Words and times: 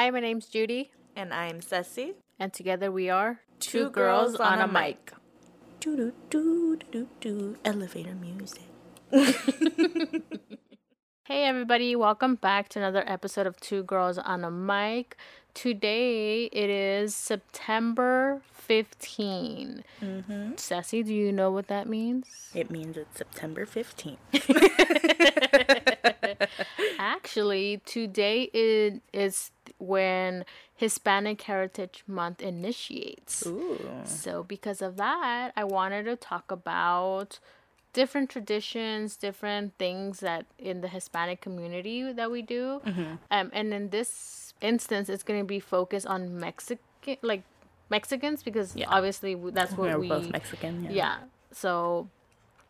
Hi, 0.00 0.08
my 0.08 0.20
name's 0.20 0.46
Judy, 0.46 0.92
And 1.14 1.30
I'm 1.34 1.60
Ceci. 1.60 2.14
and 2.38 2.54
together 2.54 2.90
we 2.90 3.10
are 3.10 3.40
Two 3.58 3.90
Girls 3.90 4.34
on 4.36 4.58
a 4.58 4.66
Mic. 4.66 5.12
Do 5.78 5.94
do 5.94 6.14
do 6.30 6.78
do 6.90 7.06
do 7.20 7.58
Elevator 7.66 8.14
music. 8.14 8.62
Hey, 11.26 11.44
everybody, 11.44 11.94
welcome 11.94 12.34
back 12.34 12.70
to 12.70 12.78
another 12.78 13.04
episode 13.06 13.46
of 13.46 13.60
Two 13.60 13.82
Girls 13.82 14.16
on 14.16 14.42
a 14.42 14.50
Mic. 14.50 15.16
Today 15.54 16.44
it 16.46 16.70
is 16.70 17.14
September 17.14 18.40
15. 18.52 19.84
Mm-hmm. 20.00 20.52
Sassy, 20.56 21.02
do 21.02 21.12
you 21.12 21.32
know 21.32 21.50
what 21.50 21.66
that 21.68 21.88
means? 21.88 22.26
It 22.54 22.70
means 22.70 22.96
it's 22.96 23.18
September 23.18 23.66
15th. 23.66 24.16
Actually, 26.98 27.80
today 27.84 28.44
it 28.54 29.02
is 29.12 29.50
when 29.78 30.44
Hispanic 30.74 31.42
Heritage 31.42 32.04
Month 32.06 32.42
initiates. 32.42 33.44
Ooh. 33.46 33.78
So, 34.04 34.44
because 34.44 34.80
of 34.80 34.96
that, 34.96 35.52
I 35.56 35.64
wanted 35.64 36.04
to 36.04 36.16
talk 36.16 36.50
about 36.50 37.38
different 37.92 38.30
traditions, 38.30 39.16
different 39.16 39.74
things 39.78 40.20
that 40.20 40.46
in 40.58 40.80
the 40.80 40.88
Hispanic 40.88 41.40
community 41.40 42.12
that 42.12 42.30
we 42.30 42.42
do. 42.42 42.80
Um, 43.30 43.50
and 43.52 43.74
in 43.74 43.90
this 43.90 44.49
instance, 44.60 45.08
it's 45.08 45.22
going 45.22 45.40
to 45.40 45.46
be 45.46 45.60
focused 45.60 46.06
on 46.06 46.38
Mexican, 46.38 47.16
like 47.22 47.42
Mexicans, 47.90 48.42
because 48.42 48.76
Yeah. 48.76 48.86
obviously 48.88 49.34
that's 49.34 49.72
what 49.72 49.90
We're 49.90 49.98
we. 49.98 50.08
both 50.08 50.30
Mexican. 50.30 50.84
Yeah. 50.84 50.90
Yeah. 50.90 51.16
So, 51.52 52.08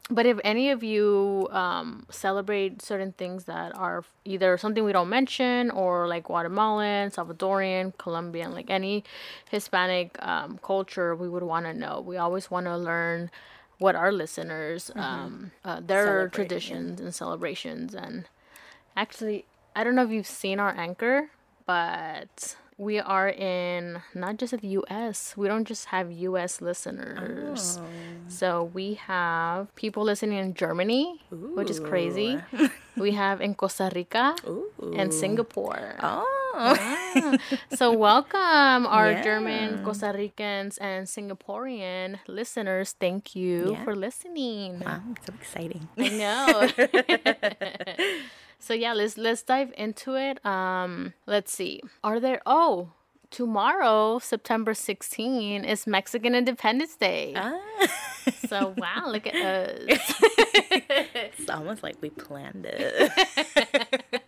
but 0.08 0.26
if 0.26 0.40
any 0.42 0.70
of 0.70 0.82
you 0.82 1.46
um, 1.52 2.06
celebrate 2.10 2.82
certain 2.82 3.12
things 3.12 3.44
that 3.44 3.76
are 3.76 4.02
either 4.24 4.56
something 4.58 4.82
we 4.82 4.92
don't 4.92 5.08
mention 5.10 5.70
or 5.70 6.08
like 6.08 6.24
Guatemalan, 6.24 7.10
Salvadorian, 7.10 7.96
Colombian, 7.98 8.52
like 8.52 8.70
any 8.70 9.04
Hispanic 9.50 10.16
um, 10.26 10.58
culture, 10.62 11.14
we 11.14 11.28
would 11.28 11.42
want 11.44 11.66
to 11.66 11.74
know. 11.74 12.00
We 12.00 12.16
always 12.16 12.50
want 12.50 12.66
to 12.66 12.76
learn 12.76 13.30
what 13.78 13.94
our 13.94 14.10
listeners, 14.12 14.90
um, 14.96 15.52
uh, 15.64 15.80
their 15.80 16.04
Celebrate, 16.04 16.22
yeah. 16.24 16.28
traditions 16.30 17.00
and 17.00 17.14
celebrations. 17.14 17.94
And 17.94 18.26
actually, 18.96 19.44
I 19.76 19.84
don't 19.84 19.94
know 19.94 20.04
if 20.04 20.10
you've 20.10 20.26
seen 20.26 20.58
our 20.58 20.74
anchor, 20.76 21.30
but 21.70 22.56
we 22.78 22.98
are 22.98 23.28
in 23.28 24.02
not 24.12 24.38
just 24.38 24.58
the 24.58 24.68
US. 24.82 25.36
We 25.36 25.46
don't 25.46 25.68
just 25.72 25.84
have 25.94 26.10
US 26.10 26.60
listeners. 26.60 27.78
Oh. 27.78 27.86
So 28.26 28.48
we 28.74 28.94
have 28.94 29.70
people 29.76 30.02
listening 30.02 30.38
in 30.38 30.54
Germany, 30.54 31.22
which 31.30 31.70
is 31.70 31.78
crazy. 31.78 32.42
we 32.96 33.12
have 33.12 33.40
in 33.40 33.54
Costa 33.54 33.86
Rica 33.94 34.34
and 34.98 35.14
Singapore. 35.14 35.94
Oh. 36.02 36.39
Ah. 36.54 37.36
so 37.74 37.92
welcome 37.92 38.86
our 38.86 39.10
Yeah. 39.12 39.22
German, 39.22 39.84
Costa 39.84 40.12
Ricans, 40.14 40.78
and 40.78 41.06
Singaporean 41.06 42.18
listeners. 42.26 42.94
Thank 42.98 43.34
you 43.36 43.72
Yeah. 43.72 43.84
for 43.84 43.94
listening. 43.94 44.80
Wow, 44.80 45.00
so 45.26 45.32
exciting. 45.38 45.88
I 45.98 46.08
know. 46.08 46.68
so 48.58 48.74
yeah, 48.74 48.92
let's 48.92 49.16
let's 49.16 49.42
dive 49.42 49.72
into 49.76 50.16
it. 50.16 50.44
Um, 50.44 51.14
let's 51.26 51.52
see. 51.52 51.82
Are 52.04 52.20
there? 52.20 52.40
Oh, 52.46 52.90
tomorrow, 53.30 54.18
September 54.18 54.74
16, 54.74 55.64
is 55.64 55.86
Mexican 55.86 56.34
Independence 56.34 56.96
Day. 56.96 57.32
Ah. 57.36 57.58
So 58.48 58.74
wow, 58.76 59.06
look 59.08 59.26
at 59.26 59.34
us. 59.34 59.78
it's 59.88 61.48
almost 61.48 61.82
like 61.82 61.96
we 62.02 62.10
planned 62.10 62.66
it. 62.68 63.10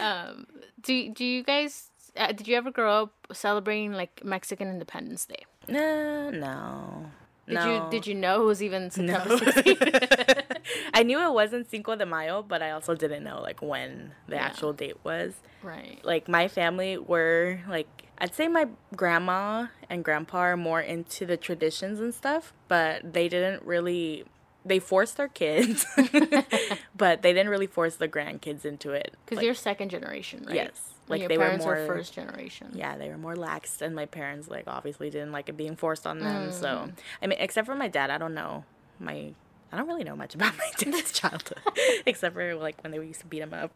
um, 0.00 0.46
do 0.84 1.08
do 1.10 1.24
you 1.24 1.42
guys? 1.42 1.90
Uh, 2.16 2.28
did 2.32 2.46
you 2.46 2.56
ever 2.56 2.70
grow 2.70 3.02
up 3.04 3.12
celebrating 3.32 3.92
like 3.92 4.22
Mexican 4.24 4.68
Independence 4.68 5.26
Day? 5.26 5.44
no, 5.68 6.30
no. 6.30 7.10
Did 7.46 7.54
no. 7.56 7.66
you 7.84 7.90
did 7.90 8.06
you 8.06 8.14
know 8.14 8.40
it 8.42 8.44
was 8.46 8.62
even 8.62 8.90
September 8.90 9.28
No. 9.36 9.36
16th? 9.36 10.56
I 10.94 11.02
knew 11.02 11.20
it 11.20 11.32
wasn't 11.32 11.68
Cinco 11.68 11.94
de 11.94 12.06
Mayo, 12.06 12.42
but 12.42 12.62
I 12.62 12.70
also 12.70 12.94
didn't 12.94 13.22
know 13.22 13.40
like 13.42 13.60
when 13.60 14.12
the 14.28 14.36
actual 14.36 14.72
date 14.72 14.96
was. 15.04 15.34
right. 15.62 16.00
Like 16.04 16.26
my 16.28 16.48
family 16.48 16.96
were 16.96 17.60
like 17.68 17.88
I'd 18.16 18.34
say 18.34 18.48
my 18.48 18.66
grandma 18.96 19.66
and 19.90 20.02
grandpa 20.04 20.38
are 20.38 20.56
more 20.56 20.80
into 20.80 21.26
the 21.26 21.36
traditions 21.36 22.00
and 22.00 22.14
stuff, 22.14 22.54
but 22.68 23.12
they 23.12 23.28
didn't 23.28 23.62
really 23.64 24.24
they 24.64 24.78
forced 24.78 25.16
their 25.16 25.28
kids, 25.28 25.84
but 26.96 27.22
they 27.22 27.32
didn't 27.32 27.48
really 27.50 27.66
force 27.66 27.96
the 27.96 28.08
grandkids 28.08 28.64
into 28.64 28.92
it. 28.92 29.14
Because 29.24 29.36
Like, 29.36 29.44
you're 29.44 29.54
second 29.54 29.90
generation, 29.90 30.44
right? 30.46 30.54
Yes. 30.54 30.90
Like, 31.06 31.20
your 31.20 31.28
they 31.28 31.36
were 31.38 31.56
more- 31.58 31.76
are 31.76 31.86
first 31.86 32.14
generation. 32.14 32.68
yeah, 32.72 32.96
they 32.96 33.08
were 33.10 33.18
more 33.18 33.36
lax, 33.36 33.82
and 33.82 33.94
my 33.94 34.06
parents 34.06 34.48
like 34.48 34.64
obviously 34.66 35.10
didn't 35.10 35.32
like 35.32 35.48
it 35.50 35.56
being 35.56 35.76
forced 35.76 36.06
on 36.06 36.18
them. 36.20 36.50
So 36.50 36.66
Mm. 36.66 36.92
I 37.22 37.26
mean, 37.26 37.38
except 37.40 37.66
for 37.66 37.74
my 37.74 37.88
dad, 37.88 38.10
I 38.10 38.18
don't 38.18 38.34
know 38.34 38.64
my. 38.98 39.34
I 39.72 39.76
don't 39.76 39.86
really 39.88 40.04
know 40.04 40.14
much 40.16 40.34
about 40.36 40.56
my 40.58 40.70
dad's 40.78 41.12
childhood, 41.12 41.58
except 42.06 42.34
for 42.34 42.54
like 42.54 42.80
when 42.82 42.90
they 42.92 42.98
used 42.98 43.20
to 43.20 43.26
beat 43.26 43.42
him 43.42 43.52
up. 43.52 43.72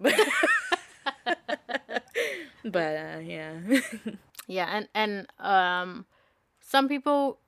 but 2.64 2.96
uh, 2.96 3.18
yeah, 3.22 3.52
Yeah, 4.46 4.68
and 4.72 4.88
and 4.94 5.26
um, 5.38 6.06
some 6.60 6.88
people 6.88 7.38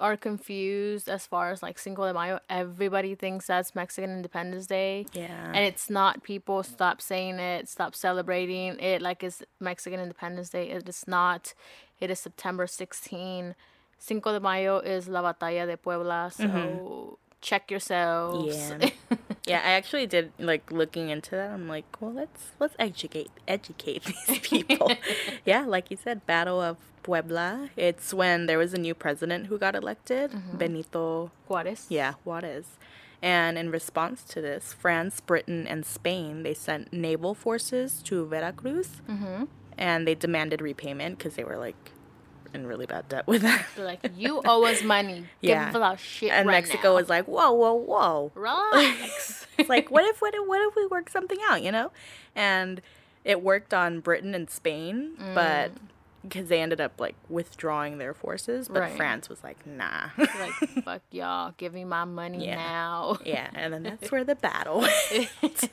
are 0.00 0.16
confused 0.16 1.08
as 1.08 1.26
far 1.26 1.50
as 1.50 1.62
like 1.62 1.78
Cinco 1.78 2.06
de 2.06 2.14
Mayo. 2.14 2.40
Everybody 2.48 3.14
thinks 3.14 3.46
that's 3.46 3.74
Mexican 3.74 4.10
Independence 4.10 4.66
Day. 4.66 5.06
yeah, 5.12 5.46
And 5.46 5.64
it's 5.64 5.90
not. 5.90 6.22
People 6.22 6.62
stop 6.62 7.00
saying 7.00 7.38
it. 7.38 7.68
Stop 7.68 7.94
celebrating 7.94 8.78
it 8.80 9.02
like 9.02 9.22
it's 9.24 9.42
Mexican 9.60 10.00
Independence 10.00 10.50
Day. 10.50 10.70
It 10.70 10.88
is 10.88 11.04
not. 11.06 11.54
It 12.00 12.10
is 12.10 12.20
September 12.20 12.66
16. 12.66 13.54
Cinco 13.98 14.32
de 14.32 14.40
Mayo 14.40 14.78
is 14.78 15.08
La 15.08 15.22
Batalla 15.22 15.66
de 15.66 15.76
Puebla. 15.76 16.30
So 16.32 16.44
mm-hmm. 16.44 17.14
check 17.40 17.70
yourselves. 17.70 18.56
yeah, 18.56 18.90
yeah. 19.48 19.58
I 19.64 19.70
actually 19.72 20.06
did 20.06 20.32
like 20.38 20.70
looking 20.70 21.08
into 21.10 21.32
that. 21.32 21.50
I'm 21.50 21.68
like, 21.68 21.86
well, 22.00 22.12
let's 22.12 22.52
let's 22.60 22.74
educate 22.78 23.30
educate 23.48 24.04
these 24.26 24.38
people. 24.42 24.92
yeah, 25.44 25.64
like 25.66 25.90
you 25.90 25.96
said, 25.96 26.26
Battle 26.26 26.60
of 26.60 26.76
Puebla. 27.02 27.70
It's 27.76 28.12
when 28.12 28.46
there 28.46 28.58
was 28.58 28.74
a 28.74 28.78
new 28.78 28.94
president 28.94 29.46
who 29.46 29.58
got 29.58 29.74
elected, 29.74 30.30
Benito 30.56 31.30
Juarez. 31.48 31.86
Yeah, 31.88 32.14
Juarez. 32.24 32.66
And 33.20 33.58
in 33.58 33.70
response 33.70 34.22
to 34.24 34.40
this, 34.40 34.72
France, 34.72 35.20
Britain, 35.20 35.66
and 35.66 35.84
Spain 35.84 36.44
they 36.44 36.54
sent 36.54 36.92
naval 36.92 37.34
forces 37.34 38.00
to 38.04 38.24
Veracruz, 38.26 39.00
Mm-hmm. 39.08 39.44
and 39.76 40.06
they 40.06 40.14
demanded 40.14 40.60
repayment 40.60 41.18
because 41.18 41.34
they 41.34 41.42
were 41.44 41.56
like 41.58 41.90
in 42.54 42.66
really 42.66 42.86
bad 42.86 43.08
debt 43.08 43.26
with 43.26 43.42
that. 43.42 43.66
They're 43.76 43.84
like, 43.84 44.00
you 44.16 44.40
owe 44.44 44.64
us 44.64 44.82
money. 44.82 45.24
Yeah. 45.40 45.70
Give 45.72 45.82
us 45.82 46.00
shit 46.00 46.30
And 46.32 46.48
right 46.48 46.54
Mexico 46.54 46.88
now. 46.88 46.94
was 46.96 47.08
like, 47.08 47.26
whoa, 47.26 47.52
whoa, 47.52 47.74
whoa. 47.74 48.32
relax. 48.36 49.46
It's 49.58 49.68
like, 49.68 49.90
what 49.90 50.04
if, 50.04 50.20
what 50.20 50.34
if, 50.34 50.46
what 50.46 50.60
if 50.68 50.74
we 50.76 50.86
work 50.86 51.08
something 51.10 51.38
out, 51.48 51.62
you 51.62 51.70
know? 51.72 51.90
And 52.34 52.80
it 53.24 53.42
worked 53.42 53.72
on 53.74 54.00
Britain 54.00 54.34
and 54.34 54.48
Spain, 54.48 55.12
mm. 55.20 55.34
but 55.34 55.72
because 56.22 56.48
they 56.48 56.60
ended 56.60 56.80
up 56.80 56.92
like 56.98 57.14
withdrawing 57.28 57.98
their 57.98 58.12
forces, 58.14 58.68
but 58.68 58.80
Right. 58.80 58.96
France 58.96 59.28
was 59.28 59.42
like, 59.44 59.64
nah. 59.66 60.08
like 60.18 60.52
fuck 60.84 61.02
y'all, 61.10 61.54
give 61.56 61.72
me 61.72 61.84
my 61.84 62.04
money 62.04 62.46
Yeah. 62.46 62.56
now. 62.56 63.18
yeah, 63.24 63.48
and 63.54 63.72
then 63.72 63.82
that's 63.84 64.10
where 64.10 64.24
the 64.24 64.34
battle 64.34 64.80
went. 64.80 65.70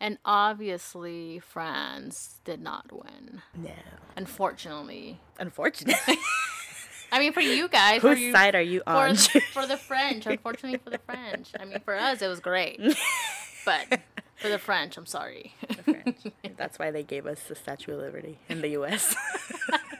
And 0.00 0.18
obviously, 0.24 1.38
France 1.38 2.40
did 2.44 2.60
not 2.60 2.92
win. 2.92 3.42
no. 3.56 3.70
Unfortunately, 4.16 5.20
Unfortunately. 5.38 6.18
I 7.12 7.18
mean 7.20 7.32
for 7.32 7.40
you 7.40 7.68
guys, 7.68 8.00
for 8.00 8.10
Whose 8.10 8.20
you, 8.20 8.32
side 8.32 8.54
are 8.54 8.60
you 8.62 8.82
on? 8.86 9.10
the, 9.14 9.42
for 9.52 9.66
the 9.66 9.76
French. 9.76 10.26
Unfortunately 10.26 10.78
for 10.82 10.90
the 10.90 10.98
French. 10.98 11.50
I 11.58 11.64
mean 11.64 11.80
for 11.84 11.94
us 11.94 12.22
it 12.22 12.28
was 12.28 12.40
great, 12.40 12.80
but 13.64 14.00
for 14.36 14.48
the 14.48 14.58
French, 14.58 14.96
I'm 14.96 15.06
sorry. 15.06 15.54
The 15.68 15.74
French. 15.82 16.16
That's 16.56 16.78
why 16.78 16.90
they 16.90 17.02
gave 17.04 17.26
us 17.26 17.42
the 17.44 17.54
Statue 17.54 17.92
of 17.92 17.98
Liberty 18.00 18.38
in 18.48 18.60
the 18.62 18.68
U.S. 18.70 19.14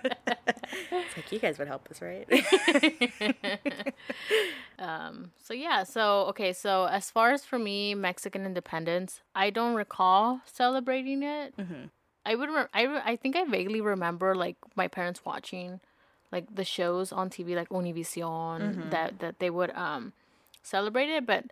it's 0.05 1.17
like 1.17 1.31
you 1.33 1.39
guys 1.39 1.59
would 1.59 1.69
help 1.69 1.89
us, 1.91 2.01
right? 2.03 2.27
Um, 4.79 5.31
so 5.43 5.55
yeah, 5.55 5.85
so 5.85 6.27
okay, 6.31 6.53
so 6.53 6.85
as 6.87 7.11
far 7.11 7.31
as 7.33 7.45
for 7.45 7.59
me, 7.59 7.95
Mexican 7.95 8.45
independence, 8.45 9.21
I 9.35 9.51
don't 9.51 9.75
recall 9.75 10.41
celebrating 10.47 11.23
it. 11.23 11.57
Mm-hmm. 11.57 11.85
I 12.27 12.35
would, 12.35 12.49
re- 12.49 12.67
I, 12.73 12.83
re- 12.83 13.03
I 13.05 13.17
think 13.17 13.37
I 13.37 13.45
vaguely 13.45 13.81
remember 13.81 14.35
like 14.35 14.57
my 14.75 14.89
parents 14.89 15.25
watching, 15.25 15.81
like 16.33 16.55
the 16.55 16.65
shows 16.65 17.13
on 17.13 17.31
TV, 17.31 17.55
like 17.55 17.69
Univision, 17.69 18.61
Mm-hmm. 18.61 18.91
that 18.91 19.19
that 19.21 19.39
they 19.39 19.51
would 19.51 19.71
um 19.73 20.13
celebrate 20.63 21.09
it, 21.11 21.27
but 21.27 21.45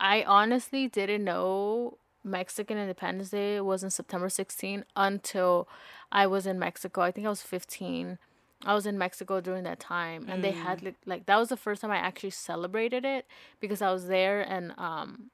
I 0.00 0.22
honestly 0.22 0.86
didn't 0.88 1.24
know 1.24 1.98
Mexican 2.22 2.78
Independence 2.78 3.30
Day 3.30 3.60
was 3.60 3.82
in 3.82 3.90
September 3.90 4.28
16 4.28 4.84
until 4.94 5.66
I 6.12 6.26
was 6.26 6.46
in 6.46 6.58
Mexico. 6.58 7.00
I 7.02 7.10
think 7.10 7.26
I 7.26 7.30
was 7.30 7.42
15. 7.42 8.18
I 8.64 8.74
was 8.74 8.86
in 8.86 8.98
Mexico 8.98 9.40
during 9.40 9.62
that 9.64 9.78
time, 9.80 10.26
and 10.28 10.42
they 10.42 10.50
had 10.52 10.82
like, 10.82 10.96
like 11.06 11.26
that 11.26 11.36
was 11.36 11.48
the 11.48 11.56
first 11.56 11.80
time 11.82 11.90
I 11.90 11.96
actually 11.96 12.30
celebrated 12.30 13.04
it 13.04 13.26
because 13.60 13.80
I 13.82 13.92
was 13.92 14.06
there 14.08 14.40
and 14.42 14.74
um, 14.78 15.30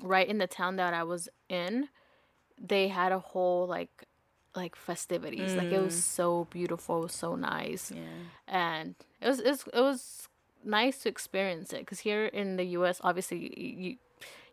right 0.00 0.26
in 0.26 0.38
the 0.38 0.46
town 0.46 0.76
that 0.76 0.94
I 0.94 1.02
was 1.02 1.28
in, 1.48 1.88
they 2.60 2.88
had 2.88 3.12
a 3.12 3.18
whole 3.18 3.66
like 3.66 4.04
like 4.54 4.76
festivities. 4.76 5.54
Like 5.56 5.72
it 5.72 5.80
was 5.80 6.04
so 6.04 6.46
beautiful, 6.50 6.98
it 6.98 7.02
was 7.02 7.12
so 7.12 7.34
nice, 7.34 7.90
Yeah. 7.94 8.00
and 8.46 8.94
it 9.20 9.26
was 9.28 9.40
it 9.40 9.48
was, 9.50 9.64
it 9.74 9.80
was 9.80 10.28
nice 10.64 11.00
to 11.02 11.08
experience 11.08 11.72
it. 11.72 11.80
Because 11.80 12.00
here 12.00 12.26
in 12.26 12.56
the 12.56 12.64
U.S., 12.78 13.00
obviously 13.02 13.52
you 13.58 13.96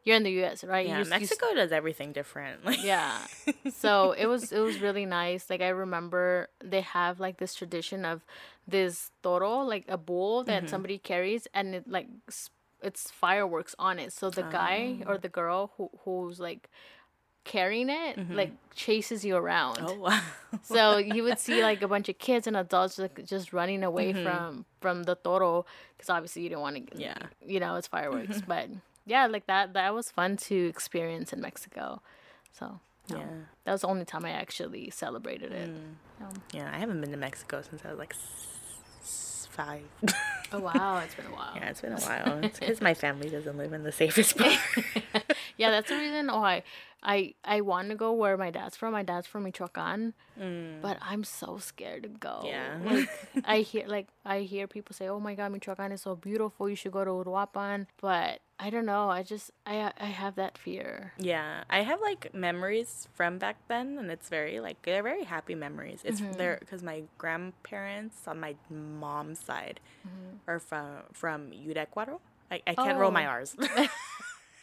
you're 0.04 0.16
in 0.16 0.24
the 0.24 0.32
U.S. 0.32 0.64
right? 0.64 0.88
Yeah. 0.88 1.00
You, 1.00 1.04
you 1.04 1.10
Mexico 1.10 1.54
does 1.54 1.72
everything 1.72 2.12
different. 2.12 2.66
Like, 2.72 2.84
yeah 2.84 3.20
so 3.72 4.14
it 4.14 4.28
was 4.28 4.52
it 4.52 4.60
was 4.60 4.80
really 4.80 5.06
nice 5.06 5.50
like 5.50 5.62
i 5.62 5.68
remember 5.70 6.48
they 6.64 6.82
have 6.82 7.20
like 7.20 7.38
this 7.38 7.54
tradition 7.54 8.06
of 8.06 8.22
this 8.68 9.12
toro 9.24 9.60
like 9.60 9.86
a 9.88 9.98
bull 9.98 10.44
that 10.44 10.64
mm-hmm. 10.64 10.70
somebody 10.70 10.98
carries 10.98 11.48
and 11.54 11.76
it 11.76 11.88
like 11.88 12.08
it's 12.82 13.12
fireworks 13.12 13.76
on 13.78 14.00
it 14.00 14.14
so 14.14 14.30
the 14.30 14.44
guy 14.44 14.98
or 15.06 15.16
oh. 15.16 15.18
the 15.18 15.30
girl 15.30 15.72
who 15.78 15.90
who's 16.04 16.40
like 16.40 16.70
carrying 17.44 17.90
it 17.90 18.18
mm-hmm. 18.18 18.36
like 18.36 18.52
chases 18.76 19.26
you 19.26 19.36
around 19.36 19.80
Oh 19.82 19.96
wow. 19.96 20.22
so 20.62 20.98
you 20.98 21.24
would 21.24 21.40
see 21.40 21.64
like 21.64 21.82
a 21.82 21.88
bunch 21.88 22.08
of 22.08 22.20
kids 22.20 22.46
and 22.46 22.56
adults 22.56 23.00
like 23.00 23.26
just 23.26 23.52
running 23.52 23.84
away 23.84 24.14
mm-hmm. 24.14 24.24
from 24.24 24.66
from 24.80 25.04
the 25.04 25.16
toro 25.16 25.66
because 25.98 26.10
obviously 26.10 26.44
you 26.44 26.50
don't 26.50 26.62
want 26.62 26.92
to 26.92 27.00
Yeah. 27.00 27.18
you 27.46 27.60
know 27.60 27.76
it's 27.76 27.88
fireworks 27.88 28.42
but 28.48 28.70
yeah 29.06 29.26
like 29.28 29.48
that 29.48 29.74
that 29.74 29.94
was 29.94 30.12
fun 30.12 30.38
to 30.38 30.56
experience 30.68 31.34
in 31.34 31.42
mexico 31.42 32.02
so 32.52 32.80
no, 33.10 33.18
Yeah. 33.18 33.24
that 33.66 33.72
was 33.72 33.82
the 33.82 33.88
only 33.88 34.06
time 34.06 34.26
i 34.26 34.32
actually 34.32 34.90
celebrated 34.90 35.52
it 35.52 35.70
Um, 36.22 36.34
Yeah. 36.54 36.70
I 36.74 36.78
haven't 36.78 37.02
been 37.02 37.12
to 37.12 37.18
Mexico 37.18 37.62
since 37.68 37.82
I 37.84 37.90
was 37.90 37.98
like 37.98 38.14
s- 39.02 39.48
five. 39.52 39.82
oh 40.54 40.60
wow 40.60 41.00
it's 41.04 41.16
been 41.16 41.26
a 41.26 41.30
while 41.40 41.54
yeah, 41.56 41.70
it's 41.70 41.82
been 41.82 41.94
a 41.94 42.00
while. 42.00 42.40
It's 42.44 42.60
because 42.60 42.80
my 42.82 42.94
family 42.94 43.30
doesn't 43.30 43.58
live 43.58 43.74
in 43.74 43.84
the 43.84 43.92
safest 43.92 44.38
part. 44.42 44.58
yeah 45.58 45.72
that's 45.72 45.90
the 45.90 45.98
reason 45.98 46.28
why 46.28 46.64
i 47.04 47.34
i 47.44 47.62
want 47.62 47.90
to 47.90 47.96
go 47.96 48.12
where 48.12 48.38
my 48.38 48.50
dad's 48.52 48.76
from 48.76 48.92
my 48.94 49.04
dad's 49.04 49.28
from 49.28 49.44
michoacan 49.44 50.14
mm. 50.40 50.82
but 50.82 50.98
i'm 51.02 51.24
so 51.24 51.58
scared 51.58 52.04
to 52.04 52.10
go 52.10 52.44
Yeah. 52.46 52.78
like 52.84 53.10
i 53.46 53.60
hear 53.60 53.88
like 53.88 54.08
i 54.26 54.40
hear 54.42 54.68
people 54.68 54.94
say 54.94 55.08
oh 55.08 55.20
my 55.20 55.36
god 55.36 55.52
michoacan 55.52 55.92
is 55.92 56.02
so 56.02 56.16
beautiful 56.16 56.70
you 56.70 56.76
should 56.76 56.92
go 56.92 57.04
to 57.04 57.12
uruapan 57.12 57.88
but 58.00 58.42
i 58.60 58.70
don't 58.70 58.86
know 58.86 59.10
i 59.10 59.24
just 59.24 59.52
i 59.66 59.92
i 60.00 60.06
have 60.06 60.36
that 60.36 60.58
fear 60.58 61.14
Yeah, 61.18 61.64
I 61.70 61.82
have 61.82 62.02
like 62.02 62.34
memories 62.34 63.08
from 63.14 63.38
back 63.38 63.58
then, 63.68 63.98
and 63.98 64.12
it's 64.12 64.30
very 64.30 64.60
like 64.60 64.82
they're 64.84 65.04
very 65.04 65.24
happy 65.24 65.56
memories. 65.56 66.02
It's 66.04 66.22
mm-hmm. 66.22 66.34
there 66.34 66.58
because 66.60 66.82
my 66.84 67.04
grandparents 67.18 68.28
on 68.28 68.40
my 68.40 68.56
mom's 68.70 69.40
side 69.40 69.80
mm-hmm. 70.06 70.38
are 70.48 70.60
from 70.60 71.04
from 71.14 71.52
Yurecuaro. 71.52 72.20
I, 72.52 72.62
I 72.68 72.74
can't 72.76 72.98
roll 73.00 73.12
my 73.12 73.26
Oh. 73.26 73.30
R's. 73.30 73.56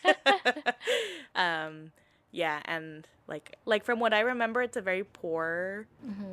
um, 1.34 1.92
yeah, 2.32 2.60
and 2.64 3.06
like 3.26 3.56
like 3.64 3.84
from 3.84 4.00
what 4.00 4.12
I 4.14 4.20
remember, 4.20 4.62
it's 4.62 4.76
a 4.76 4.80
very 4.82 5.04
poor 5.04 5.86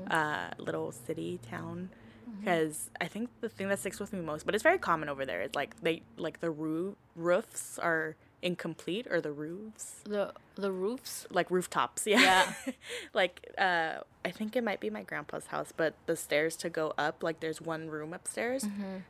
uh, 0.09 0.49
little 0.57 0.91
city 0.91 1.39
town. 1.49 1.89
Because 2.39 2.89
I 2.99 3.05
think 3.07 3.29
the 3.41 3.49
thing 3.49 3.69
that 3.69 3.79
sticks 3.79 3.99
with 3.99 4.11
me 4.11 4.19
most, 4.19 4.45
but 4.45 4.55
it's 4.55 4.63
very 4.63 4.77
common 4.77 5.09
over 5.09 5.25
there, 5.25 5.41
is 5.43 5.55
like 5.55 5.79
they 5.81 6.01
like 6.17 6.41
the 6.41 6.51
roo- 6.51 6.95
roofs 7.15 7.79
are 7.79 8.15
incomplete 8.41 9.07
or 9.09 9.21
the 9.21 9.31
roofs. 9.31 10.01
The 10.03 10.33
the 10.55 10.71
roofs? 10.71 11.25
Like 11.31 11.49
rooftops 11.49 12.05
yeah, 12.07 12.19
Yeah. 12.19 12.53
like 13.13 13.47
uh 13.57 13.99
i 14.23 14.31
think 14.31 14.55
it 14.55 14.63
might 14.63 14.79
be 14.79 14.89
my 14.89 15.03
grandpa's 15.03 15.47
house 15.47 15.71
but 15.75 15.93
the 16.07 16.15
stairs 16.15 16.55
to 16.57 16.69
go 16.69 16.93
up 16.97 17.23
like 17.23 17.39
there's 17.39 17.61
one 17.61 17.89
room 17.89 18.13
upstairs. 18.13 18.65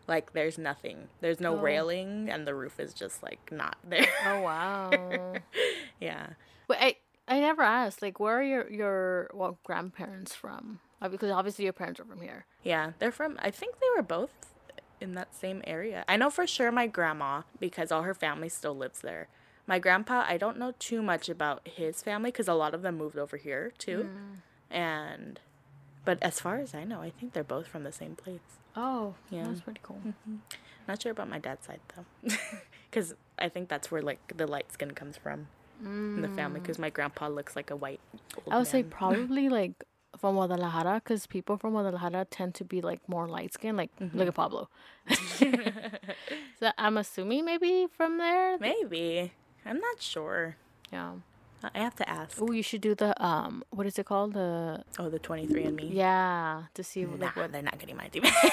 Like 0.08 0.34
there's 0.34 0.58
nothing. 0.58 1.08
There's 1.22 1.40
no 1.40 1.52
Mm-hmm. 1.54 1.60
Oh. 1.60 1.64
railing 1.64 2.30
and 2.30 2.46
the 2.46 2.54
roof 2.54 2.80
is 2.80 2.94
just 2.94 3.24
like 3.24 3.52
not 3.52 3.78
there. 3.88 4.06
Oh 4.28 4.42
wow. 4.42 5.34
Yeah 6.00 6.28
But 6.68 6.78
I 6.82 6.96
I 7.28 7.40
never 7.40 7.62
asked 7.64 8.02
like 8.02 8.20
where 8.20 8.40
are 8.40 8.44
your 8.44 8.70
your 8.72 9.30
well 9.34 9.58
grandparents 9.64 10.34
from? 10.36 10.80
Uh, 11.02 11.10
Because 11.10 11.32
obviously 11.32 11.64
your 11.66 11.74
parents 11.74 12.00
are 12.00 12.06
from 12.06 12.22
here. 12.22 12.46
yeah 12.64 12.94
they're 13.00 13.12
from 13.12 13.38
i 13.40 13.52
think 13.52 13.76
they 13.80 13.88
were 13.96 14.02
both 14.02 14.32
in 15.02 15.12
that 15.14 15.36
same 15.36 15.62
area 15.68 16.04
i 16.08 16.16
know 16.18 16.30
for 16.30 16.48
sure 16.48 16.72
my 16.72 16.88
grandma 16.88 17.42
because 17.60 17.92
all 17.92 18.04
her 18.04 18.14
family 18.14 18.48
still 18.50 18.76
lives 18.76 19.02
there 19.02 19.28
my 19.68 19.78
grandpa 19.78 20.24
i 20.28 20.38
don't 20.38 20.58
know 20.58 20.74
too 20.80 21.02
much 21.04 21.28
about 21.30 21.60
his 21.68 22.02
family 22.02 22.32
because 22.32 22.48
a 22.48 22.54
lot 22.54 22.74
of 22.74 22.82
them 22.82 22.96
moved 22.98 23.18
over 23.18 23.36
here 23.38 23.72
too 23.78 24.10
and 24.72 25.40
but 26.06 26.18
as 26.24 26.40
far 26.40 26.58
as 26.60 26.74
i 26.74 26.84
know 26.84 27.02
i 27.02 27.10
think 27.12 27.34
they're 27.34 27.44
both 27.44 27.68
from 27.68 27.84
the 27.84 27.92
same 27.92 28.16
place 28.16 28.40
Oh, 28.78 29.16
Yeah. 29.30 29.48
that's 29.48 29.62
pretty 29.62 29.80
cool. 29.84 30.02
Not 30.88 31.02
sure 31.02 31.12
about 31.14 31.30
my 31.30 31.40
dad's 31.40 31.66
side 31.66 31.80
though, 31.96 32.06
because 32.90 33.14
I 33.40 33.48
think 33.48 33.70
that's 33.70 33.90
where 33.90 34.02
like 34.02 34.20
the 34.36 34.46
light 34.48 34.70
skin 34.74 34.92
comes 34.92 35.16
from 35.18 35.48
in 35.84 36.22
the 36.22 36.30
family. 36.30 36.60
Because 36.60 36.80
my 36.80 36.90
grandpa 36.90 37.28
looks 37.28 37.56
like 37.56 37.72
a 37.72 37.76
white. 37.76 38.00
I 38.50 38.58
would 38.58 38.68
say 38.68 38.84
probably 39.02 39.50
like 39.50 39.84
from 40.18 40.36
Guadalajara 40.36 41.02
because 41.04 41.28
people 41.28 41.58
from 41.58 41.72
Guadalajara 41.74 42.26
tend 42.32 42.56
to 42.56 42.64
be 42.64 42.82
like 42.82 43.02
more 43.08 43.28
light 43.28 43.54
skinned. 43.54 43.78
Like 43.78 43.92
look 44.14 44.28
at 44.28 44.34
Pablo. 44.36 44.70
so 46.60 46.72
I'm 46.78 46.98
assuming 46.98 47.46
maybe 47.46 47.88
from 47.96 48.18
there. 48.18 48.58
maybe 48.60 49.32
I'm 49.66 49.80
not 49.80 50.02
sure. 50.02 50.56
Yeah. 50.92 51.14
I 51.74 51.80
have 51.80 51.96
to 51.96 52.08
ask. 52.08 52.38
Oh, 52.40 52.52
you 52.52 52.62
should 52.62 52.82
do 52.82 52.94
the 52.94 53.12
um. 53.24 53.64
What 53.72 53.88
is 53.88 53.98
it 53.98 54.06
called? 54.06 54.34
The 54.34 54.84
Oh, 55.00 55.10
the 55.10 55.18
23 55.18 55.64
and 55.64 55.76
me. 55.76 55.90
yeah 55.94 56.64
to 56.76 56.84
see 56.84 57.06
Nah, 57.06 57.16
like 57.26 57.36
what 57.36 57.52
they're 57.52 57.64
not 57.64 57.80
getting 57.80 57.98
my 57.98 58.08
DNA. 58.08 58.32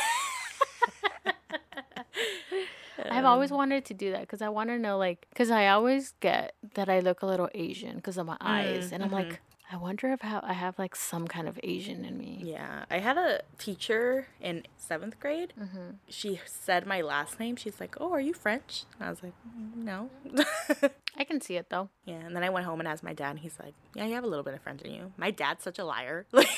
I've 3.11 3.25
always 3.25 3.51
wanted 3.51 3.85
to 3.87 3.95
do 3.95 4.13
that 4.13 4.21
because 4.23 4.43
I 4.43 4.49
want 4.49 4.71
to 4.71 4.79
know, 4.79 4.99
like, 4.99 5.27
because 5.31 5.51
I 5.51 5.69
always 5.69 6.15
get 6.21 6.55
that 6.75 6.89
I 6.89 7.01
look 7.01 7.23
a 7.23 7.27
little 7.27 7.49
Asian 7.55 7.97
because 7.97 8.19
of 8.19 8.27
my 8.27 8.37
eyes, 8.41 8.93
and 8.93 9.03
I'm 9.03 9.11
like, 9.11 9.41
I 9.73 9.77
wonder 9.77 10.13
if 10.13 10.21
how 10.21 10.41
I 10.43 10.53
have 10.53 10.79
like 10.79 10.95
some 10.95 11.27
kind 11.27 11.49
of 11.49 11.59
Asian 11.63 12.05
in 12.05 12.19
me. 12.19 12.41
yeah, 12.45 12.85
I 12.91 12.99
had 12.99 13.17
a 13.17 13.41
teacher 13.59 14.27
in 14.39 14.65
seventh 14.77 15.19
grade. 15.19 15.55
Mm-hmm. 15.59 15.93
She 16.09 16.41
said 16.45 16.87
my 16.87 17.01
last 17.01 17.41
name. 17.41 17.57
She's 17.57 17.81
like, 17.81 17.97
"Oh, 17.99 18.13
are 18.13 18.21
you 18.21 18.35
French?" 18.35 18.85
And 18.99 19.07
I 19.07 19.11
was 19.11 19.23
like, 19.23 19.33
"Mm, 19.49 19.77
"No." 19.83 20.11
I 21.17 21.25
can 21.25 21.41
see 21.41 21.57
it 21.57 21.71
though. 21.71 21.89
Yeah, 22.05 22.17
and 22.17 22.37
then 22.37 22.45
I 22.45 22.51
went 22.51 22.67
home 22.67 22.81
and 22.81 22.89
asked 22.89 23.03
my 23.03 23.15
dad, 23.15 23.31
and 23.31 23.39
he's 23.39 23.59
like, 23.59 23.73
"Yeah, 23.95 24.05
you 24.05 24.15
have 24.15 24.25
a 24.25 24.27
little 24.27 24.45
bit 24.45 24.53
of 24.53 24.61
French 24.61 24.83
in 24.83 24.93
you." 24.93 25.13
My 25.17 25.31
dad's 25.31 25.65
such 25.65 25.79
a 25.79 25.85
liar. 25.87 26.27
like 26.33 26.51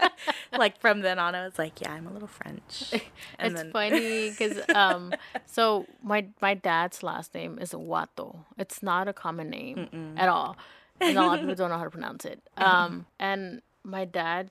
from 0.80 1.00
then 1.00 1.18
on, 1.18 1.34
I 1.34 1.44
was 1.44 1.58
like, 1.58 1.80
"Yeah, 1.80 1.92
I'm 1.92 2.06
a 2.06 2.12
little 2.12 2.28
French." 2.28 2.92
And 3.38 3.52
it's 3.52 3.62
then, 3.62 3.72
funny 3.72 4.30
because 4.30 4.60
um, 4.74 5.12
so 5.46 5.86
my 6.02 6.26
my 6.40 6.54
dad's 6.54 7.02
last 7.02 7.34
name 7.34 7.58
is 7.58 7.72
Wato. 7.72 8.44
It's 8.58 8.82
not 8.82 9.08
a 9.08 9.12
common 9.12 9.50
name 9.50 10.14
at 10.16 10.28
all, 10.28 10.56
and 11.00 11.16
a 11.16 11.22
lot 11.22 11.34
of 11.34 11.40
people 11.40 11.54
don't 11.54 11.70
know 11.70 11.78
how 11.78 11.84
to 11.84 11.90
pronounce 11.90 12.24
it. 12.24 12.42
Um, 12.56 13.06
and 13.18 13.62
my 13.82 14.04
dad 14.04 14.50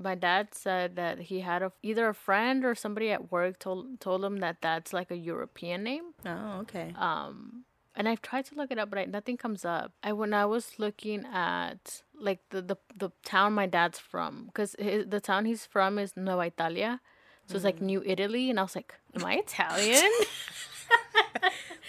my 0.00 0.14
dad 0.14 0.54
said 0.54 0.96
that 0.96 1.18
he 1.18 1.40
had 1.40 1.62
a, 1.62 1.72
either 1.82 2.08
a 2.08 2.14
friend 2.14 2.64
or 2.64 2.74
somebody 2.74 3.10
at 3.10 3.32
work 3.32 3.58
told 3.58 4.00
told 4.00 4.24
him 4.24 4.38
that 4.38 4.58
that's 4.60 4.92
like 4.92 5.10
a 5.10 5.16
European 5.16 5.82
name. 5.82 6.14
Oh, 6.24 6.60
okay. 6.60 6.92
um 6.96 7.64
and 7.96 8.08
I've 8.08 8.22
tried 8.22 8.46
to 8.46 8.54
look 8.54 8.70
it 8.70 8.78
up, 8.78 8.90
but 8.90 8.98
I, 9.00 9.04
nothing 9.06 9.36
comes 9.36 9.64
up. 9.64 9.92
I 10.04 10.12
when 10.12 10.32
I 10.32 10.46
was 10.46 10.78
looking 10.78 11.26
at 11.26 12.02
like 12.20 12.40
the 12.50 12.62
the, 12.62 12.76
the 12.96 13.10
town 13.24 13.52
my 13.52 13.66
dad's 13.66 13.98
from, 13.98 14.46
because 14.46 14.72
the 14.72 15.20
town 15.22 15.44
he's 15.44 15.66
from 15.66 15.98
is 15.98 16.16
Nueva 16.16 16.42
Italia, 16.42 17.00
so 17.46 17.56
it's 17.56 17.64
like 17.64 17.80
New 17.80 18.02
Italy, 18.04 18.50
and 18.50 18.60
I 18.60 18.62
was 18.62 18.76
like, 18.76 18.94
am 19.14 19.24
I 19.24 19.34
Italian? 19.36 20.10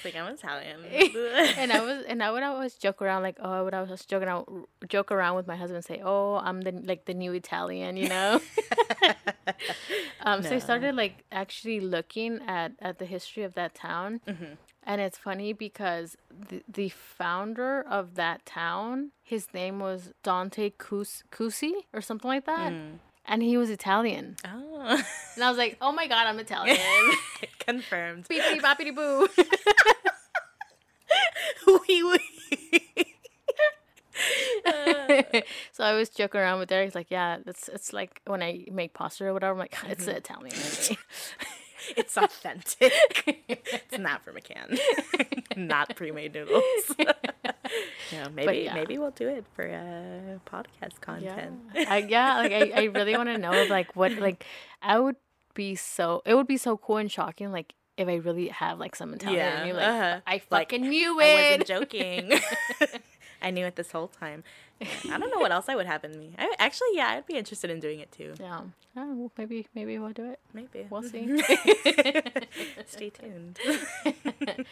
Like 0.06 0.16
I'm 0.16 0.34
Italian. 0.34 0.80
and 1.58 1.74
I 1.74 1.82
was 1.82 2.06
and 2.08 2.24
I 2.24 2.32
would 2.32 2.44
always 2.44 2.76
joke 2.76 3.02
around 3.02 3.24
like, 3.24 3.38
oh, 3.42 3.52
I 3.52 3.62
would 3.62 3.74
always 3.74 4.06
joke 4.06 4.24
around 4.24 4.66
joke 4.88 5.12
around 5.12 5.36
with 5.36 5.48
my 5.48 5.56
husband, 5.56 5.84
say, 5.84 6.02
oh, 6.04 6.36
I'm 6.36 6.62
the 6.62 6.72
like 6.72 7.06
the 7.06 7.14
new 7.14 7.34
Italian, 7.34 7.98
you 7.98 8.08
know. 8.08 8.40
um, 10.22 10.44
so 10.44 10.56
I 10.56 10.60
started 10.60 10.96
like 10.96 11.26
actually 11.32 11.80
looking 11.82 12.40
at 12.48 12.74
at 12.80 13.00
the 13.00 13.06
history 13.06 13.44
of 13.44 13.56
that 13.56 13.76
town. 13.76 14.22
And 14.84 15.00
it's 15.02 15.18
funny 15.18 15.54
because 15.54 16.16
the, 16.32 16.64
the 16.68 16.90
founder 16.90 17.82
of 17.88 18.16
that 18.16 18.46
town, 18.46 19.12
his 19.22 19.54
name 19.54 19.80
was 19.80 20.12
Dante 20.24 20.72
Cus- 20.78 21.24
Cusi 21.32 21.72
or 21.94 22.02
something 22.02 22.28
like 22.28 22.46
that. 22.46 22.74
And 23.26 23.44
he 23.44 23.58
was 23.58 23.70
Italian. 23.70 24.38
oh, 24.46 25.04
And 25.36 25.44
I 25.44 25.50
was 25.50 25.58
like, 25.60 25.78
oh 25.82 25.92
my 25.92 26.08
God, 26.08 26.26
I'm 26.26 26.40
Italian. 26.40 26.78
confirmed. 27.60 28.26
Beepity 28.28 28.62
boppity 28.62 28.96
boo. 28.96 29.28
Wee 31.88 32.04
wee. 32.04 32.20
so 35.72 35.84
I 35.84 35.94
was 35.94 36.10
joking 36.10 36.42
around 36.42 36.60
with 36.60 36.70
Derek. 36.70 36.88
He's 36.88 36.96
like, 36.96 37.10
yeah, 37.12 37.38
it's 37.46 37.68
it's 37.70 37.94
like 37.94 38.22
when 38.26 38.42
I 38.44 38.66
make 38.72 38.94
pasta 38.94 39.26
or 39.26 39.34
whatever. 39.34 39.54
I'm 39.54 39.60
like, 39.60 39.76
it's 39.88 40.06
Mm-hmm. 40.06 40.18
Italian. 40.18 40.56
In 41.90 41.96
me." 41.96 42.04
It's 42.04 42.18
authentic. 42.18 42.94
it's 43.48 43.98
not 43.98 44.24
from 44.24 44.38
a 44.38 44.42
can. 44.42 44.78
not 45.58 45.96
pre-made 45.96 46.34
noodles. 46.34 46.64
yeah, 48.12 48.28
maybe 48.34 48.60
yeah. 48.60 48.74
maybe 48.74 48.98
we'll 48.98 49.12
do 49.12 49.28
it 49.28 49.46
for 49.56 49.66
uh, 49.68 50.40
podcast 50.50 51.02
content. 51.02 51.60
I, 51.76 51.98
yeah, 52.08 52.38
like 52.38 52.52
I, 52.52 52.72
I 52.76 52.84
really 52.86 53.16
want 53.16 53.30
to 53.30 53.38
know 53.38 53.66
like 53.70 53.96
what 53.96 54.14
like 54.14 54.46
I 54.82 55.00
would 55.00 55.18
be 55.54 55.76
so 55.76 56.22
it 56.26 56.36
would 56.36 56.48
be 56.48 56.58
so 56.58 56.78
cool 56.78 56.98
and 56.98 57.12
shocking 57.12 57.52
like 57.52 57.74
if 57.98 58.08
I 58.08 58.16
really 58.16 58.48
have 58.48 58.80
like 58.80 58.96
some 58.96 59.14
Italian 59.14 59.46
in 59.46 59.58
Yeah, 59.58 59.66
me 59.66 59.74
like 59.74 59.88
uh-huh. 59.88 60.20
I 60.26 60.34
Like, 60.50 60.72
fucking 60.72 60.88
knew 60.88 61.20
it. 61.20 61.24
I 61.24 61.34
wasn't 61.52 61.68
joking. 61.68 62.40
I 63.42 63.52
knew 63.52 63.66
it 63.66 63.76
this 63.76 63.92
whole 63.92 64.08
time. 64.08 64.44
I 64.82 65.18
don't 65.18 65.30
know 65.30 65.40
what 65.40 65.52
else 65.52 65.68
I 65.68 65.76
would 65.76 65.86
have 65.88 66.04
in 66.04 66.18
me. 66.18 66.34
I, 66.38 66.56
actually, 66.58 66.90
yeah, 66.94 67.10
I'd 67.10 67.26
be 67.26 67.36
interested 67.36 67.70
in 67.70 67.80
doing 67.80 68.00
it 68.00 68.12
too. 68.12 68.34
Yeah. 68.40 68.62
Oh, 68.96 69.32
maybe 69.38 69.68
maybe 69.76 69.98
we'll 70.00 70.12
do 70.14 70.32
it. 70.32 70.40
Maybe. 70.54 70.88
We'll 70.90 71.04
see. 71.04 71.42
Stay 72.86 73.10
tuned. 73.10 73.60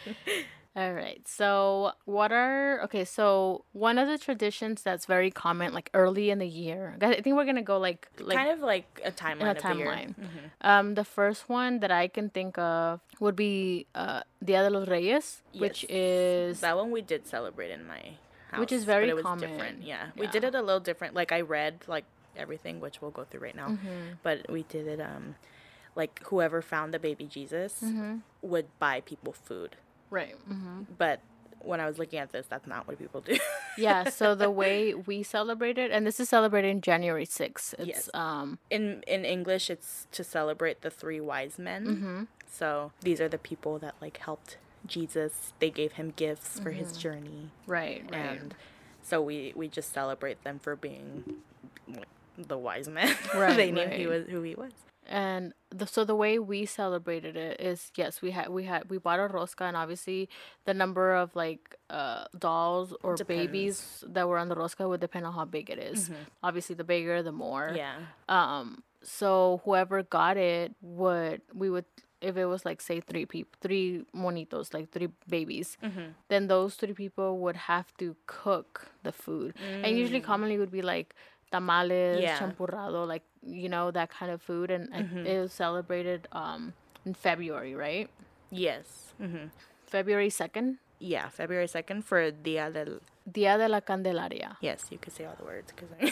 All 0.76 0.92
right. 0.92 1.20
So, 1.26 1.92
what 2.04 2.30
are 2.30 2.80
okay? 2.84 3.04
So, 3.04 3.64
one 3.72 3.98
of 3.98 4.06
the 4.06 4.16
traditions 4.16 4.82
that's 4.82 5.06
very 5.06 5.30
common, 5.30 5.74
like 5.74 5.90
early 5.92 6.30
in 6.30 6.38
the 6.38 6.46
year. 6.46 6.96
I 7.00 7.20
think 7.20 7.36
we're 7.36 7.44
gonna 7.46 7.62
go 7.62 7.78
like 7.78 8.08
like 8.20 8.36
kind 8.36 8.50
of 8.50 8.60
like 8.60 9.00
a 9.04 9.10
timeline. 9.10 9.40
in 9.40 9.46
a 9.46 9.50
of 9.50 9.62
the 9.62 9.74
year. 9.74 9.86
timeline. 9.86 10.14
Um, 10.60 10.94
the 10.94 11.04
first 11.04 11.48
one 11.48 11.80
that 11.80 11.90
I 11.90 12.06
can 12.08 12.30
think 12.30 12.58
of 12.58 13.00
would 13.18 13.34
be 13.36 13.86
uh, 13.94 14.22
Dia 14.44 14.62
de 14.62 14.70
los 14.70 14.88
Reyes, 14.88 15.42
which 15.56 15.84
is 15.88 16.60
That 16.60 16.76
one 16.76 16.90
we 16.92 17.02
did 17.02 17.26
celebrate 17.26 17.70
in 17.72 17.86
my 17.86 18.14
house. 18.50 18.60
Which 18.60 18.72
is 18.72 18.84
very 18.84 19.10
common. 19.22 19.38
different. 19.50 19.82
Yeah. 19.82 20.08
We 20.16 20.26
did 20.26 20.44
it 20.44 20.54
a 20.54 20.62
little 20.62 20.80
different. 20.80 21.14
Like 21.14 21.32
I 21.32 21.40
read 21.42 21.74
like 21.86 22.04
everything, 22.36 22.80
which 22.80 23.00
we'll 23.00 23.10
go 23.10 23.24
through 23.24 23.40
right 23.40 23.56
now. 23.56 23.68
Mm-hmm. 23.68 24.12
But 24.22 24.50
we 24.50 24.62
did 24.64 24.86
it 24.86 25.00
um 25.00 25.34
like 25.96 26.20
whoever 26.26 26.62
found 26.62 26.92
the 26.94 26.98
baby 26.98 27.24
Jesus 27.26 27.80
Mm-hmm. 27.84 28.16
would 28.42 28.66
buy 28.78 29.00
people 29.00 29.32
food. 29.32 29.76
right. 30.10 30.36
hmm 30.46 30.82
But 30.96 31.20
when 31.60 31.80
I 31.80 31.86
was 31.86 31.98
looking 31.98 32.20
at 32.20 32.30
this, 32.30 32.46
that's 32.46 32.68
not 32.68 32.86
what 32.86 32.98
people 32.98 33.20
do. 33.20 33.36
Yeah. 33.76 34.08
So 34.10 34.34
the 34.34 34.50
way 34.50 34.92
we 34.94 35.22
celebrate 35.22 35.78
it, 35.78 35.90
and 35.92 36.04
this 36.06 36.18
is 36.18 36.28
celebrated 36.28 36.68
in 36.68 36.80
January 36.80 37.24
sixth. 37.24 37.74
It's 37.78 37.86
Yes. 37.88 38.10
um 38.14 38.58
in 38.70 39.02
in 39.06 39.24
English, 39.24 39.70
it's 39.70 40.06
to 40.12 40.22
celebrate 40.24 40.82
the 40.82 40.90
three 40.90 41.20
wise 41.20 41.58
men. 41.58 41.82
Mm-hmm. 41.86 42.22
So 42.50 42.90
these 43.00 43.20
are 43.20 43.28
the 43.28 43.38
people 43.50 43.78
that 43.84 43.94
like 44.00 44.16
helped 44.18 44.56
Jesus. 44.88 45.52
They 45.60 45.70
gave 45.70 45.92
him 45.92 46.12
gifts 46.16 46.58
for 46.58 46.70
his 46.70 46.96
journey, 46.96 47.50
right 47.66 48.02
Mm-hmm. 48.06 48.14
right 48.14 48.40
and 48.40 48.54
so 49.02 49.22
we 49.22 49.52
we 49.56 49.68
just 49.68 49.92
celebrate 49.92 50.42
them 50.44 50.58
for 50.58 50.76
being 50.76 51.36
the 52.36 52.58
wise 52.58 52.88
men. 52.88 53.14
Right, 53.34 53.56
they 53.56 53.70
knew 53.72 53.86
he 53.88 54.06
was 54.06 54.26
who 54.28 54.42
he 54.42 54.54
was. 54.54 54.72
and 55.06 55.54
the, 55.70 55.86
so 55.86 56.04
the 56.04 56.14
way 56.14 56.38
we 56.38 56.66
celebrated 56.66 57.34
it 57.36 57.60
is 57.60 57.90
yes 57.96 58.20
we 58.22 58.30
had 58.32 58.48
we 58.50 58.64
had 58.64 58.88
we 58.90 58.98
bought 58.98 59.18
a 59.18 59.28
rosca 59.28 59.62
and 59.62 59.76
obviously 59.76 60.28
the 60.66 60.74
number 60.74 61.14
of 61.14 61.34
like 61.34 61.76
uh 61.90 62.24
dolls 62.38 62.94
or 63.02 63.16
babies 63.16 64.04
that 64.06 64.28
were 64.28 64.36
on 64.38 64.48
the 64.48 64.54
rosca 64.56 64.86
would 64.88 65.00
depend 65.00 65.24
on 65.26 65.32
how 65.32 65.44
big 65.46 65.70
it 65.70 65.78
is. 65.78 66.10
obviously 66.42 66.74
the 66.74 66.84
bigger 66.84 67.22
the 67.22 67.32
more 67.32 67.72
Yeah. 67.74 67.96
um 68.28 68.82
so 69.02 69.62
whoever 69.64 70.02
got 70.02 70.36
it 70.36 70.74
would 70.82 71.40
we 71.54 71.70
would 71.70 71.86
if 72.20 72.36
it 72.36 72.46
was 72.46 72.64
like 72.64 72.80
say 72.80 73.00
three 73.00 73.24
people 73.26 73.52
three 73.60 74.04
monitos 74.14 74.74
like 74.74 74.90
three 74.90 75.08
babies 75.28 75.76
then 76.28 76.46
those 76.48 76.74
three 76.74 76.92
people 76.92 77.38
would 77.38 77.56
have 77.70 77.92
to 77.96 78.16
cook 78.26 78.90
the 79.02 79.12
food 79.12 79.54
and 79.82 79.96
usually 79.96 80.20
commonly 80.20 80.58
would 80.58 80.70
be 80.72 80.82
like 80.82 81.14
tamales 81.50 82.20
Yeah. 82.22 82.38
champurrado 82.38 83.06
like 83.06 83.22
you 83.46 83.68
know 83.68 83.90
that 83.90 84.10
kind 84.10 84.30
of 84.32 84.42
food 84.42 84.70
and 84.70 84.90
I- 84.92 85.06
it 85.28 85.38
was 85.40 85.52
celebrated 85.52 86.26
um 86.32 86.74
in 87.06 87.14
february 87.14 87.74
right 87.74 88.10
Yes. 88.50 89.14
hmm 89.18 89.48
february 89.86 90.30
2nd 90.30 90.78
Yeah. 91.00 91.28
February 91.30 91.68
second 91.70 92.02
for 92.02 92.30
Dia 92.34 92.70
del. 92.74 92.98
dia 93.24 93.54
de 93.56 93.68
la 93.70 93.78
candelaria 93.80 94.58
Yes, 94.60 94.90
you 94.90 94.98
could 94.98 95.14
say 95.14 95.24
all 95.24 95.36
the 95.38 95.44
words 95.46 95.70
because. 95.70 95.94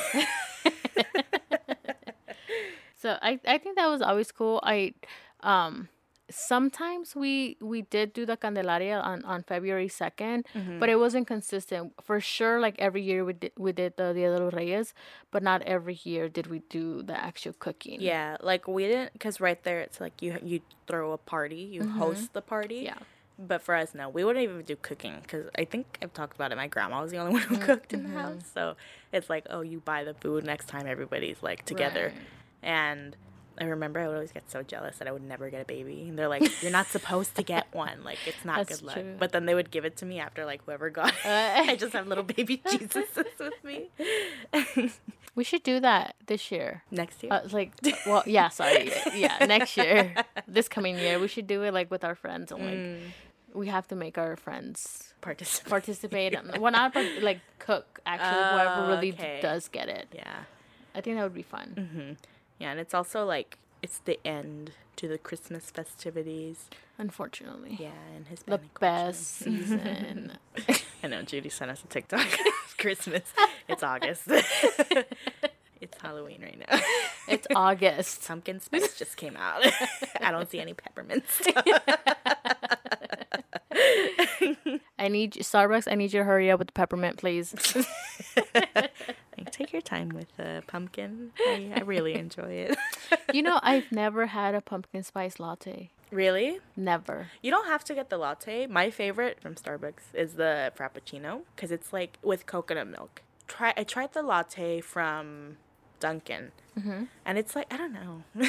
So 2.97 3.19
I 3.21 3.39
I 3.47 3.59
think 3.59 3.77
that 3.77 3.89
was 3.89 4.01
always 4.01 4.33
cool. 4.33 4.59
I 4.65 4.95
um 5.45 5.89
sometimes 6.31 7.15
we 7.15 7.57
we 7.61 7.83
did 7.83 8.13
do 8.13 8.27
the 8.27 8.37
Candelaria 8.37 8.99
on 9.01 9.25
on 9.25 9.43
February 9.43 9.89
2nd, 9.89 10.45
but 10.81 10.89
it 10.89 10.99
wasn't 10.99 11.27
consistent. 11.27 11.93
For 12.03 12.21
sure 12.21 12.61
like 12.61 12.77
every 12.79 13.03
year 13.03 13.25
we 13.25 13.33
did 13.35 13.53
we 13.57 13.73
did 13.73 13.97
the 13.97 14.13
Dia 14.13 14.35
de 14.37 14.43
los 14.43 14.53
Reyes, 14.53 14.95
but 15.31 15.43
not 15.43 15.63
every 15.63 15.99
year 16.03 16.29
did 16.29 16.47
we 16.49 16.61
do 16.69 17.03
the 17.03 17.17
actual 17.19 17.53
cooking. 17.59 18.01
yeah, 18.01 18.37
like 18.41 18.67
we 18.69 18.87
didn't 18.87 19.13
because 19.13 19.41
right 19.41 19.63
there 19.63 19.81
it's 19.81 20.01
like 20.01 20.21
you 20.23 20.39
you 20.43 20.61
throw 20.87 21.13
a 21.13 21.19
party, 21.19 21.63
you 21.75 21.89
host 21.89 22.33
the 22.33 22.43
party. 22.43 22.77
Mm-hmm. 22.87 22.87
Yeah. 22.87 22.99
But 23.39 23.61
for 23.61 23.75
us, 23.75 23.95
no, 23.95 24.09
we 24.09 24.25
wouldn't 24.25 24.43
even 24.43 24.63
do 24.63 24.77
cooking 24.77 25.17
because 25.21 25.51
I 25.59 25.67
think 25.67 25.99
I've 26.01 26.15
talked 26.15 26.35
about 26.35 26.53
it. 26.53 26.57
My 26.57 26.69
grandma 26.69 27.03
was 27.03 27.11
the 27.11 27.19
only 27.19 27.33
one 27.39 27.43
who 27.43 27.57
Mm-hmm. 27.57 27.67
cooked 27.67 27.93
in 27.93 28.03
the 28.05 28.09
house, 28.19 28.51
so 28.55 28.77
it's 29.13 29.29
like, 29.29 29.45
oh, 29.51 29.61
you 29.61 29.79
buy 29.81 30.05
the 30.05 30.15
food 30.15 30.43
next 30.45 30.69
time 30.69 30.87
everybody's 30.87 31.43
like 31.43 31.65
together. 31.67 32.13
Right. 32.15 32.27
And 32.63 33.15
I 33.59 33.65
remember 33.65 34.01
I 34.01 34.07
would 34.09 34.15
always 34.15 34.33
get 34.33 34.51
so 34.51 34.63
jealous 34.63 34.99
that 34.99 35.09
I 35.09 35.13
would 35.13 35.23
never 35.23 35.49
get 35.51 35.63
a 35.63 35.65
baby. 35.65 36.07
And 36.09 36.19
they're 36.19 36.29
like, 36.29 36.63
you're 36.63 36.71
not 36.73 36.87
supposed 36.89 37.35
to 37.37 37.43
get 37.43 37.67
one. 37.73 38.05
Like 38.05 38.19
it's 38.27 38.45
not 38.45 38.57
That's 38.59 38.81
good 38.81 38.87
luck. 38.87 38.95
true. 38.97 39.15
But 39.19 39.33
then 39.33 39.47
they 39.47 39.55
would 39.55 39.71
give 39.71 39.85
it 39.85 39.97
to 39.99 40.07
me 40.07 40.21
after 40.21 40.45
like 40.45 40.63
whoever 40.65 40.91
got 40.91 41.09
it. 41.25 41.27
Uh. 41.27 41.71
I 41.73 41.77
just 41.77 41.93
have 41.95 42.07
little 42.07 42.25
baby 42.25 42.59
Jesuses 42.67 43.39
with 43.39 43.65
me 43.65 43.91
We 45.35 45.45
should 45.45 45.63
do 45.63 45.81
that 45.81 46.17
this 46.27 46.51
year. 46.51 46.83
next 46.91 47.23
year. 47.23 47.33
Uh, 47.33 47.41
like 47.53 47.73
well, 48.07 48.23
yeah, 48.27 48.49
sorry. 48.49 48.91
Yeah, 49.15 49.37
next 49.47 49.77
year. 49.77 50.15
This 50.49 50.69
coming 50.69 50.99
year, 50.99 51.19
we 51.19 51.29
should 51.29 51.47
do 51.47 51.63
it 51.63 51.75
like 51.75 51.91
with 51.91 52.05
our 52.05 52.15
friends 52.15 52.51
and 52.53 52.61
like 52.65 52.75
Mm. 52.79 53.01
we 53.55 53.69
have 53.69 53.87
to 53.89 53.97
make 53.97 54.17
our 54.19 54.37
friends 54.37 55.13
Participate. 55.21 55.71
participate. 55.71 56.35
and- 56.35 56.59
well, 56.59 56.73
not 56.73 56.95
like 57.21 57.41
cook 57.59 58.01
actually. 58.07 58.43
whoever 58.53 58.75
Oh, 58.85 58.89
really 58.89 59.13
okay. 59.13 59.41
does 59.43 59.69
get 59.69 59.89
it. 59.89 60.09
Yeah. 60.15 60.45
I 60.95 61.01
think 61.03 61.17
that 61.17 61.23
would 61.25 61.35
be 61.35 61.43
fun. 61.43 62.17
Yeah, 62.59 62.71
and 62.71 62.81
it's 62.81 62.95
also 62.95 63.25
like 63.25 63.59
it's 63.83 63.99
the 63.99 64.19
end 64.27 64.73
to 64.97 65.07
the 65.09 65.19
Christmas 65.19 65.71
festivities. 65.71 66.69
Unfortunately, 66.99 67.77
Yeah, 67.79 67.91
and 68.15 68.25
the 68.25 68.31
Hispanic 68.31 68.75
culture. 68.75 68.81
best 69.07 69.27
season. 69.39 70.33
I 71.03 71.07
know 71.09 71.23
Judy 71.23 71.51
sent 71.51 71.71
us 71.71 71.83
a 71.85 71.87
TikTok. 71.87 72.27
It's 72.67 72.75
Christmas. 72.75 73.23
It's 73.69 73.83
August. 73.83 74.23
it's 75.81 75.99
Halloween 76.03 76.41
right 76.43 76.59
now. 76.59 76.79
it's 77.29 77.47
August. 77.55 78.27
Pumpkin 78.27 78.61
spice 78.61 78.99
just 78.99 79.17
came 79.17 79.37
out. 79.37 79.63
I 80.21 80.31
don't 80.31 80.51
see 80.51 80.59
any 80.61 80.75
peppermints. 80.75 81.43
I 84.99 85.09
need 85.09 85.37
you- 85.37 85.43
Starbucks. 85.43 85.91
I 85.91 85.95
need 85.95 86.13
you 86.13 86.21
to 86.21 86.25
hurry 86.25 86.51
up 86.51 86.59
with 86.59 86.69
the 86.69 86.73
peppermint, 86.73 87.19
please. 87.19 87.55
Take 89.67 89.73
your 89.73 89.83
time 89.83 90.11
with 90.11 90.29
the 90.37 90.63
pumpkin. 90.69 91.33
I, 91.41 91.73
I 91.75 91.81
really 91.81 92.15
enjoy 92.15 92.53
it. 92.53 92.77
you 93.35 93.43
know, 93.43 93.59
I've 93.65 93.91
never 93.91 94.27
had 94.27 94.55
a 94.55 94.61
pumpkin 94.61 95.03
spice 95.03 95.41
latte. 95.41 95.91
really? 96.13 96.61
Never. 96.77 97.27
You 97.43 97.51
don't 97.51 97.67
have 97.67 97.83
to 97.85 97.95
get 97.95 98.09
the 98.09 98.17
latte. 98.17 98.69
My 98.69 98.91
favorite 98.91 99.41
from 99.41 99.57
Starbucks 99.57 100.15
is 100.15 100.35
the 100.35 100.73
frappuccino 100.79 101.41
because 101.57 101.73
it's 101.73 101.93
like 101.93 102.19
with 102.23 102.47
coconut 102.47 102.87
milk. 102.87 103.23
Try 103.49 103.75
I 103.77 103.83
tried 103.83 104.13
the 104.13 104.23
latte 104.23 104.81
from 104.81 105.57
Dunkin', 105.99 106.53
and 107.25 107.39
it's 107.39 107.57
like 107.57 107.67
I 107.73 107.77
don't 107.77 107.93
know. 107.93 108.23
Do 108.41 108.47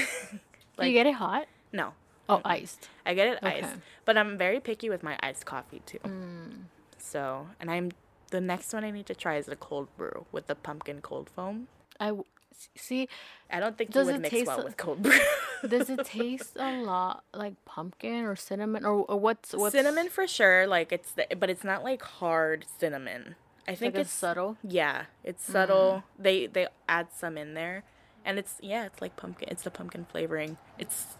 Like- 0.78 0.88
you 0.90 0.94
get 0.94 1.08
it 1.08 1.16
hot? 1.16 1.48
no, 1.74 1.94
Oh, 2.30 2.42
iced. 2.46 2.90
I 3.08 3.16
get 3.16 3.28
it 3.30 3.40
Okay. 3.42 3.62
iced, 3.64 3.76
but 4.06 4.18
I'm 4.18 4.38
very 4.38 4.60
picky 4.60 4.90
with 4.90 5.02
my 5.02 5.18
iced 5.24 5.46
coffee 5.48 5.82
too. 5.88 6.00
Mm. 6.04 6.66
So, 7.00 7.48
and 7.60 7.72
I'm 7.72 7.92
the 8.32 8.42
next 8.42 8.74
one 8.74 8.84
I 8.84 8.92
need 8.92 9.06
to 9.08 9.16
try 9.16 9.38
is 9.38 9.46
the 9.46 9.56
cold 9.56 9.88
brew 9.98 10.26
with 10.32 10.48
the 10.48 10.56
pumpkin 10.56 11.02
cold 11.02 11.30
foam. 11.30 11.68
I 12.00 12.08
w- 12.08 12.24
see. 12.76 13.08
I 13.50 13.60
don't 13.60 13.78
think 13.78 13.92
Does 13.92 14.08
it 14.08 14.14
would 14.14 14.22
mix 14.22 14.32
taste 14.32 14.48
well 14.48 14.60
li- 14.60 14.64
with 14.66 14.78
cold 14.78 15.02
brew. 15.02 15.18
Does 15.68 15.90
it 15.90 16.06
taste 16.06 16.56
a 16.58 16.82
lot 16.82 17.24
like 17.34 17.54
pumpkin 17.66 18.24
or 18.26 18.36
cinnamon 18.36 18.86
or, 18.86 19.06
or 19.10 19.20
what's 19.20 19.54
what's 19.54 19.74
cinnamon 19.74 20.10
for 20.10 20.28
sure, 20.28 20.68
like 20.68 20.92
it's 20.92 21.12
the, 21.12 21.28
but 21.40 21.50
it's 21.50 21.64
not 21.64 21.84
like 21.84 22.02
hard 22.04 22.66
cinnamon. 22.80 23.36
I 23.68 23.76
think 23.76 23.96
Like 23.96 24.02
it's 24.02 24.10
it's 24.12 24.20
subtle. 24.20 24.58
Yeah, 24.64 25.06
it's 25.24 25.44
subtle. 25.44 26.04
Mm-hmm. 26.16 26.24
They 26.24 26.48
they 26.48 26.68
add 26.88 27.08
some 27.14 27.38
in 27.38 27.54
there, 27.54 27.84
and 28.24 28.38
it's 28.40 28.56
yeah, 28.62 28.86
it's 28.86 29.02
like 29.02 29.16
pumpkin. 29.18 29.50
It's 29.50 29.64
the 29.64 29.72
pumpkin 29.72 30.06
flavoring. 30.06 30.58
It's 30.80 31.18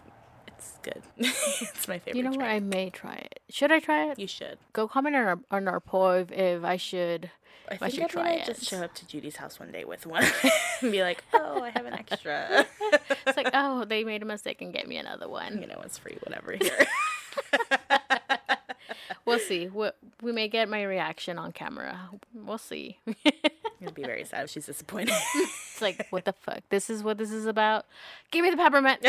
it's 0.58 0.72
good. 0.82 1.02
it's 1.16 1.88
my 1.88 1.98
favorite. 1.98 2.16
You 2.16 2.22
know 2.24 2.30
what? 2.36 2.42
I 2.42 2.60
may 2.60 2.90
try 2.90 3.14
it. 3.14 3.40
Should 3.48 3.72
I 3.72 3.78
try 3.80 4.10
it? 4.10 4.18
You 4.18 4.26
should. 4.26 4.58
Go 4.72 4.88
comment 4.88 5.16
on 5.16 5.22
our 5.26 5.38
on 5.50 5.68
our 5.68 5.80
poll 5.80 6.10
if, 6.10 6.32
if 6.32 6.64
I 6.64 6.76
should. 6.76 7.30
I 7.70 7.74
I 7.74 7.76
think 7.76 7.92
should 7.92 8.02
I 8.04 8.06
try 8.08 8.30
it. 8.32 8.46
just 8.46 8.64
show 8.64 8.82
up 8.82 8.94
to 8.94 9.06
Judy's 9.06 9.36
house 9.36 9.60
one 9.60 9.70
day 9.72 9.84
with 9.84 10.06
one 10.06 10.24
and 10.82 10.90
be 10.90 11.02
like, 11.02 11.22
"Oh, 11.34 11.62
I 11.62 11.70
have 11.70 11.84
an 11.86 11.92
extra." 11.98 12.66
It's 13.26 13.36
like, 13.36 13.50
oh, 13.52 13.84
they 13.84 14.04
made 14.04 14.22
a 14.22 14.24
mistake 14.26 14.62
and 14.62 14.72
get 14.72 14.88
me 14.88 14.96
another 14.96 15.28
one. 15.28 15.60
you 15.60 15.66
know, 15.66 15.80
it's 15.84 15.98
free, 15.98 16.16
whatever. 16.22 16.52
Here. 16.52 16.86
We'll 19.24 19.38
see. 19.38 19.68
We, 19.68 19.90
we 20.22 20.32
may 20.32 20.48
get 20.48 20.70
my 20.70 20.82
reaction 20.82 21.38
on 21.38 21.52
camera. 21.52 22.08
We'll 22.32 22.56
see. 22.56 22.98
It'd 23.80 23.94
be 23.94 24.02
very 24.02 24.24
sad 24.24 24.44
if 24.44 24.50
she's 24.50 24.66
disappointed. 24.66 25.14
It's 25.34 25.80
like, 25.82 26.06
what 26.10 26.24
the 26.24 26.32
fuck? 26.32 26.60
This 26.70 26.90
is 26.90 27.04
what 27.04 27.18
this 27.18 27.30
is 27.30 27.46
about? 27.46 27.86
Give 28.32 28.42
me 28.42 28.50
the 28.50 28.56
peppermint. 28.56 28.98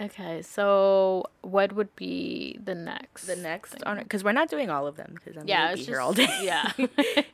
okay, 0.00 0.42
so 0.42 1.24
what 1.42 1.72
would 1.74 1.94
be 1.96 2.58
the 2.62 2.74
next? 2.74 3.26
the 3.26 3.36
next 3.36 3.82
on 3.84 3.98
because 3.98 4.24
we're 4.24 4.32
not 4.32 4.48
doing 4.50 4.70
all 4.70 4.86
of 4.86 4.96
them 4.96 5.12
because 5.14 5.36
I'm 5.36 5.46
Yeah, 5.46 5.66
gonna 5.66 5.74
be 5.74 5.80
it's 5.80 5.86
here 5.88 5.96
just, 5.96 6.04
all 6.04 6.12
day. 6.12 6.28
Yeah. 6.42 6.70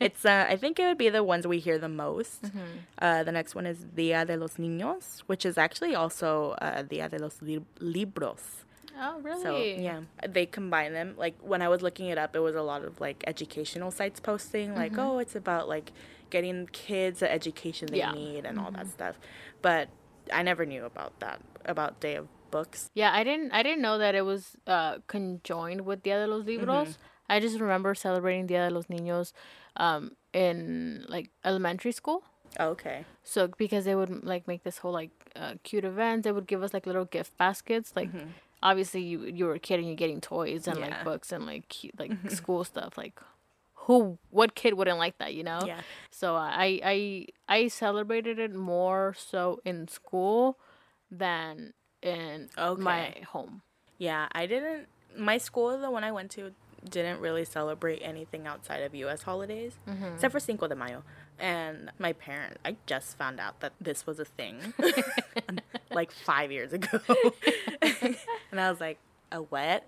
it's 0.00 0.25
uh, 0.25 0.47
I 0.49 0.57
think 0.57 0.78
it 0.78 0.87
would 0.87 0.99
be 0.99 1.09
the 1.09 1.25
ones 1.25 1.47
we 1.47 1.59
hear 1.59 1.78
the 1.78 1.88
most. 1.88 2.43
Mm-hmm. 2.43 2.59
Uh, 3.00 3.23
the 3.25 3.33
next 3.33 3.55
one 3.55 3.67
is 3.67 3.78
Dia 3.95 4.25
de 4.25 4.37
los 4.37 4.57
Niños, 4.57 5.21
which 5.26 5.47
is 5.47 5.57
actually 5.57 5.95
also 5.95 6.52
uh, 6.61 6.83
Dia 6.83 7.09
de 7.09 7.19
los 7.19 7.40
Lib- 7.40 7.64
Libros. 7.81 8.64
Oh, 9.00 9.21
really? 9.21 9.42
So 9.42 9.57
yeah, 9.59 10.00
they 10.28 10.47
combine 10.47 10.92
them. 10.92 11.14
Like 11.16 11.35
when 11.40 11.62
I 11.62 11.68
was 11.68 11.83
looking 11.83 12.07
it 12.07 12.18
up, 12.18 12.35
it 12.37 12.40
was 12.40 12.54
a 12.54 12.62
lot 12.62 12.85
of 12.85 13.00
like 13.00 13.25
educational 13.26 13.90
sites 13.90 14.21
posting, 14.21 14.75
like 14.75 14.92
Mm-hmm. 14.92 15.00
oh, 15.00 15.18
it's 15.18 15.35
about 15.37 15.68
like 15.68 15.92
getting 16.30 16.66
kids 16.73 17.21
the 17.21 17.30
education 17.33 17.88
they 17.90 17.99
Yeah. 17.99 18.09
Mm-hmm. 18.11 18.18
need 18.18 18.45
and 18.47 18.59
all 18.59 18.71
that 18.73 18.87
stuff. 18.88 19.18
But 19.62 19.88
I 20.33 20.42
never 20.42 20.64
knew 20.66 20.85
about 20.85 21.18
that 21.21 21.40
about 21.64 22.00
Day 22.00 22.14
of 22.16 22.28
Books. 22.50 22.90
Yeah, 22.95 23.12
I 23.12 23.25
didn't. 23.25 23.52
I 23.52 23.62
didn't 23.62 23.83
know 23.83 23.99
that 23.99 24.14
it 24.14 24.23
was 24.25 24.57
uh 24.66 24.99
conjoined 25.07 25.83
with 25.87 26.02
Dia 26.02 26.18
de 26.18 26.26
los 26.26 26.45
Libros. 26.47 26.99
I 27.28 27.40
just 27.40 27.61
remember 27.61 27.95
celebrating 27.95 28.47
Dia 28.47 28.68
de 28.68 28.75
los 28.75 28.87
Niños, 28.87 29.33
um, 29.76 30.12
in 30.33 31.04
like 31.09 31.30
elementary 31.45 31.92
school. 31.92 32.25
Oh, 32.59 32.68
okay. 32.71 33.04
So 33.23 33.49
because 33.59 33.85
they 33.85 33.95
would 33.95 34.25
like 34.25 34.49
make 34.49 34.62
this 34.64 34.78
whole 34.78 34.92
like 34.92 35.11
uh, 35.37 35.54
cute 35.62 35.85
event, 35.85 36.23
they 36.25 36.33
would 36.33 36.47
give 36.47 36.62
us 36.62 36.73
like 36.73 36.87
little 36.87 37.04
gift 37.04 37.37
baskets. 37.37 37.92
Like 37.95 38.09
obviously 38.62 39.03
you 39.03 39.25
you 39.25 39.45
were 39.45 39.55
a 39.55 39.59
kid 39.59 39.79
and 39.79 39.87
you're 39.87 39.97
getting 39.97 40.21
toys 40.21 40.67
and 40.67 40.81
like 40.81 41.05
books 41.05 41.33
and 41.33 41.47
like 41.47 41.69
cute, 41.69 41.99
like 41.99 42.11
mm-hmm. 42.11 42.29
school 42.29 42.65
stuff. 42.65 42.99
Like 42.99 43.21
who 43.75 44.19
what 44.31 44.55
kid 44.55 44.75
wouldn't 44.75 44.99
like 44.99 45.19
that, 45.19 45.35
you 45.35 45.43
know? 45.43 45.61
Yeah. 45.67 45.81
So 46.11 46.35
I 46.37 46.81
I 46.85 47.27
I 47.49 47.69
celebrated 47.69 48.38
it 48.38 48.55
more 48.55 49.15
so 49.17 49.61
in 49.65 49.88
school 49.88 50.59
than 51.11 51.73
in 52.03 52.50
my 52.57 53.15
home. 53.29 53.62
Yeah, 53.99 54.29
I 54.33 54.47
didn't. 54.47 54.87
My 55.17 55.38
school, 55.38 55.77
the 55.79 55.91
one 55.91 56.05
I 56.05 56.12
went 56.12 56.31
to, 56.33 56.53
didn't 56.88 57.21
really 57.21 57.45
celebrate 57.45 58.00
anything 58.03 58.47
outside 58.47 58.83
of 58.83 58.95
U.S. 58.95 59.23
holidays, 59.23 59.73
mm-hmm. 59.88 60.15
except 60.15 60.33
for 60.33 60.41
Cinco 60.41 60.69
de 60.69 60.77
Mayo. 60.77 61.03
And 61.40 61.90
my 61.99 62.12
parents, 62.12 62.59
I 62.64 62.76
just 62.87 63.16
found 63.16 63.38
out 63.40 63.61
that 63.61 63.73
this 63.80 64.07
was 64.07 64.18
a 64.18 64.25
thing, 64.25 64.75
like 65.90 66.11
five 66.11 66.50
years 66.50 66.73
ago, 66.73 67.00
and 67.83 68.61
I 68.61 68.71
was 68.71 68.80
like, 68.80 68.99
"A 69.30 69.42
what?" 69.42 69.85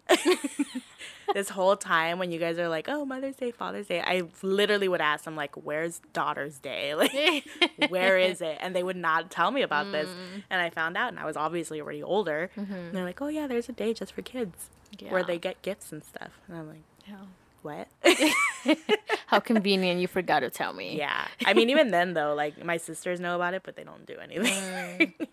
this 1.35 1.49
whole 1.51 1.77
time 1.77 2.19
when 2.19 2.31
you 2.33 2.39
guys 2.39 2.59
are 2.59 2.69
like, 2.69 2.87
"Oh, 2.89 3.05
Mother's 3.05 3.37
Day, 3.37 3.51
Father's 3.51 3.87
Day," 3.87 4.01
I 4.01 4.23
literally 4.43 4.89
would 4.89 5.01
ask 5.01 5.25
them 5.25 5.37
like, 5.37 5.55
"Where's 5.57 6.01
Daughter's 6.13 6.59
Day? 6.59 6.95
Like, 6.95 7.45
where 7.91 8.19
is 8.19 8.41
it?" 8.41 8.59
And 8.61 8.75
they 8.75 8.83
would 8.83 8.97
not 8.97 9.31
tell 9.31 9.51
me 9.51 9.63
about 9.63 9.91
this. 9.93 10.09
Mm. 10.09 10.43
And 10.51 10.61
I 10.63 10.71
found 10.71 10.97
out, 10.97 11.09
and 11.09 11.19
I 11.19 11.25
was 11.25 11.37
obviously 11.37 11.81
already 11.81 12.03
older. 12.03 12.51
And 12.57 12.95
they're 12.95 13.05
like, 13.05 13.21
"Oh 13.23 13.29
yeah, 13.29 13.47
there's 13.47 13.69
a 13.69 13.73
day 13.73 13.93
just 13.95 14.13
for 14.13 14.23
kids 14.23 14.71
where 15.09 15.23
they 15.23 15.39
get 15.39 15.63
gifts 15.63 15.93
and 15.93 16.05
stuff." 16.05 16.31
And 16.49 16.57
I'm 16.57 16.69
like, 16.69 16.83
Yeah. 17.09 17.17
"What?" 17.63 17.89
How 19.27 19.41
convenient! 19.41 20.01
You 20.01 20.09
forgot 20.09 20.41
to 20.41 20.51
tell 20.51 20.73
me. 20.73 20.97
yeah. 20.97 21.27
I 21.45 21.55
mean, 21.55 21.71
even 21.71 21.91
then 21.91 22.15
though, 22.15 22.35
like 22.35 22.63
my 22.65 22.77
sisters 22.89 23.21
know 23.21 23.37
about 23.37 23.55
it, 23.55 23.63
but 23.65 23.77
they 23.77 23.85
don't 23.85 24.07
do 24.07 24.17
anything. 24.21 24.53
Mm. 24.53 25.29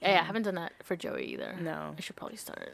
Yeah, 0.00 0.18
I 0.18 0.22
mm. 0.22 0.26
haven't 0.26 0.42
done 0.42 0.56
that 0.56 0.72
for 0.82 0.96
Joey 0.96 1.24
either. 1.32 1.56
No. 1.60 1.94
I 1.96 2.00
should 2.00 2.16
probably 2.16 2.36
start. 2.36 2.72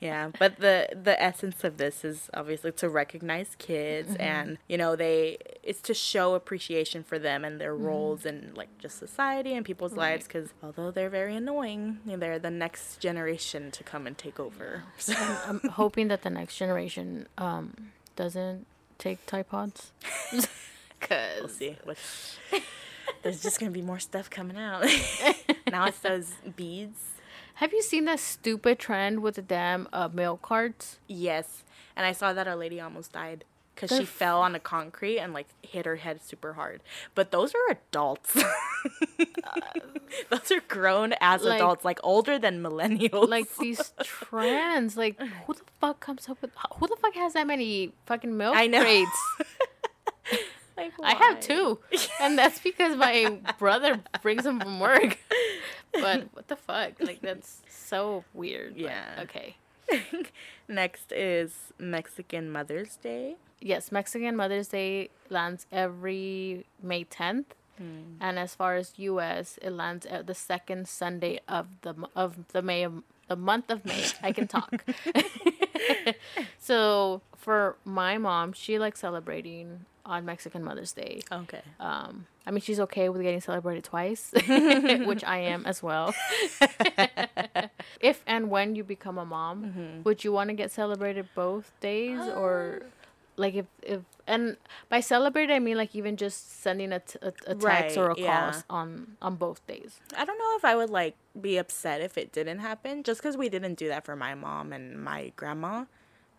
yeah, 0.00 0.30
but 0.38 0.58
the 0.58 0.88
the 0.92 1.20
essence 1.22 1.64
of 1.64 1.76
this 1.76 2.04
is 2.04 2.30
obviously 2.34 2.72
to 2.72 2.88
recognize 2.88 3.54
kids 3.58 4.10
mm-hmm. 4.12 4.22
and 4.22 4.58
you 4.68 4.78
know 4.78 4.96
they 4.96 5.38
it's 5.70 5.80
to 5.82 5.94
show 5.94 6.34
appreciation 6.34 7.04
for 7.04 7.16
them 7.16 7.44
and 7.44 7.60
their 7.60 7.76
roles 7.76 8.26
in 8.26 8.50
like 8.56 8.76
just 8.78 8.98
society 8.98 9.54
and 9.54 9.64
people's 9.64 9.92
lives 9.92 10.26
because 10.26 10.52
although 10.64 10.90
they're 10.90 11.08
very 11.08 11.36
annoying, 11.36 12.00
they're 12.04 12.40
the 12.40 12.50
next 12.50 12.98
generation 12.98 13.70
to 13.70 13.84
come 13.84 14.04
and 14.04 14.18
take 14.18 14.40
over. 14.40 14.82
So, 14.98 15.14
I'm 15.46 15.60
hoping 15.60 16.08
that 16.08 16.22
the 16.22 16.30
next 16.30 16.56
generation 16.56 17.28
um 17.38 17.92
doesn't 18.16 18.66
take 18.98 19.24
Tide 19.26 19.48
Pods. 19.48 19.92
we'll 20.32 20.42
Cause 20.98 21.54
see. 21.54 21.78
What, 21.84 21.96
there's 23.22 23.40
just 23.40 23.60
gonna 23.60 23.70
be 23.70 23.80
more 23.80 24.00
stuff 24.00 24.28
coming 24.28 24.56
out. 24.56 24.84
now 25.70 25.86
it's 25.86 26.00
those 26.00 26.32
beads. 26.56 26.98
have 27.54 27.72
you 27.72 27.80
seen 27.80 28.06
that 28.06 28.18
stupid 28.18 28.80
trend 28.80 29.20
with 29.20 29.36
the 29.36 29.42
damn 29.42 29.86
uh, 29.92 30.08
milk 30.12 30.42
carts? 30.42 30.98
Yes, 31.06 31.62
and 31.94 32.04
I 32.04 32.10
saw 32.10 32.32
that 32.32 32.48
a 32.48 32.56
lady 32.56 32.80
almost 32.80 33.12
died 33.12 33.44
because 33.80 33.96
she 33.98 34.04
fell 34.04 34.40
on 34.42 34.52
the 34.52 34.58
concrete 34.58 35.18
and 35.18 35.32
like 35.32 35.46
hit 35.62 35.86
her 35.86 35.96
head 35.96 36.22
super 36.22 36.52
hard. 36.54 36.82
But 37.14 37.30
those 37.30 37.52
are 37.54 37.72
adults. 37.72 38.36
Uh, 39.44 39.60
those 40.30 40.50
are 40.50 40.60
grown 40.68 41.12
as 41.20 41.42
like- 41.42 41.56
adults, 41.56 41.84
like 41.84 41.98
older 42.02 42.38
than 42.38 42.62
millennials. 42.62 43.28
Like 43.28 43.54
these 43.58 43.92
trans, 44.02 44.96
like 44.96 45.20
who 45.20 45.52
the 45.52 45.60
fuck 45.80 46.00
comes 46.00 46.26
up 46.28 46.40
with 46.40 46.50
who 46.76 46.86
the 46.86 46.96
fuck 46.96 47.14
has 47.14 47.34
that 47.34 47.46
many 47.46 47.92
fucking 48.06 48.34
milk 48.36 48.56
I 48.56 48.66
know. 48.66 48.80
crates? 48.80 49.10
Like, 50.76 50.92
I 51.02 51.12
have 51.12 51.40
two, 51.40 51.78
and 52.22 52.38
that's 52.38 52.58
because 52.58 52.96
my 52.96 53.38
brother 53.58 54.00
brings 54.22 54.44
them 54.44 54.58
from 54.60 54.80
work. 54.80 55.18
But 55.92 56.28
what 56.32 56.48
the 56.48 56.56
fuck? 56.56 56.92
Like 57.00 57.20
that's 57.20 57.60
so 57.68 58.24
weird. 58.32 58.74
but 58.76 58.80
Yeah. 58.84 59.24
okay. 59.24 59.56
Next 60.68 61.12
is 61.12 61.52
Mexican 61.78 62.50
Mother's 62.50 62.96
Day. 62.96 63.36
Yes, 63.60 63.92
Mexican 63.92 64.36
Mother's 64.36 64.68
Day 64.68 65.10
lands 65.28 65.66
every 65.70 66.64
May 66.82 67.04
10th. 67.04 67.46
Hmm. 67.76 68.16
And 68.20 68.38
as 68.38 68.54
far 68.54 68.76
as 68.76 68.92
US, 68.96 69.58
it 69.62 69.70
lands 69.70 70.06
at 70.06 70.26
the 70.26 70.34
second 70.34 70.88
Sunday 70.88 71.40
of 71.48 71.68
the 71.82 71.94
of 72.14 72.48
the 72.48 72.62
May 72.62 72.82
of, 72.82 73.02
the 73.28 73.36
month 73.36 73.70
of 73.70 73.84
May. 73.84 74.04
I 74.22 74.32
can 74.32 74.48
talk. 74.48 74.84
so 76.58 77.22
for 77.36 77.76
my 77.84 78.18
mom, 78.18 78.52
she 78.52 78.78
likes 78.78 79.00
celebrating 79.00 79.86
on 80.04 80.24
Mexican 80.24 80.64
Mother's 80.64 80.92
Day. 80.92 81.22
Okay. 81.30 81.62
Um, 81.78 82.26
I 82.46 82.50
mean, 82.50 82.60
she's 82.60 82.80
okay 82.80 83.08
with 83.08 83.22
getting 83.22 83.40
celebrated 83.40 83.84
twice, 83.84 84.32
which 85.06 85.22
I 85.24 85.38
am 85.38 85.64
as 85.66 85.82
well. 85.82 86.14
if 88.00 88.22
and 88.26 88.50
when 88.50 88.74
you 88.74 88.82
become 88.82 89.18
a 89.18 89.24
mom, 89.24 89.64
mm-hmm. 89.64 90.02
would 90.02 90.24
you 90.24 90.32
want 90.32 90.50
to 90.50 90.54
get 90.54 90.72
celebrated 90.72 91.28
both 91.34 91.72
days 91.80 92.18
or 92.18 92.80
um, 92.82 92.88
like 93.40 93.54
if 93.62 93.66
if 93.82 94.00
and 94.26 94.56
by 94.92 95.00
celebrate 95.00 95.50
I 95.50 95.58
mean 95.66 95.76
like 95.82 95.92
even 96.00 96.14
just 96.24 96.40
sending 96.62 96.92
a, 96.92 97.00
t- 97.00 97.18
a, 97.22 97.32
a 97.46 97.54
text 97.54 97.96
or 97.96 98.06
a 98.06 98.14
Right, 98.14 98.26
call 98.26 98.52
on 98.78 98.88
on 99.26 99.32
both 99.44 99.60
days. 99.66 99.98
I 100.16 100.22
don't 100.26 100.38
know 100.38 100.52
if 100.60 100.64
I 100.64 100.74
would 100.76 100.90
like 101.00 101.14
be 101.40 101.56
upset 101.56 102.00
if 102.08 102.16
it 102.22 102.32
didn't 102.32 102.60
happen, 102.60 103.02
just 103.02 103.20
because 103.20 103.36
we 103.36 103.48
didn't 103.48 103.76
do 103.82 103.88
that 103.88 104.04
for 104.04 104.14
my 104.26 104.34
mom 104.34 104.72
and 104.76 104.84
my 105.02 105.32
grandma. 105.40 105.84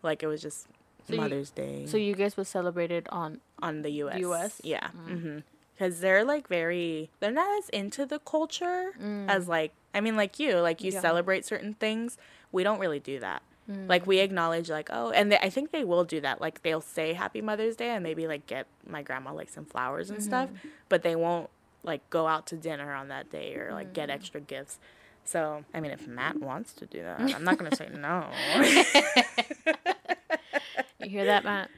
Like 0.02 0.22
it 0.22 0.28
was 0.28 0.40
just 0.42 0.66
So 1.08 1.14
you- 1.14 1.20
Mother's 1.20 1.50
Day. 1.50 1.86
So 1.86 1.96
you 1.96 2.14
guys 2.14 2.36
would 2.36 2.46
celebrate 2.58 2.92
it 2.92 3.06
on 3.10 3.40
on 3.60 3.82
the 3.82 3.90
US. 4.04 4.18
US? 4.20 4.52
Yeah. 4.64 4.88
Mm-hmm. 5.08 5.38
Because 5.74 6.00
they're 6.00 6.24
like 6.24 6.46
very, 6.48 7.10
they're 7.18 7.32
not 7.42 7.50
as 7.58 7.68
into 7.70 8.06
the 8.06 8.20
culture 8.20 8.92
as 9.26 9.48
like, 9.48 9.72
I 9.94 10.00
mean, 10.04 10.16
like 10.22 10.38
you, 10.38 10.50
like 10.68 10.78
you 10.84 10.92
Yeah. 10.92 11.00
celebrate 11.00 11.44
certain 11.44 11.74
things. 11.74 12.18
We 12.52 12.62
don't 12.62 12.78
really 12.78 13.00
do 13.00 13.18
that. 13.20 13.42
Mm. 13.70 13.88
Like 13.88 14.06
we 14.06 14.18
acknowledge, 14.18 14.68
like, 14.68 14.88
oh, 14.92 15.10
and 15.10 15.32
they, 15.32 15.38
I 15.38 15.50
think 15.50 15.70
they 15.70 15.84
will 15.84 16.04
do 16.04 16.20
that. 16.20 16.40
Like 16.40 16.62
they'll 16.62 16.80
say 16.80 17.12
Happy 17.12 17.40
Mother's 17.40 17.76
Day 17.76 17.90
and 17.90 18.02
maybe 18.02 18.26
like 18.26 18.46
get 18.46 18.66
my 18.86 19.02
grandma 19.02 19.32
like 19.32 19.48
some 19.48 19.64
flowers 19.64 20.10
and 20.10 20.22
stuff, 20.22 20.48
mm-hmm. 20.48 20.68
but 20.88 21.02
they 21.02 21.14
won't 21.14 21.48
like 21.84 22.08
go 22.10 22.26
out 22.26 22.46
to 22.48 22.56
dinner 22.56 22.92
on 22.92 23.08
that 23.08 23.30
day 23.30 23.54
or 23.54 23.72
like 23.72 23.92
get 23.92 24.08
mm-hmm. 24.08 24.16
extra 24.16 24.40
gifts. 24.40 24.78
So, 25.24 25.64
I 25.72 25.80
mean, 25.80 25.92
if 25.92 26.06
Matt 26.06 26.36
mm. 26.36 26.42
wants 26.42 26.72
to 26.74 26.86
do 26.86 27.02
that, 27.02 27.20
I'm 27.34 27.44
not 27.44 27.58
going 27.58 27.70
to 27.70 27.76
say 27.76 27.88
no. 27.92 28.28
you 31.00 31.08
hear 31.08 31.24
that 31.26 31.44
Matt? 31.44 31.70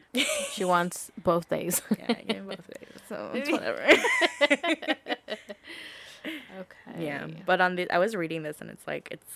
she 0.51 0.65
wants 0.65 1.11
both 1.23 1.49
days. 1.49 1.83
yeah, 1.99 2.07
I 2.09 2.33
him 2.33 2.47
both 2.47 2.67
days, 2.67 2.89
so 3.09 3.31
it's 3.35 3.51
whatever. 3.51 3.83
okay. 6.25 7.05
Yeah, 7.05 7.27
but 7.45 7.61
on 7.61 7.77
the 7.77 7.91
I 7.91 7.99
was 7.99 8.17
reading 8.17 8.43
this 8.45 8.61
and 8.61 8.71
it's 8.71 8.87
like 8.87 9.09
it's 9.11 9.27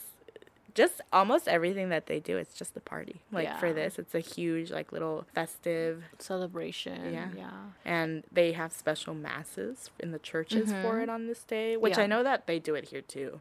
just 0.79 1.01
almost 1.13 1.49
everything 1.49 1.89
that 1.91 2.07
they 2.07 2.21
do. 2.21 2.37
It's 2.39 2.55
just 2.55 2.77
a 2.77 2.81
party. 2.81 3.17
Like 3.33 3.59
for 3.61 3.73
this, 3.73 3.99
it's 3.99 4.15
a 4.15 4.21
huge 4.21 4.71
like 4.71 4.93
little 4.93 5.27
festive, 5.35 6.05
Celebration. 6.19 7.13
Yeah. 7.13 7.29
Yeah. 7.37 7.51
and 7.85 8.23
they 8.33 8.53
have 8.53 8.73
special 8.73 9.13
masses 9.15 9.91
in 9.99 10.13
the 10.13 10.19
churches 10.21 10.71
for 10.83 11.01
it 11.01 11.09
on 11.09 11.27
this 11.27 11.43
day, 11.45 11.77
which 11.77 11.93
Mm-hmm. 11.95 12.01
Yeah. 12.01 12.05
I 12.05 12.07
know 12.07 12.23
that 12.23 12.47
they 12.47 12.59
do 12.59 12.75
it 12.75 12.87
here 12.91 13.03
too. 13.03 13.41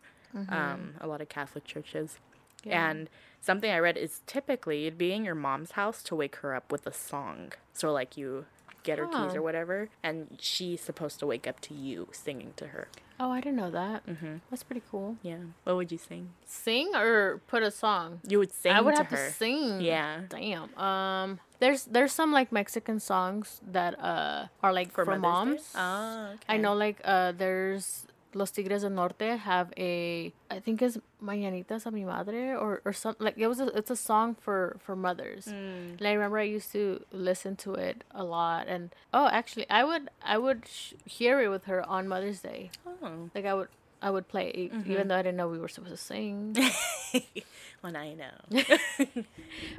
Um, 0.49 0.95
a 0.99 1.07
lot 1.07 1.21
of 1.21 1.29
Catholic 1.29 1.63
churches. 1.63 2.17
Yeah. 2.63 2.89
And 2.89 3.09
something 3.39 3.71
I 3.71 3.79
read 3.79 3.97
is 3.97 4.21
typically 4.27 4.83
you'd 4.83 4.97
be 4.97 5.11
in 5.13 5.23
your 5.23 5.35
mom's 5.35 5.71
house 5.71 6.03
to 6.03 6.15
wake 6.15 6.37
her 6.37 6.53
up 6.55 6.71
with 6.71 6.85
a 6.87 6.93
song. 6.93 7.53
So 7.73 7.91
like 7.91 8.17
you 8.17 8.45
get 8.87 8.97
her 8.99 9.07
keys 9.07 9.33
Oh. 9.35 9.37
or 9.37 9.41
whatever, 9.41 9.89
and 10.07 10.17
she's 10.39 10.79
supposed 10.89 11.19
to 11.19 11.25
wake 11.27 11.45
up 11.51 11.59
to 11.67 11.73
you 11.73 12.07
singing 12.11 12.53
to 12.55 12.67
her. 12.75 12.87
Oh, 13.19 13.31
I 13.31 13.41
didn't 13.41 13.57
know 13.57 13.71
that. 13.71 14.05
Mm-hmm. 14.05 14.35
That's 14.49 14.63
pretty 14.63 14.83
cool. 14.91 15.17
Yeah. 15.23 15.41
What 15.65 15.75
would 15.75 15.91
you 15.91 15.97
sing? 15.97 16.29
Sing 16.45 16.93
or 16.95 17.41
put 17.51 17.63
a 17.63 17.71
song? 17.71 18.21
You 18.27 18.37
would 18.39 18.53
sing 18.53 18.71
I 18.71 18.79
would 18.81 18.95
to 18.95 19.01
have 19.03 19.11
her. 19.11 19.27
to 19.27 19.33
sing. 19.33 19.81
Yeah. 19.81 20.21
Damn. 20.29 20.69
Um. 20.77 21.39
There's 21.59 21.85
there's 21.85 22.13
some 22.13 22.31
like 22.31 22.51
Mexican 22.53 22.99
songs 23.01 23.59
that 23.65 23.97
uh 23.99 24.47
are 24.61 24.71
like 24.71 24.91
for, 24.93 25.03
Day? 25.05 25.17
moms. 25.17 25.73
Oh, 25.75 26.31
okay. 26.37 26.45
I 26.53 26.57
know 26.57 26.73
like 26.77 27.01
uh 27.03 27.33
there's 27.33 28.05
Los 28.33 28.51
Tigres 28.51 28.81
del 28.81 28.91
Norte 28.91 29.37
have 29.37 29.73
a 29.77 30.31
I 30.51 30.59
think 30.59 30.81
it's 30.81 30.97
Mañanitas 31.23 31.85
a 31.85 31.91
mi 31.91 32.03
madre 32.05 32.53
or 32.55 32.81
or 32.85 32.93
something 32.93 33.23
like 33.25 33.37
it 33.37 33.47
was 33.47 33.59
a, 33.59 33.67
it's 33.75 33.89
a 33.89 33.95
song 33.95 34.35
for 34.35 34.77
for 34.79 34.95
mothers. 34.95 35.45
Mm. 35.45 35.97
And 35.99 36.07
I 36.07 36.13
remember 36.13 36.37
I 36.39 36.43
used 36.43 36.71
to 36.73 37.03
listen 37.11 37.55
to 37.57 37.73
it 37.75 38.03
a 38.11 38.23
lot 38.23 38.67
and 38.67 38.93
oh 39.13 39.27
actually 39.27 39.69
I 39.69 39.83
would 39.83 40.09
I 40.23 40.37
would 40.37 40.67
sh- 40.67 40.93
hear 41.05 41.41
it 41.41 41.49
with 41.49 41.65
her 41.65 41.87
on 41.87 42.07
Mother's 42.07 42.41
Day. 42.41 42.69
Oh. 42.85 43.29
Like 43.33 43.45
I 43.45 43.53
would 43.53 43.69
I 43.99 44.11
would 44.11 44.27
play, 44.27 44.69
even 44.85 45.07
though 45.07 45.15
I 45.15 45.23
didn't 45.23 45.37
know 45.37 45.47
we 45.47 45.57
were 45.57 45.67
supposed 45.67 45.89
to 45.89 45.97
sing. 45.97 46.55
well, 47.81 47.91
now 47.91 48.03
you 48.03 48.15
know. 48.15 48.35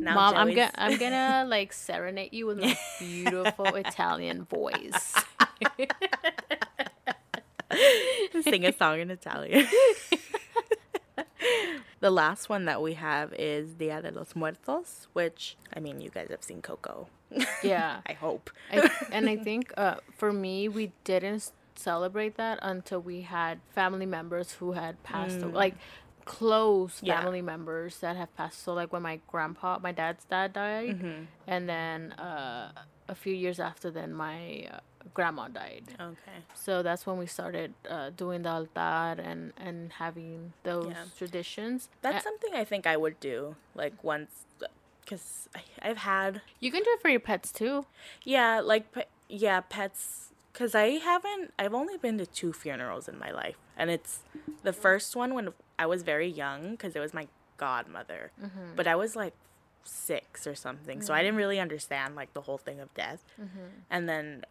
now 0.00 0.14
Mom, 0.16 0.34
I'm 0.34 0.48
Joey's- 0.48 0.56
gonna 0.56 0.72
I'm 0.76 0.98
gonna 0.98 1.44
like 1.48 1.72
serenade 1.72 2.32
you 2.32 2.46
with 2.46 2.58
my 2.58 2.76
beautiful 2.98 3.66
Italian 3.76 4.42
voice. 4.42 5.14
sing 8.42 8.64
a 8.66 8.72
song 8.72 9.00
in 9.00 9.10
Italian. 9.10 9.66
the 12.00 12.10
last 12.10 12.48
one 12.48 12.64
that 12.66 12.80
we 12.82 12.94
have 12.94 13.32
is 13.34 13.74
Dia 13.74 14.00
de 14.02 14.10
los 14.12 14.34
Muertos, 14.34 15.08
which 15.12 15.56
I 15.74 15.80
mean, 15.80 16.00
you 16.00 16.10
guys 16.10 16.28
have 16.30 16.42
seen 16.42 16.62
Coco. 16.62 17.08
Yeah. 17.62 18.00
I 18.06 18.12
hope. 18.14 18.50
I, 18.72 18.88
and 19.12 19.28
I 19.28 19.36
think 19.36 19.72
uh, 19.76 19.96
for 20.16 20.32
me, 20.32 20.68
we 20.68 20.92
didn't 21.04 21.50
celebrate 21.74 22.36
that 22.36 22.58
until 22.62 23.00
we 23.00 23.22
had 23.22 23.60
family 23.74 24.06
members 24.06 24.52
who 24.52 24.72
had 24.72 25.02
passed, 25.02 25.42
away, 25.42 25.52
like 25.52 25.74
close 26.24 27.00
Mm. 27.00 27.06
Yeah. 27.08 27.20
family 27.22 27.42
members 27.42 27.98
that 28.00 28.16
have 28.16 28.34
passed. 28.36 28.62
So 28.62 28.72
like 28.74 28.92
when 28.92 29.02
my 29.02 29.20
grandpa, 29.26 29.78
my 29.82 29.92
dad's 29.92 30.24
dad 30.24 30.52
died, 30.52 30.96
Mm-hmm. 31.00 31.22
and 31.46 31.68
then 31.68 32.12
uh, 32.12 32.72
a 33.08 33.14
few 33.14 33.34
years 33.34 33.58
after, 33.60 33.90
then 33.90 34.12
my 34.14 34.66
uh, 34.72 34.78
grandma 35.14 35.48
died. 35.48 35.84
Okay. 36.00 36.38
So 36.54 36.82
that's 36.82 37.06
when 37.06 37.18
we 37.18 37.26
started 37.26 37.74
uh, 37.88 38.10
doing 38.10 38.42
the 38.42 38.50
altar 38.50 39.20
and 39.22 39.52
and 39.56 39.92
having 39.92 40.52
those 40.62 40.90
Yeah. 40.90 41.04
traditions. 41.16 41.88
That's 42.02 42.20
A- 42.20 42.28
something 42.28 42.54
I 42.54 42.64
think 42.64 42.86
I 42.86 42.96
would 42.96 43.18
do 43.20 43.56
like 43.74 44.02
once, 44.04 44.44
because 45.00 45.48
I've 45.82 45.98
had 45.98 46.42
you 46.60 46.70
can 46.70 46.82
do 46.82 46.90
it 46.90 47.00
for 47.00 47.08
your 47.08 47.20
pets 47.20 47.52
too. 47.52 47.86
yeah 48.24 48.60
like 48.60 48.92
pe- 48.92 49.10
yeah 49.28 49.60
pets. 49.60 50.24
Because 50.52 50.74
I 50.74 50.98
haven't, 50.98 51.54
I've 51.56 51.72
only 51.74 51.98
been 51.98 52.18
to 52.18 52.26
two 52.26 52.52
funerals 52.52 53.06
in 53.06 53.16
my 53.16 53.30
life, 53.30 53.54
and 53.76 53.90
it's 53.90 54.20
the 54.64 54.72
first 54.72 55.14
one 55.14 55.32
when 55.32 55.52
I 55.78 55.86
was 55.86 56.02
very 56.02 56.26
young 56.26 56.72
because 56.72 56.96
it 56.96 57.00
was 57.00 57.14
my 57.14 57.28
godmother, 57.58 58.32
mm-hmm. 58.42 58.74
but 58.74 58.88
I 58.88 58.96
was 58.96 59.14
like 59.14 59.34
six 59.84 60.48
or 60.48 60.56
something, 60.56 61.00
so 61.00 61.14
I 61.14 61.18
didn't 61.18 61.32
mm-hmm. 61.32 61.38
really 61.38 61.60
understand 61.60 62.16
like 62.16 62.34
the 62.34 62.40
whole 62.40 62.58
thing 62.58 62.80
of 62.80 62.92
death. 62.94 63.22
Mm-hmm. 63.40 63.86
And 63.88 64.08
then 64.08 64.44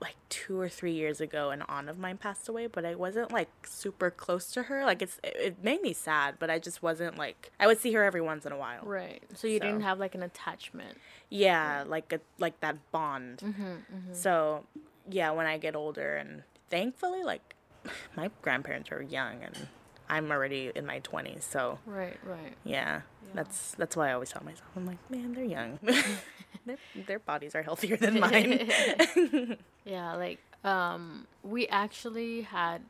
like 0.00 0.16
two 0.28 0.60
or 0.60 0.68
three 0.68 0.92
years 0.92 1.20
ago, 1.20 1.50
an 1.50 1.62
aunt 1.62 1.88
of 1.88 1.98
mine 1.98 2.18
passed 2.18 2.48
away, 2.48 2.66
but 2.66 2.84
I 2.84 2.94
wasn't 2.94 3.32
like 3.32 3.48
super 3.66 4.10
close 4.10 4.50
to 4.52 4.64
her. 4.64 4.84
Like 4.84 5.00
it's 5.02 5.18
it, 5.22 5.62
made 5.62 5.80
me 5.82 5.92
sad, 5.92 6.34
but 6.38 6.50
I 6.50 6.58
just 6.58 6.82
wasn't 6.82 7.16
like 7.16 7.50
I 7.58 7.66
would 7.66 7.80
see 7.80 7.92
her 7.92 8.04
every 8.04 8.20
once 8.20 8.44
in 8.44 8.52
a 8.52 8.58
while. 8.58 8.82
Right. 8.84 9.22
So 9.34 9.46
you 9.46 9.60
didn't 9.60 9.80
have 9.82 9.98
like 9.98 10.14
an 10.14 10.22
attachment. 10.22 10.98
Yeah, 11.30 11.84
like 11.86 12.12
a 12.12 12.20
like 12.38 12.60
that 12.60 12.76
bond. 12.92 13.38
Mm-hmm, 13.38 14.12
So 14.12 14.64
yeah, 15.10 15.30
when 15.30 15.46
I 15.46 15.58
get 15.58 15.74
older, 15.76 16.16
and 16.16 16.42
thankfully, 16.70 17.22
like 17.22 17.54
my 18.16 18.30
grandparents 18.42 18.90
are 18.92 19.02
young, 19.02 19.42
and 19.42 19.68
I'm 20.08 20.30
already 20.30 20.70
in 20.74 20.86
my 20.86 20.98
twenties, 21.00 21.44
so 21.44 21.78
Right. 21.86 22.18
Right. 22.24 22.54
yeah, 22.64 23.02
that's 23.34 23.74
that's 23.76 23.96
why 23.96 24.10
I 24.10 24.12
always 24.12 24.30
tell 24.30 24.42
myself, 24.44 24.68
I'm 24.76 24.86
like, 24.86 24.98
man, 25.10 25.32
they're 25.34 25.44
young. 25.44 25.78
their, 26.66 26.78
their 27.06 27.18
bodies 27.18 27.54
are 27.54 27.62
healthier 27.62 27.96
than 27.96 28.20
mine. 28.20 28.70
Yeah, 29.84 30.14
like 30.14 30.38
um 30.64 31.26
we 31.42 31.66
actually 31.68 32.42
had 32.42 32.80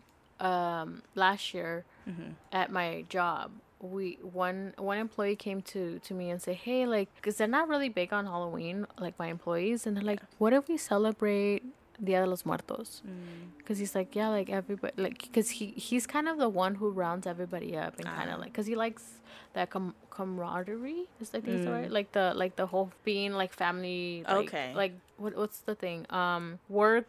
um 0.41 1.03
last 1.17 1.55
year 1.55 1.85
at 2.53 2.71
my 2.71 3.05
job 3.09 3.51
we 3.81 4.19
one 4.23 4.73
one 4.79 4.99
employee 4.99 5.37
came 5.37 5.61
to 5.63 5.99
to 6.01 6.15
me 6.15 6.31
and 6.31 6.41
say 6.41 6.55
hey 6.55 6.87
like 6.87 7.09
because 7.17 7.37
they're 7.37 7.47
not 7.47 7.69
really 7.69 7.89
big 7.89 8.13
on 8.13 8.25
halloween 8.27 8.87
like 8.99 9.19
my 9.19 9.27
employees 9.29 9.87
and 9.87 9.97
they're 9.97 10.05
like 10.05 10.21
what 10.39 10.53
if 10.53 10.69
we 10.69 10.77
celebrate 10.77 11.63
dia 12.03 12.21
de 12.21 12.27
los 12.27 12.45
muertos. 12.45 13.03
Because 13.59 13.79
he's 13.79 13.95
like 13.95 14.15
yeah 14.17 14.29
like 14.29 14.51
everybody 14.51 14.93
like 15.01 15.23
because 15.23 15.51
he 15.51 15.67
he's 15.77 16.07
kind 16.07 16.29
of 16.29 16.39
the 16.39 16.49
one 16.49 16.75
who 16.77 16.91
rounds 16.91 17.27
everybody 17.27 17.77
up 17.77 17.97
and 17.99 18.07
kind 18.07 18.31
of 18.31 18.39
like 18.39 18.53
because 18.53 18.67
he 18.67 18.75
likes 18.77 19.05
that 19.55 19.71
com- 19.71 19.95
camaraderie 20.11 21.07
is 21.21 21.31
i 21.35 21.41
think 21.41 21.61
is 21.61 21.67
right 21.67 21.91
like 21.91 22.11
the 22.13 22.33
like 22.35 22.57
the 22.57 22.67
whole 22.67 22.91
being 23.05 23.33
like 23.33 23.53
family 23.53 24.25
like, 24.27 24.37
Okay. 24.49 24.73
like 24.75 24.93
what 25.17 25.37
what's 25.37 25.59
the 25.61 25.75
thing? 25.75 26.07
Um 26.11 26.59
work 26.69 27.07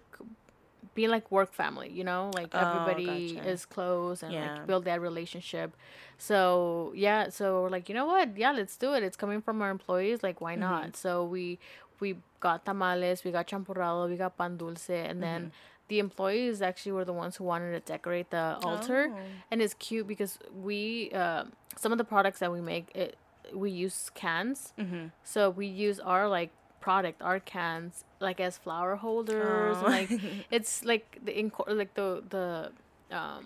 being 0.93 1.09
like 1.09 1.29
work 1.31 1.51
family 1.53 1.89
you 1.91 2.03
know 2.03 2.31
like 2.35 2.49
Oh, 2.53 2.59
everybody 2.59 3.35
gotcha. 3.35 3.49
is 3.49 3.65
close 3.65 4.23
and 4.23 4.31
Yeah. 4.31 4.53
like 4.55 4.67
build 4.67 4.85
that 4.85 5.01
relationship. 5.01 5.75
So 6.17 6.93
yeah 6.95 7.29
so 7.29 7.63
we're 7.63 7.69
like 7.69 7.89
you 7.89 7.95
know 7.95 8.05
what? 8.05 8.37
Yeah 8.37 8.51
let's 8.51 8.77
do 8.77 8.93
it. 8.93 9.03
It's 9.03 9.17
coming 9.17 9.41
from 9.41 9.61
our 9.61 9.69
employees 9.71 10.23
like 10.23 10.39
why 10.41 10.53
Mm-hmm. 10.53 10.61
not? 10.61 10.95
So 10.95 11.25
we 11.25 11.59
we 11.99 12.15
got 12.39 12.65
tamales 12.65 13.23
we 13.23 13.31
got 13.31 13.47
champurrado 13.47 14.09
we 14.09 14.15
got 14.15 14.37
pan 14.37 14.57
dulce 14.57 14.89
and 14.89 15.21
then 15.23 15.41
Mm-hmm. 15.41 15.87
the 15.87 15.99
employees 15.99 16.61
actually 16.61 16.91
were 16.93 17.05
the 17.05 17.13
ones 17.13 17.35
who 17.37 17.43
wanted 17.43 17.71
to 17.73 17.79
decorate 17.93 18.29
the 18.31 18.57
altar 18.63 19.11
Oh. 19.13 19.17
and 19.51 19.61
it's 19.61 19.73
cute 19.75 20.07
because 20.07 20.37
we 20.63 21.11
uh, 21.13 21.43
some 21.75 21.91
of 21.91 21.97
the 21.97 22.03
products 22.03 22.39
that 22.39 22.51
we 22.51 22.61
make 22.61 22.87
it 22.95 23.17
we 23.53 23.69
use 23.71 24.09
cans 24.15 24.73
Mm-hmm. 24.79 25.07
so 25.23 25.49
we 25.49 25.67
use 25.67 25.99
our 25.99 26.27
like 26.27 26.51
product 26.81 27.21
our 27.21 27.39
cans 27.39 28.03
like 28.19 28.39
as 28.39 28.57
flower 28.57 28.95
holders 28.95 29.77
and, 29.77 29.85
Oh. 29.87 29.89
like 29.89 30.09
it's 30.51 30.83
like 30.85 31.19
the 31.23 31.31
inco- 31.31 31.67
like 31.81 31.93
the 31.95 32.09
the 32.29 32.71
um 33.15 33.45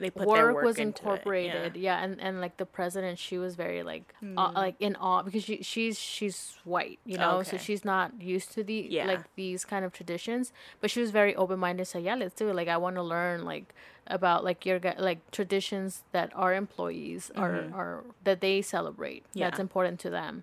they 0.00 0.10
put 0.10 0.26
their 0.34 0.46
work, 0.46 0.54
work 0.56 0.64
was 0.64 0.78
into 0.78 0.88
it, 0.88 0.98
incorporated 1.00 1.76
yeah. 1.76 2.02
and 2.02 2.20
and 2.20 2.40
like 2.40 2.56
the 2.56 2.66
president 2.66 3.18
she 3.18 3.36
was 3.38 3.54
very 3.54 3.82
like 3.82 4.14
awe, 4.36 4.48
Hmm. 4.50 4.56
like 4.56 4.76
in 4.80 4.96
awe 4.96 5.22
because 5.22 5.44
she 5.44 5.62
she's 5.62 5.98
she's 5.98 6.56
white 6.64 6.98
you 7.04 7.18
know 7.18 7.42
so 7.42 7.56
she's 7.56 7.84
not 7.84 8.08
used 8.20 8.52
to 8.56 8.64
the 8.64 8.86
Yeah. 8.90 9.06
like 9.06 9.24
these 9.36 9.64
kind 9.64 9.84
of 9.84 9.92
traditions 9.92 10.52
but 10.80 10.90
she 10.90 11.00
was 11.00 11.10
very 11.10 11.34
open-minded 11.36 11.86
so 11.86 11.98
yeah 11.98 12.14
let's 12.14 12.34
do 12.34 12.48
it 12.48 12.54
like 12.54 12.68
i 12.68 12.76
want 12.76 12.96
to 12.96 13.02
learn 13.02 13.44
like 13.44 13.74
about 14.06 14.42
like 14.44 14.64
your 14.66 14.80
like 14.98 15.20
traditions 15.30 16.02
that 16.12 16.32
our 16.34 16.52
employees 16.54 17.30
are 17.36 17.64
are 17.72 18.02
that 18.24 18.40
they 18.40 18.60
celebrate 18.62 19.22
Yeah. 19.34 19.46
that's 19.46 19.54
Mm-hmm. 19.54 19.60
Important 19.70 20.00
to 20.00 20.10
them 20.10 20.34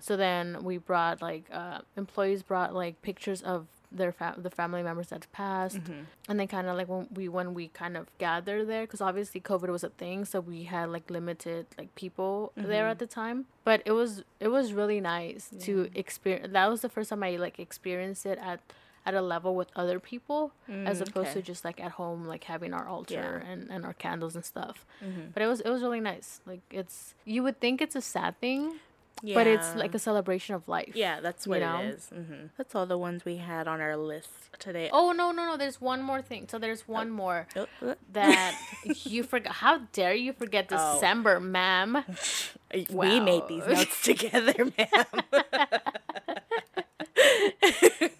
so 0.00 0.16
then 0.16 0.62
we 0.62 0.76
brought 0.78 1.20
like 1.22 1.44
uh 1.52 1.78
employees 1.96 2.42
brought 2.42 2.74
like 2.74 3.00
pictures 3.02 3.40
of 3.42 3.66
their 3.96 4.12
fa- 4.12 4.34
the 4.36 4.50
family 4.50 4.82
members 4.82 5.08
that 5.08 5.26
passed. 5.32 5.78
Mm-hmm. 5.78 6.02
and 6.28 6.40
then 6.40 6.48
kind 6.48 6.66
of 6.68 6.76
like 6.76 6.88
when 6.88 7.06
we 7.14 7.28
when 7.28 7.54
we 7.54 7.68
kind 7.68 7.96
of 7.96 8.06
gathered 8.18 8.68
there 8.68 8.82
because 8.82 9.00
obviously 9.00 9.40
covid 9.40 9.68
was 9.68 9.84
a 9.84 9.88
thing 9.90 10.24
so 10.24 10.40
we 10.40 10.64
had 10.64 10.90
like 10.90 11.10
limited 11.10 11.66
like 11.78 11.94
people 11.94 12.52
mm-hmm. 12.58 12.68
there 12.68 12.86
at 12.88 12.98
the 12.98 13.06
time. 13.06 13.46
But 13.64 13.82
it 13.86 13.92
was 13.92 14.24
it 14.40 14.48
was 14.48 14.72
really 14.74 15.00
nice 15.00 15.48
to 15.60 15.88
experience 15.94 16.52
that 16.52 16.68
was 16.68 16.80
the 16.82 16.88
first 16.90 17.08
time 17.10 17.22
i 17.22 17.36
like 17.36 17.58
experienced 17.58 18.26
it 18.26 18.38
at 18.42 18.60
at 19.06 19.14
a 19.14 19.20
level 19.20 19.54
with 19.54 19.68
other 19.76 20.00
people 20.00 20.52
mm, 20.68 20.86
as 20.86 21.00
opposed 21.00 21.32
to 21.32 21.42
just 21.42 21.64
like 21.64 21.78
at 21.80 21.92
home 21.92 22.24
like 22.24 22.44
having 22.44 22.72
our 22.72 22.86
altar 22.88 23.42
Yeah. 23.44 23.50
and, 23.50 23.70
and 23.70 23.84
our 23.84 23.92
candles 23.92 24.34
and 24.34 24.44
stuff. 24.44 24.86
Mm-hmm. 25.04 25.26
But 25.34 25.42
it 25.42 25.46
was 25.46 25.60
it 25.60 25.68
was 25.68 25.82
really 25.82 26.00
nice. 26.00 26.40
Like 26.46 26.62
it's 26.70 27.14
you 27.24 27.42
would 27.42 27.60
think 27.60 27.82
it's 27.82 27.96
a 27.96 28.00
sad 28.00 28.40
thing 28.40 28.76
but 29.22 29.46
it's 29.46 29.74
like 29.76 29.94
a 29.94 29.98
celebration 29.98 30.54
of 30.54 30.66
life 30.68 30.92
yeah, 30.94 31.20
that's 31.20 31.46
you 31.46 31.50
what 31.50 31.60
know? 31.60 31.78
it 31.78 31.86
is. 31.94 32.10
Mm-hmm. 32.12 32.46
That's 32.58 32.74
all 32.74 32.84
the 32.86 32.98
ones 32.98 33.24
we 33.24 33.36
had 33.36 33.66
on 33.68 33.80
our 33.80 33.96
list 33.96 34.28
today. 34.58 34.88
oh 34.92 35.12
no 35.12 35.30
no 35.32 35.44
no 35.46 35.56
there's 35.56 35.80
one 35.80 36.02
more 36.02 36.20
thing 36.22 36.46
so 36.48 36.58
there's 36.58 36.86
one 36.86 37.10
more 37.10 37.46
Oh, 37.56 37.66
oh. 37.82 37.94
that 38.12 38.58
you 39.04 39.22
forgot. 39.22 39.54
How 39.54 39.78
dare 39.92 40.14
you 40.14 40.32
forget 40.32 40.68
Oh. 40.70 40.94
December, 40.94 41.40
ma'am? 41.40 42.04
we 42.90 43.20
made 43.20 43.46
these 43.48 43.66
notes 43.66 44.02
together, 44.02 44.54
ma'am. 44.78 45.06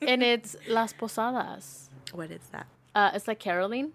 And 0.03 0.23
it's 0.23 0.57
Las 0.69 0.93
Posadas. 0.93 1.89
what 2.13 2.31
is 2.31 2.43
that? 2.53 2.67
Uh, 2.95 3.11
it's 3.15 3.27
like 3.27 3.39
caroling. 3.41 3.93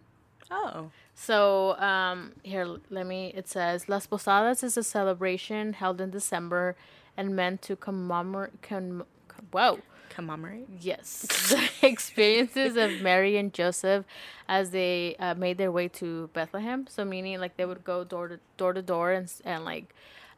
Oh, 0.51 0.89
So 1.13 1.77
um, 1.79 2.33
here, 2.43 2.65
let 2.89 3.05
me. 3.05 3.31
It 3.35 3.47
says 3.47 3.87
Las 3.89 4.07
Posadas 4.07 4.63
is 4.63 4.77
a 4.77 4.83
celebration 4.83 5.73
held 5.73 6.01
in 6.01 6.09
December 6.11 6.75
and 7.17 7.35
meant 7.35 7.61
to 7.63 7.75
commemorate. 7.75 8.61
Con- 8.61 9.03
whoa. 9.51 9.79
commemorate. 10.09 10.67
Yes, 10.81 11.21
the 11.49 11.87
experiences 11.87 12.75
of 12.77 13.01
Mary 13.01 13.37
and 13.37 13.53
Joseph 13.53 14.05
as 14.47 14.71
they 14.71 15.15
uh, 15.19 15.35
made 15.35 15.57
their 15.57 15.71
way 15.71 15.87
to 15.89 16.29
Bethlehem. 16.33 16.87
So 16.89 17.05
meaning 17.05 17.39
like 17.39 17.57
they 17.57 17.65
would 17.65 17.83
go 17.83 18.03
door 18.03 18.27
to 18.29 18.39
door 18.57 18.73
to 18.73 18.81
door 18.81 19.11
and 19.11 19.31
and 19.45 19.63
like 19.65 19.93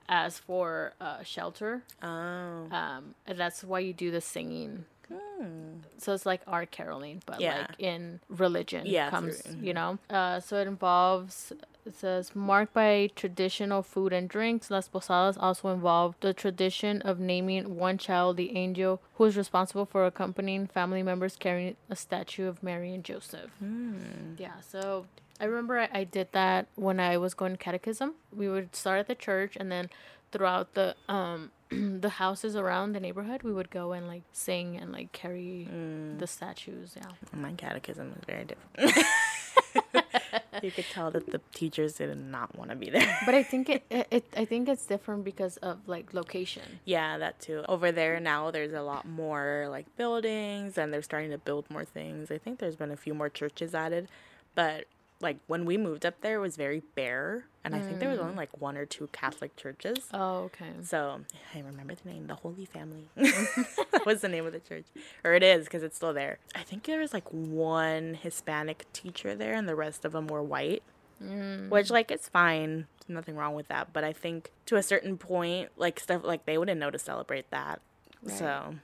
ask 0.09 0.43
for 0.43 0.93
uh, 0.99 1.23
shelter. 1.23 1.83
Oh, 2.03 2.67
Um, 2.71 3.15
and 3.25 3.37
that's 3.37 3.63
why 3.63 3.79
you 3.79 3.93
do 3.93 4.11
the 4.11 4.19
singing. 4.21 4.85
Hmm. 5.11 5.77
So 5.97 6.13
it's 6.13 6.25
like 6.25 6.41
art 6.47 6.71
caroling, 6.71 7.21
but 7.25 7.39
Yeah. 7.39 7.59
like 7.69 7.79
in 7.79 8.19
religion 8.29 8.85
Yeah, 8.85 9.09
comes, 9.09 9.41
through- 9.41 9.61
you 9.61 9.73
know. 9.73 9.99
Uh, 10.09 10.39
so 10.39 10.57
it 10.57 10.67
involves. 10.67 11.53
It 11.83 11.95
says 11.95 12.35
marked 12.35 12.73
by 12.75 13.09
traditional 13.15 13.81
food 13.81 14.13
and 14.13 14.29
drinks. 14.29 14.69
Las 14.69 14.87
Posadas 14.87 15.35
also 15.35 15.69
involve 15.69 16.13
the 16.19 16.31
tradition 16.31 17.01
of 17.01 17.19
naming 17.19 17.75
one 17.75 17.97
child 17.97 18.37
the 18.37 18.55
angel 18.55 19.01
who 19.15 19.25
is 19.25 19.35
responsible 19.35 19.85
for 19.87 20.05
accompanying 20.05 20.67
family 20.67 21.01
members 21.01 21.35
carrying 21.35 21.75
a 21.89 21.95
statue 21.95 22.47
of 22.47 22.61
Mary 22.61 22.93
and 22.93 23.03
Joseph. 23.03 23.49
Hmm. 23.57 24.35
Yeah, 24.37 24.59
so 24.61 25.07
I 25.39 25.45
remember 25.45 25.79
I, 25.79 25.89
I 25.91 26.03
did 26.03 26.27
that 26.33 26.67
when 26.75 26.99
I 26.99 27.17
was 27.17 27.33
going 27.33 27.53
to 27.53 27.57
catechism. 27.57 28.13
We 28.31 28.47
would 28.47 28.75
start 28.75 28.99
at 28.99 29.07
the 29.07 29.15
church 29.15 29.57
and 29.59 29.71
then 29.71 29.89
throughout 30.31 30.73
the 30.73 30.95
um 31.07 31.51
the 32.01 32.09
houses 32.09 32.55
around 32.55 32.93
the 32.93 32.99
neighborhood 32.99 33.43
we 33.43 33.53
would 33.53 33.69
go 33.69 33.91
and 33.93 34.07
like 34.07 34.23
sing 34.33 34.75
and 34.77 34.91
like 34.91 35.11
carry 35.11 35.67
Mm. 35.71 36.19
the 36.19 36.27
statues, 36.27 36.95
yeah. 36.97 37.11
my 37.33 37.53
catechism 37.53 38.13
is 38.17 38.23
very 38.25 38.45
different. 38.45 39.05
you 40.63 40.71
could 40.71 40.85
tell 40.91 41.09
that 41.11 41.31
the 41.31 41.41
teachers 41.53 41.93
did 41.93 42.15
not 42.17 42.55
want 42.57 42.69
to 42.69 42.75
be 42.75 42.89
there. 42.89 43.17
but 43.25 43.33
I 43.35 43.43
think 43.43 43.69
it, 43.69 43.83
it, 43.89 44.07
it 44.11 44.25
I 44.35 44.45
think 44.45 44.67
it's 44.69 44.85
different 44.85 45.23
because 45.23 45.57
of 45.57 45.87
like 45.87 46.13
location. 46.13 46.79
Yeah, 46.85 47.17
that 47.17 47.39
too. 47.39 47.63
Over 47.67 47.91
there 47.91 48.19
now, 48.19 48.51
there's 48.51 48.73
a 48.73 48.81
lot 48.81 49.07
more 49.07 49.67
like 49.69 49.85
buildings, 49.97 50.77
and 50.77 50.93
they're 50.93 51.01
starting 51.01 51.31
to 51.31 51.37
build 51.37 51.69
more 51.69 51.85
things. 51.85 52.31
I 52.31 52.37
think 52.37 52.59
there's 52.59 52.75
been 52.75 52.91
a 52.91 52.97
few 52.97 53.13
more 53.13 53.29
churches 53.29 53.73
added, 53.73 54.07
but 54.55 54.85
like 55.21 55.37
when 55.47 55.65
we 55.65 55.77
moved 55.77 56.05
up 56.05 56.21
there, 56.21 56.35
it 56.35 56.41
was 56.41 56.57
very 56.57 56.81
bare, 56.95 57.45
and 57.63 57.75
I 57.75 57.79
think 57.79 57.99
there 57.99 58.09
was 58.09 58.19
only 58.19 58.33
mm. 58.33 58.37
like 58.37 58.61
one 58.61 58.77
or 58.77 58.85
two 58.85 59.07
Catholic 59.11 59.55
churches. 59.55 59.97
Oh, 60.13 60.43
okay. 60.45 60.71
So 60.83 61.21
I 61.55 61.59
remember 61.59 61.95
the 61.95 62.09
name, 62.09 62.27
the 62.27 62.35
Holy 62.35 62.65
Family. 62.65 63.07
that 63.15 64.03
was 64.05 64.21
the 64.21 64.29
name 64.29 64.45
of 64.45 64.53
the 64.53 64.59
church, 64.59 64.85
or 65.23 65.33
it 65.33 65.43
is 65.43 65.65
because 65.65 65.83
it's 65.83 65.95
still 65.95 66.13
there. 66.13 66.39
I 66.55 66.63
think 66.63 66.83
there 66.83 66.99
was 66.99 67.13
like 67.13 67.27
one 67.29 68.15
Hispanic 68.15 68.85
teacher 68.93 69.35
there, 69.35 69.53
and 69.53 69.67
the 69.67 69.75
rest 69.75 70.05
of 70.05 70.11
them 70.11 70.27
were 70.27 70.43
white. 70.43 70.83
Mm. 71.23 71.69
Which 71.69 71.91
like 71.91 72.09
it's 72.09 72.27
fine, 72.27 72.87
There's 72.99 73.15
nothing 73.15 73.35
wrong 73.35 73.53
with 73.53 73.67
that. 73.67 73.93
But 73.93 74.03
I 74.03 74.13
think 74.13 74.51
to 74.65 74.75
a 74.75 74.83
certain 74.83 75.17
point, 75.17 75.69
like 75.77 75.99
stuff 75.99 76.23
like 76.23 76.45
they 76.45 76.57
wouldn't 76.57 76.79
know 76.79 76.89
to 76.89 76.99
celebrate 76.99 77.49
that. 77.51 77.79
right. 78.23 78.37
So 78.37 78.75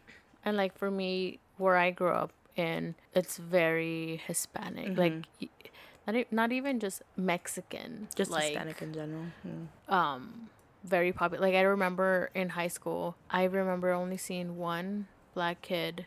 And 0.45 0.55
like 0.55 0.77
for 0.77 0.91
me, 0.91 1.39
where 1.57 1.77
I 1.77 1.91
grew 1.91 2.11
up 2.11 2.31
in, 2.55 2.95
it's 3.13 3.37
very 3.37 4.21
Hispanic. 4.27 4.97
Like, 4.97 5.13
mm-hmm. 5.13 5.21
y- 5.41 5.69
not 6.07 6.15
not 6.31 6.51
even 6.51 6.79
just 6.79 7.01
Mexican. 7.15 8.07
just 8.15 8.31
like, 8.31 8.45
Hispanic 8.45 8.81
in 8.81 8.93
general. 8.93 9.25
Mm. 9.45 9.67
um 9.93 10.49
very 10.83 11.11
popular 11.11 11.45
like 11.45 11.55
i 11.55 11.61
remember 11.61 12.29
in 12.33 12.49
high 12.49 12.67
school 12.69 13.15
i 13.29 13.43
remember 13.43 13.91
only 13.91 14.15
seeing 14.15 14.57
one 14.57 15.07
black 15.33 15.61
kid 15.61 16.05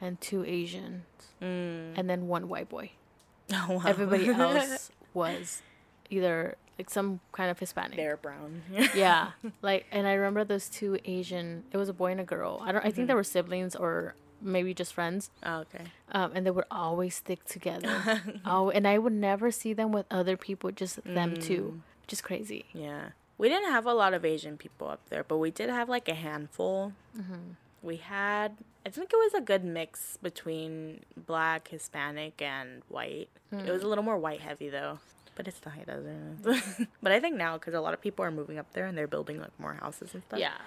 and 0.00 0.20
two 0.20 0.44
asians 0.44 1.02
Mm. 1.42 1.94
and 1.98 2.08
then 2.08 2.28
one 2.28 2.48
white 2.48 2.68
boy 2.68 2.92
Oh, 3.52 3.66
wow. 3.78 3.82
everybody 3.86 4.28
else 4.28 4.92
was 5.12 5.60
either 6.08 6.54
like 6.78 6.88
some 6.88 7.18
kind 7.32 7.50
of 7.50 7.58
hispanic 7.58 7.96
They're 7.96 8.16
brown. 8.16 8.62
yeah 8.94 9.32
like 9.60 9.86
and 9.90 10.06
i 10.06 10.12
remember 10.12 10.44
those 10.44 10.68
two 10.68 10.98
asian 11.04 11.64
it 11.72 11.76
was 11.78 11.88
a 11.88 11.92
boy 11.92 12.12
and 12.12 12.20
a 12.20 12.24
girl 12.24 12.62
i 12.64 12.70
don't 12.70 12.84
i 12.86 12.90
think 12.92 13.08
they 13.08 13.14
were 13.14 13.24
siblings 13.24 13.74
or 13.74 14.14
maybe 14.42 14.74
just 14.74 14.92
friends 14.92 15.30
oh, 15.44 15.60
okay. 15.60 15.84
um, 16.12 16.32
and 16.34 16.44
they 16.44 16.50
would 16.50 16.64
always 16.70 17.14
stick 17.14 17.44
together 17.44 18.22
oh 18.44 18.70
and 18.70 18.86
i 18.86 18.98
would 18.98 19.12
never 19.12 19.50
see 19.50 19.72
them 19.72 19.92
with 19.92 20.06
other 20.10 20.36
people 20.36 20.70
just 20.70 21.02
them 21.04 21.34
mm. 21.34 21.42
two 21.42 21.80
which 22.02 22.12
is 22.12 22.20
crazy 22.20 22.66
Yeah. 22.74 23.10
We 23.38 23.48
didn't 23.48 23.72
have 23.72 23.86
a 23.86 23.94
lot 23.94 24.14
of 24.14 24.24
Asian 24.24 24.56
people 24.56 24.88
up 24.88 25.00
there, 25.08 25.24
but 25.24 25.38
we 25.38 25.50
did 25.50 25.68
have 25.68 25.88
like 25.88 26.08
a 26.08 26.14
handful. 26.14 26.92
Mm-hmm. 27.18 27.54
We 27.82 27.96
had, 27.96 28.56
I 28.86 28.90
think 28.90 29.10
it 29.12 29.16
was 29.16 29.34
a 29.34 29.40
good 29.40 29.64
mix 29.64 30.16
between 30.22 31.00
black, 31.16 31.68
Hispanic, 31.68 32.40
and 32.40 32.82
white. 32.88 33.30
It 33.50 33.68
was 33.68 33.82
a 33.82 33.84
mm. 33.84 33.88
little 33.88 34.04
more 34.04 34.16
white 34.16 34.40
heavy 34.40 34.68
though. 34.68 35.00
But 35.34 35.48
it's 35.48 35.58
the 35.58 35.70
high 35.70 35.84
desert. 35.84 36.86
but 37.02 37.10
I 37.10 37.18
think 37.18 37.36
now, 37.36 37.56
because 37.58 37.74
a 37.74 37.80
lot 37.80 37.94
of 37.94 38.00
people 38.00 38.24
are 38.24 38.30
moving 38.30 38.58
up 38.58 38.72
there 38.74 38.86
and 38.86 38.96
they're 38.96 39.08
building 39.08 39.40
like 39.40 39.58
more 39.58 39.74
houses 39.74 40.14
and 40.14 40.22
stuff. 40.22 40.38
yeah 40.38 40.58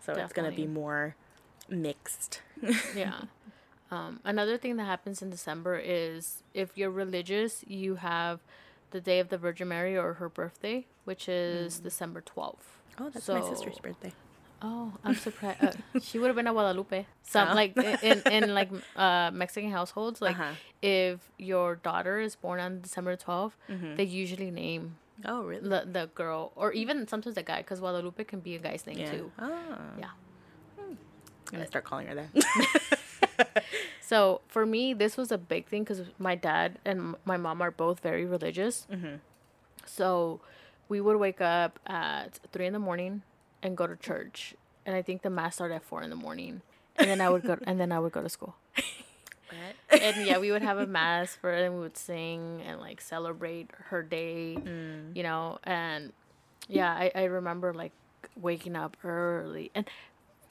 So 0.00 0.14
it's 0.14 0.32
going 0.32 0.50
to 0.50 0.56
be 0.56 0.66
more 0.66 1.14
mixed. 1.68 2.40
Yeah. 2.94 3.20
Um, 3.90 4.20
another 4.24 4.56
thing 4.58 4.76
that 4.76 4.84
happens 4.84 5.22
in 5.22 5.30
December 5.30 5.76
is 5.82 6.42
if 6.54 6.76
you're 6.76 6.90
religious, 6.90 7.64
you 7.66 7.96
have 7.96 8.40
the 8.90 9.00
day 9.00 9.18
of 9.20 9.28
the 9.28 9.38
Virgin 9.38 9.68
Mary 9.68 9.96
or 9.96 10.14
her 10.14 10.28
birthday, 10.28 10.86
which 11.04 11.28
is 11.28 11.80
December 11.80 12.20
12th. 12.22 12.80
oh, 12.98 13.10
that's 13.10 13.28
my 13.28 13.40
sister's 13.42 13.78
birthday. 13.78 14.12
Oh, 14.62 14.92
I'm 15.04 15.14
surprised. 15.14 15.62
Uh, 15.62 15.72
she 16.00 16.18
would 16.18 16.28
have 16.28 16.36
been 16.36 16.46
a 16.46 16.52
Guadalupe. 16.52 17.06
Some 17.22 17.48
Oh. 17.50 17.54
like 17.54 17.76
in 17.76 18.22
in 18.30 18.54
like 18.54 18.70
uh 18.96 19.30
Mexican 19.32 19.70
households, 19.70 20.22
like 20.22 20.38
Uh-huh. 20.38 20.54
if 20.80 21.20
your 21.38 21.76
daughter 21.76 22.18
is 22.18 22.34
born 22.36 22.60
on 22.60 22.80
December 22.80 23.16
12th, 23.16 23.52
they 23.96 24.04
usually 24.04 24.50
name 24.50 24.96
Oh, 25.24 25.42
really? 25.44 25.68
the 25.68 25.84
the 25.86 26.06
girl 26.14 26.52
or 26.56 26.72
even 26.72 27.06
sometimes 27.06 27.34
the 27.36 27.42
guy 27.42 27.58
because 27.60 27.80
Guadalupe 27.80 28.24
can 28.24 28.40
be 28.40 28.54
a 28.56 28.58
guy's 28.58 28.86
name 28.86 28.98
Yeah. 28.98 29.10
too. 29.10 29.32
Oh. 29.38 29.76
Yeah. 29.98 30.10
To 31.60 31.66
start 31.66 31.84
calling 31.84 32.06
her 32.08 32.14
that. 32.14 33.64
So 34.04 34.42
for 34.48 34.66
me, 34.66 34.92
this 34.92 35.16
was 35.16 35.32
a 35.32 35.38
big 35.38 35.66
thing 35.66 35.82
because 35.82 36.02
my 36.18 36.34
dad 36.34 36.78
and 36.84 37.16
my 37.24 37.38
mom 37.38 37.62
are 37.62 37.70
both 37.70 38.00
very 38.00 38.26
religious. 38.26 38.86
Mm-hmm. 38.92 39.16
So 39.86 40.40
we 40.88 41.00
would 41.00 41.16
wake 41.16 41.40
up 41.40 41.80
at 41.86 42.38
three 42.52 42.66
in 42.66 42.74
the 42.74 42.78
morning 42.78 43.22
and 43.62 43.76
go 43.76 43.86
to 43.86 43.96
church, 43.96 44.54
and 44.84 44.94
I 44.94 45.00
think 45.00 45.22
the 45.22 45.30
mass 45.30 45.54
started 45.54 45.76
at 45.76 45.84
four 45.84 46.02
in 46.02 46.10
the 46.10 46.16
morning, 46.16 46.60
and 46.96 47.08
then 47.08 47.22
I 47.22 47.30
would 47.30 47.44
go 47.44 47.56
and 47.66 47.80
then 47.80 47.92
I 47.92 47.98
would 47.98 48.12
go 48.12 48.20
to 48.20 48.28
school. 48.28 48.54
and 49.88 50.26
yeah, 50.26 50.36
we 50.36 50.52
would 50.52 50.62
have 50.62 50.76
a 50.76 50.86
mass 50.86 51.34
for 51.34 51.50
it, 51.54 51.64
and 51.64 51.74
we 51.74 51.80
would 51.80 51.96
sing 51.96 52.62
and 52.66 52.80
like 52.80 53.00
celebrate 53.00 53.70
her 53.86 54.02
day, 54.02 54.58
mm. 54.60 55.16
you 55.16 55.22
know. 55.22 55.58
And 55.64 56.12
yeah, 56.68 56.92
I, 56.92 57.10
I 57.14 57.24
remember 57.24 57.72
like 57.72 57.92
waking 58.36 58.76
up 58.76 58.98
early, 59.02 59.70
and 59.74 59.88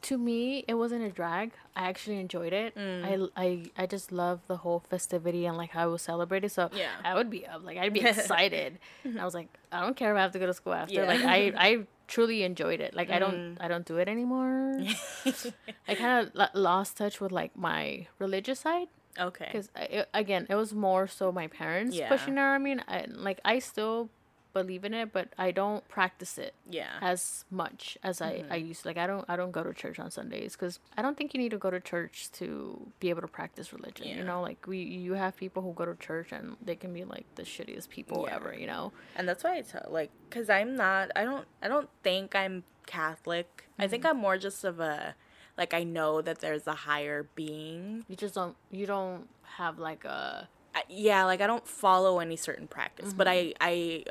to 0.03 0.17
me, 0.17 0.63
it 0.67 0.75
wasn't 0.75 1.03
a 1.03 1.09
drag. 1.09 1.51
I 1.75 1.87
actually 1.89 2.19
enjoyed 2.19 2.53
it. 2.53 2.73
I, 2.75 2.79
mm. 2.79 3.29
I 3.35 3.47
I 3.77 3.85
just 3.85 4.11
love 4.11 4.41
the 4.47 4.57
whole 4.57 4.83
festivity 4.89 5.45
and 5.45 5.57
like 5.57 5.71
how 5.71 5.87
it 5.87 5.91
was 5.91 6.01
celebrated. 6.01 6.51
So 6.51 6.69
Yeah. 6.73 6.91
I 7.03 7.15
would 7.15 7.29
be 7.29 7.45
up, 7.47 7.63
like 7.63 7.77
I'd 7.77 7.93
be 7.93 8.01
excited. 8.13 8.79
and 9.03 9.19
I 9.19 9.25
was 9.25 9.33
like, 9.33 9.47
I 9.71 9.81
don't 9.81 9.95
care 9.95 10.11
if 10.11 10.17
I 10.17 10.21
have 10.21 10.31
to 10.33 10.39
go 10.39 10.45
to 10.45 10.53
school 10.53 10.73
after. 10.73 10.93
Yeah. 10.93 11.07
Like 11.07 11.23
I 11.23 11.53
I 11.57 11.87
truly 12.07 12.43
enjoyed 12.43 12.79
it. 12.81 12.93
Like 12.93 13.09
I 13.09 13.19
don't 13.19 13.55
mm. 13.55 13.57
I 13.59 13.67
don't 13.67 13.85
do 13.85 13.97
it 13.97 14.07
anymore. 14.07 14.79
I 15.87 15.95
kind 15.95 16.27
of 16.27 16.31
l- 16.39 16.49
lost 16.53 16.97
touch 16.97 17.19
with 17.21 17.31
like 17.31 17.55
my 17.57 18.07
religious 18.19 18.59
side 18.59 18.87
okay. 19.19 19.45
because 19.51 19.69
again 20.13 20.45
it 20.49 20.55
was 20.55 20.73
more 20.73 21.07
so 21.07 21.31
my 21.31 21.47
parents 21.47 21.95
Yeah. 21.95 22.09
pushing 22.09 22.37
it 22.37 22.41
i 22.41 22.57
mean 22.57 22.83
I, 22.87 23.05
like 23.07 23.39
I 23.45 23.59
still 23.59 24.09
believe 24.53 24.85
in 24.85 24.93
it, 24.93 25.11
but 25.11 25.29
I 25.37 25.51
don't 25.51 25.87
practice 25.87 26.37
it 26.37 26.53
Yeah. 26.69 26.97
as 27.01 27.45
much 27.49 27.97
as 28.03 28.21
I, 28.21 28.27
I 28.27 28.59
mm-hmm. 28.59 28.67
used 28.67 28.83
to. 28.83 28.89
Like 28.89 28.97
I 28.97 29.07
don't 29.07 29.25
I 29.27 29.35
don't 29.35 29.51
go 29.51 29.63
to 29.63 29.73
church 29.73 29.99
on 29.99 30.11
Sundays 30.11 30.53
because 30.53 30.79
I 30.97 31.01
don't 31.01 31.17
think 31.17 31.33
you 31.33 31.39
need 31.39 31.51
to 31.51 31.57
go 31.57 31.69
to 31.71 31.79
church 31.79 32.31
to 32.33 32.91
be 32.99 33.09
able 33.09 33.21
to 33.21 33.27
practice 33.27 33.73
religion. 33.73 34.07
You 34.07 34.23
know, 34.23 34.41
like 34.41 34.65
we 34.67 34.79
you 34.79 35.13
have 35.13 35.35
people 35.35 35.63
who 35.63 35.73
go 35.73 35.85
to 35.85 35.95
church 35.95 36.31
and 36.31 36.55
they 36.63 36.75
can 36.75 36.93
be 36.93 37.03
like 37.03 37.25
the 37.35 37.43
shittiest 37.43 37.89
people 37.89 38.25
Yeah. 38.27 38.35
ever. 38.35 38.53
You 38.53 38.67
know. 38.67 38.93
and 39.15 39.27
that's 39.27 39.43
why 39.43 39.57
I 39.57 39.61
tell 39.61 39.87
like 39.89 40.11
because 40.29 40.49
I'm 40.49 40.75
not 40.75 41.11
I 41.15 41.23
don't 41.23 41.45
I 41.61 41.67
don't 41.67 41.89
think 42.03 42.35
I'm 42.35 42.63
Catholic. 42.85 43.67
I 43.79 43.87
think 43.87 44.03
mm-hmm. 44.03 44.15
I'm 44.15 44.21
more 44.21 44.37
just 44.37 44.63
of 44.63 44.79
a 44.79 45.15
like 45.57 45.73
I 45.73 45.83
know 45.83 46.21
that 46.21 46.39
there's 46.39 46.67
a 46.67 46.73
higher 46.73 47.27
being. 47.35 48.05
You 48.07 48.15
just 48.15 48.35
don't 48.35 48.55
you 48.71 48.85
don't 48.85 49.27
have 49.57 49.79
like 49.79 50.05
a 50.05 50.47
yeah, 50.89 51.25
like 51.25 51.41
I 51.41 51.47
don't 51.47 51.67
follow 51.67 52.19
any 52.19 52.35
certain 52.35 52.67
practice, 52.67 53.13
but 53.13 53.27
I 53.27 53.37
mm-hmm. 53.37 53.57
I 53.61 54.03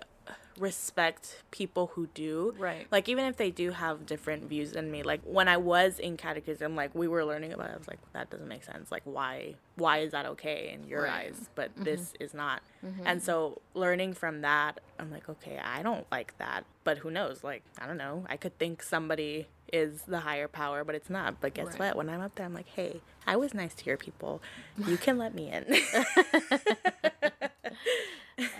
respect 0.58 1.42
people 1.50 1.88
who 1.94 2.06
do. 2.14 2.54
Right. 2.58 2.86
Like 2.90 3.08
even 3.08 3.24
if 3.26 3.36
they 3.36 3.50
do 3.50 3.70
have 3.70 4.06
different 4.06 4.44
views 4.48 4.72
than 4.72 4.90
me. 4.90 5.02
Like 5.02 5.20
when 5.24 5.48
I 5.48 5.56
was 5.56 5.98
in 5.98 6.16
catechism, 6.16 6.76
like 6.76 6.94
we 6.94 7.08
were 7.08 7.24
learning 7.24 7.52
about 7.52 7.70
it, 7.70 7.74
I 7.74 7.78
was 7.78 7.88
like, 7.88 7.98
that 8.12 8.30
doesn't 8.30 8.48
make 8.48 8.64
sense. 8.64 8.90
Like 8.92 9.02
why 9.04 9.54
why 9.76 9.98
is 9.98 10.12
that 10.12 10.26
okay 10.26 10.70
in 10.74 10.86
your 10.88 11.04
Right. 11.04 11.26
eyes? 11.26 11.48
But 11.54 11.72
mm-hmm. 11.74 11.84
this 11.84 12.12
is 12.20 12.34
not. 12.34 12.62
Mm-hmm. 12.84 13.02
And 13.06 13.22
so 13.22 13.60
learning 13.74 14.14
from 14.14 14.42
that, 14.42 14.80
I'm 14.98 15.10
like, 15.10 15.28
okay, 15.28 15.58
I 15.62 15.82
don't 15.82 16.06
like 16.12 16.36
that. 16.38 16.64
But 16.84 16.98
who 16.98 17.10
knows? 17.10 17.42
Like, 17.42 17.62
I 17.78 17.86
don't 17.86 17.96
know. 17.96 18.24
I 18.28 18.36
could 18.36 18.58
think 18.58 18.82
somebody 18.82 19.46
is 19.72 20.02
the 20.02 20.20
higher 20.20 20.48
power, 20.48 20.84
but 20.84 20.94
it's 20.94 21.08
not. 21.08 21.40
But 21.40 21.54
guess 21.54 21.68
Right. 21.68 21.78
what? 21.78 21.96
When 21.96 22.10
I'm 22.10 22.20
up 22.20 22.34
there, 22.34 22.44
I'm 22.44 22.52
like, 22.52 22.68
hey, 22.68 23.00
I 23.26 23.36
was 23.36 23.54
nice 23.54 23.74
to 23.76 23.86
your 23.86 23.96
people. 23.96 24.42
You 24.86 24.98
can 24.98 25.16
let 25.16 25.34
me 25.34 25.50
in. 25.50 25.64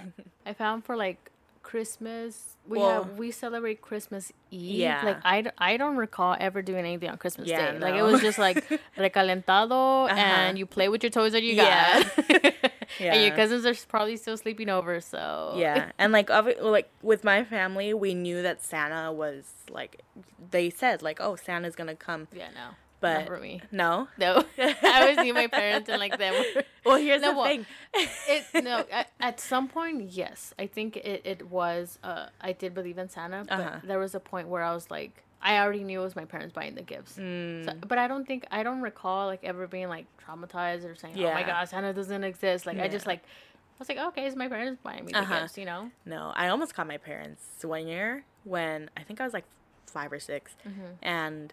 I 0.47 0.53
found 0.55 0.85
for 0.85 0.97
like 0.97 1.31
Christmas 1.73 2.59
we 2.69 2.79
Well- 2.79 3.05
have 3.05 3.19
we 3.19 3.31
celebrate 3.31 3.81
Christmas 3.81 4.31
Eve. 4.51 4.81
Yeah. 4.81 5.01
Like 5.03 5.21
I, 5.25 5.45
I 5.57 5.77
don't 5.79 5.97
recall 5.97 6.37
ever 6.39 6.61
doing 6.61 6.81
anything 6.81 7.09
on 7.09 7.17
Christmas 7.17 7.49
Yeah, 7.49 7.73
Day. 7.73 7.79
Like 7.79 7.95
it 7.95 8.03
was 8.03 8.21
just 8.21 8.39
like 8.39 8.63
recalentado 8.99 10.05
uh-huh. 10.11 10.15
and 10.15 10.59
you 10.59 10.67
play 10.67 10.91
with 10.91 11.03
your 11.03 11.09
toys 11.09 11.33
that 11.33 11.43
you 11.43 11.57
got. 11.57 11.65
Yeah. 11.65 12.51
And 13.01 13.23
your 13.23 13.35
cousins 13.35 13.65
are 13.65 13.75
probably 13.89 14.19
still 14.19 14.37
sleeping 14.37 14.69
over, 14.69 15.01
so 15.01 15.55
Yeah, 15.57 15.93
and 15.99 16.13
like 16.13 16.29
like 16.29 16.91
with 17.01 17.25
my 17.25 17.43
family, 17.43 17.95
we 17.95 18.13
knew 18.13 18.43
that 18.43 18.63
Santa 18.63 19.11
was 19.11 19.51
like 19.71 20.03
they 20.51 20.69
said 20.69 21.01
like, 21.01 21.19
oh, 21.19 21.37
Santa's 21.37 21.75
gonna 21.75 21.97
come, 21.97 22.29
Yeah, 22.37 22.51
no. 22.55 22.77
But 23.03 23.19
Not 23.19 23.27
for 23.27 23.39
me. 23.39 23.61
no. 23.71 24.09
No. 24.17 24.43
I 24.59 25.01
always 25.03 25.19
see 25.19 25.33
my 25.33 25.49
parents 25.49 25.91
and 25.91 25.99
like 26.01 26.17
them. 26.17 26.35
Well, 26.85 26.97
here's 26.97 27.21
No, 27.23 27.31
the 27.33 27.37
well, 27.39 27.45
thing. 27.47 27.67
it 27.95 28.45
no 28.65 28.85
at, 28.91 29.07
at 29.21 29.39
some 29.39 29.69
point 29.69 30.11
yes 30.11 30.53
i 30.59 30.67
think 30.67 30.97
it, 30.97 31.21
it 31.25 31.41
was 31.49 31.99
uh 32.03 32.27
i 32.41 32.51
did 32.53 32.75
believe 32.75 32.99
in 32.99 33.09
santa 33.09 33.45
but 33.49 33.61
Uh-huh. 33.61 33.79
there 33.85 33.99
was 34.01 34.15
a 34.17 34.21
point 34.21 34.49
where 34.49 34.63
i 34.65 34.73
was 34.75 34.91
like 34.91 35.23
i 35.43 35.59
already 35.61 35.85
knew 35.85 36.01
it 36.01 36.05
was 36.05 36.17
my 36.17 36.25
parents 36.25 36.53
buying 36.53 36.75
the 36.75 36.83
gifts 36.83 37.15
Mm. 37.19 37.65
so, 37.67 37.73
but 37.87 37.99
i 37.99 38.09
don't 38.09 38.27
think 38.27 38.47
i 38.51 38.65
don't 38.65 38.81
recall 38.83 39.27
like 39.27 39.45
ever 39.45 39.69
being 39.69 39.89
like 39.97 40.07
traumatized 40.27 40.85
or 40.85 40.95
saying 40.97 41.15
oh 41.19 41.23
my 41.23 41.41
Yeah. 41.43 41.47
god 41.47 41.69
santa 41.69 41.93
doesn't 41.93 42.25
exist 42.25 42.67
like 42.67 42.79
i 42.81 42.89
just 42.89 43.07
like 43.07 43.21
i 43.23 43.79
was 43.79 43.89
like 43.89 43.99
okay 44.09 44.27
it's 44.27 44.35
my 44.45 44.49
parents 44.49 44.81
buying 44.83 45.05
me 45.05 45.13
the 45.13 45.21
Uh-huh. 45.21 45.41
gifts 45.43 45.57
you 45.59 45.67
know 45.67 45.91
No, 46.05 46.33
I 46.35 46.49
almost 46.49 46.75
caught 46.75 46.89
my 46.89 46.99
parents 46.99 47.43
one 47.63 47.87
year 47.87 48.25
when 48.45 48.91
I 48.97 49.03
think 49.07 49.21
I 49.21 49.25
was 49.25 49.33
like 49.39 49.45
five 49.87 50.11
or 50.13 50.19
6 50.19 50.57
and 51.01 51.53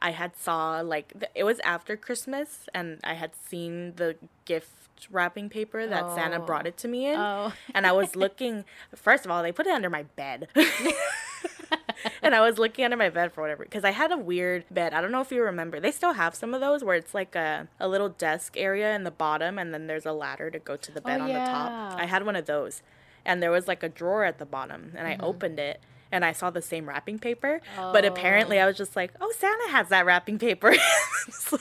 I 0.00 0.10
had 0.12 0.36
saw 0.36 0.80
like 0.80 1.12
it 1.34 1.44
was 1.44 1.58
after 1.60 1.96
Christmas, 1.96 2.66
and 2.74 2.98
I 3.04 3.14
had 3.14 3.32
seen 3.34 3.94
the 3.96 4.16
gift 4.44 4.72
wrapping 5.10 5.48
paper 5.48 5.86
that 5.86 6.12
Santa 6.14 6.38
Oh. 6.42 6.44
brought 6.46 6.66
it 6.66 6.76
to 6.78 6.88
me 6.88 7.06
in. 7.06 7.16
Oh. 7.18 7.52
And 7.74 7.86
I 7.86 7.92
was 7.92 8.16
looking, 8.16 8.64
first 8.94 9.24
of 9.24 9.30
all, 9.30 9.42
they 9.42 9.52
put 9.52 9.66
it 9.66 9.72
under 9.72 9.88
my 9.90 10.02
bed. 10.16 10.48
and 12.22 12.34
I 12.34 12.40
was 12.40 12.58
looking 12.58 12.84
under 12.84 12.96
my 12.96 13.08
bed 13.10 13.32
for 13.32 13.40
whatever, 13.40 13.64
because 13.64 13.84
I 13.84 13.90
had 13.90 14.12
a 14.12 14.16
weird 14.16 14.64
bed. 14.70 14.94
I 14.94 15.00
don't 15.00 15.10
know 15.12 15.20
if 15.20 15.30
you 15.32 15.42
remember. 15.42 15.80
They 15.80 15.90
still 15.90 16.12
have 16.14 16.34
some 16.34 16.54
of 16.54 16.60
those 16.60 16.82
where 16.84 16.96
it's 16.96 17.14
like 17.14 17.34
a, 17.34 17.68
a 17.80 17.88
little 17.88 18.08
desk 18.08 18.54
area 18.56 18.94
in 18.94 19.04
the 19.04 19.10
bottom, 19.10 19.58
and 19.58 19.72
then 19.74 19.86
there's 19.86 20.06
a 20.06 20.12
ladder 20.12 20.50
to 20.50 20.58
go 20.58 20.76
to 20.76 20.92
the 20.92 21.00
bed 21.00 21.20
on 21.20 21.28
the 21.28 21.34
top. 21.34 21.98
I 21.98 22.06
had 22.06 22.24
one 22.24 22.36
of 22.36 22.46
those. 22.46 22.82
And 23.24 23.42
there 23.42 23.50
was 23.50 23.66
like 23.68 23.82
a 23.82 23.88
drawer 23.88 24.24
at 24.24 24.38
the 24.38 24.46
bottom, 24.46 24.92
and 24.96 25.06
I 25.06 25.12
Mm-hmm. 25.14 25.24
opened 25.24 25.58
it. 25.58 25.80
And 26.10 26.24
I 26.24 26.32
saw 26.32 26.50
the 26.50 26.62
same 26.62 26.88
wrapping 26.88 27.18
paper, 27.18 27.60
but 27.76 28.04
apparently 28.04 28.58
oh. 28.58 28.64
I 28.64 28.66
was 28.66 28.76
just 28.76 28.96
like, 28.96 29.12
"Oh, 29.20 29.32
Santa 29.36 29.68
has 29.70 29.88
that 29.90 30.06
wrapping 30.06 30.38
paper." 30.38 30.74
just, 31.26 31.54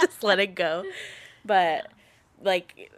just 0.00 0.22
let 0.22 0.38
it 0.38 0.54
go. 0.54 0.84
But 1.44 1.90
like 2.42 2.90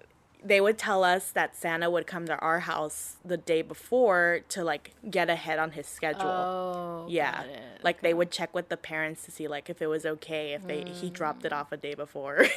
they 0.42 0.60
would 0.60 0.78
tell 0.78 1.04
us 1.04 1.30
that 1.32 1.56
Santa 1.56 1.90
would 1.90 2.06
come 2.06 2.26
to 2.26 2.36
our 2.38 2.60
house 2.60 3.16
the 3.24 3.36
day 3.36 3.62
before 3.62 4.40
to 4.48 4.64
like 4.64 4.94
get 5.08 5.28
ahead 5.28 5.58
on 5.58 5.72
his 5.72 5.86
schedule. 5.86 6.26
Oh. 6.26 7.06
yeah. 7.08 7.44
Like 7.82 8.00
they 8.00 8.14
would 8.14 8.30
check 8.30 8.54
with 8.54 8.68
the 8.68 8.76
parents 8.76 9.24
to 9.24 9.30
see 9.30 9.48
like 9.48 9.68
if 9.70 9.82
it 9.82 9.86
was 9.86 10.06
okay 10.06 10.52
if 10.52 10.66
they 10.66 10.84
he 10.84 11.10
dropped 11.10 11.44
it 11.44 11.52
mm. 11.52 11.56
off 11.56 11.72
a 11.72 11.76
day 11.76 11.94
before. 11.94 12.46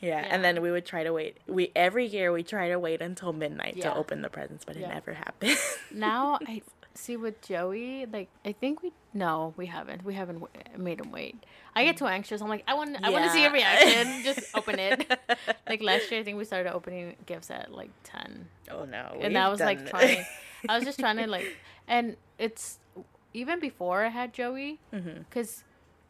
Yeah. 0.00 0.20
yeah. 0.20 0.28
And 0.30 0.44
then 0.44 0.62
we 0.62 0.70
would 0.70 0.86
try 0.86 1.02
to 1.04 1.12
wait. 1.12 1.38
We 1.46 1.72
every 1.74 2.06
year 2.06 2.32
we 2.32 2.42
try 2.42 2.68
to 2.68 2.78
wait 2.78 3.00
until 3.02 3.32
midnight 3.32 3.74
Yeah. 3.76 3.90
to 3.90 3.96
open 3.96 4.22
the 4.22 4.30
presents, 4.30 4.64
but 4.64 4.76
it 4.76 4.80
Yeah. 4.80 4.94
never 4.94 5.14
happened. 5.14 5.56
now 5.92 6.38
I 6.46 6.62
see 6.94 7.16
with 7.16 7.40
Joey, 7.42 8.06
like 8.06 8.28
I 8.44 8.52
think 8.52 8.82
we 8.82 8.92
no, 9.14 9.54
we 9.56 9.66
haven't. 9.66 10.04
We 10.04 10.14
haven't 10.14 10.40
w- 10.40 10.52
made 10.76 11.00
him 11.00 11.10
wait. 11.10 11.42
I 11.74 11.84
get 11.84 11.96
too 11.96 12.06
anxious. 12.06 12.40
I'm 12.40 12.48
like, 12.48 12.62
I 12.68 12.74
want, 12.74 12.96
I 13.02 13.10
want 13.10 13.24
to 13.24 13.30
see 13.30 13.44
a. 13.44 13.50
Reaction. 13.52 14.22
Just 14.22 14.54
open 14.54 14.78
it. 14.78 15.10
like 15.68 15.82
last 15.82 16.10
year, 16.10 16.20
I 16.20 16.24
think 16.24 16.38
we 16.38 16.44
started 16.44 16.72
opening 16.72 17.16
gifts 17.26 17.50
at 17.50 17.72
like 17.72 17.90
ten. 18.04 18.46
Oh 18.70 18.84
no. 18.84 19.16
and 19.20 19.36
I 19.36 19.44
we've 19.46 19.52
was 19.52 19.60
like 19.60 19.78
done- 19.78 19.88
trying. 19.88 20.24
I 20.68 20.76
was 20.76 20.84
just 20.84 20.98
trying 20.98 21.16
to 21.18 21.26
like, 21.28 21.56
and 21.86 22.16
it's 22.38 22.78
even 23.32 23.60
before 23.60 24.04
I 24.04 24.08
had 24.08 24.32
Joey, 24.32 24.78
Mm-hmm. 24.92 25.22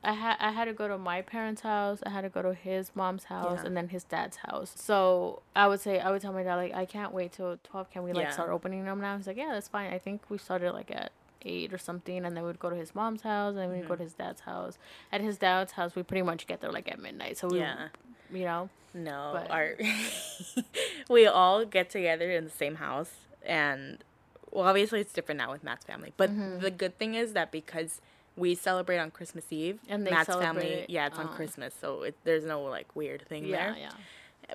I 0.09 0.13
had 0.13 0.37
I 0.41 0.51
had 0.59 0.65
to 0.65 0.73
go 0.73 0.87
to 0.89 0.97
my 1.11 1.21
parents' 1.23 1.63
house. 1.63 1.99
I 2.07 2.11
had 2.17 2.23
to 2.23 2.29
go 2.37 2.41
to 2.49 2.55
his 2.55 2.85
mom's 2.95 3.25
house 3.25 3.59
Yeah. 3.61 3.67
and 3.67 3.77
then 3.77 3.89
his 3.97 4.05
dad's 4.15 4.39
house. 4.47 4.73
So 4.77 5.43
I 5.55 5.65
would 5.69 5.81
say 5.81 5.95
I 6.01 6.11
would 6.11 6.23
tell 6.23 6.33
my 6.33 6.43
dad 6.49 6.57
like 6.63 6.75
I 6.75 6.85
can't 6.97 7.13
wait 7.13 7.31
till 7.33 7.59
twelve. 7.63 7.91
Can 7.93 8.03
we 8.07 8.13
like 8.13 8.25
Yeah. 8.29 8.31
start 8.39 8.51
opening 8.51 8.85
them 8.85 9.01
now? 9.01 9.17
He's 9.19 9.27
like, 9.27 9.37
yeah, 9.37 9.51
that's 9.53 9.69
fine. 9.69 9.93
I 9.93 9.99
think 9.99 10.23
we 10.31 10.39
started 10.39 10.73
like 10.73 10.91
at 10.91 11.11
eight 11.43 11.73
or 11.73 11.79
something, 11.79 12.25
and 12.25 12.37
then 12.37 12.43
we'd 12.45 12.59
go 12.59 12.71
to 12.71 12.77
his 12.85 12.95
mom's 12.95 13.23
house, 13.23 13.51
and 13.51 13.59
then 13.59 13.71
we'd 13.71 13.83
go 13.87 13.95
Mm-hmm. 13.95 13.99
to 13.99 14.03
his 14.05 14.13
dad's 14.15 14.41
house. 14.43 14.79
At 15.13 15.21
his 15.21 15.37
dad's 15.39 15.73
house, 15.73 15.95
we 15.95 16.03
pretty 16.03 16.23
much 16.23 16.47
get 16.47 16.61
there 16.63 16.73
like 16.73 16.91
at 16.91 16.99
midnight. 16.99 17.39
So 17.39 17.49
we, 17.49 17.59
Yeah. 17.61 17.89
you 18.33 18.45
know, 18.45 18.71
No, 18.95 19.33
But- 19.35 19.51
our 19.51 19.69
we 21.09 21.27
all 21.27 21.65
get 21.65 21.91
together 21.91 22.31
in 22.31 22.45
the 22.45 22.51
same 22.51 22.77
house, 22.77 23.13
and 23.45 23.99
well, 24.51 24.67
obviously 24.67 25.01
it's 25.01 25.13
different 25.13 25.39
now 25.39 25.51
with 25.53 25.63
Matt's 25.63 25.85
family. 25.85 26.13
But 26.17 26.31
Mm-hmm. 26.31 26.61
the 26.61 26.71
good 26.71 26.99
thing 26.99 27.15
is 27.15 27.33
that 27.35 27.51
because 27.53 28.01
we 28.39 28.55
celebrate 28.55 28.99
on 28.99 29.11
Christmas 29.11 29.45
Eve, 29.51 29.79
And 29.89 30.07
they 30.07 30.11
Matt's 30.11 30.27
celebrate 30.27 30.47
family, 30.63 30.87
yeah, 30.89 31.07
it's 31.09 31.19
on. 31.19 31.29
Christmas, 31.35 31.75
so 31.81 32.03
it, 32.05 32.15
there's 32.25 32.45
no 32.45 32.63
like 32.63 32.95
weird 32.97 33.23
thing 33.29 33.45
yeah, 33.47 33.73
there. 33.73 33.77
yeah. 33.81 33.91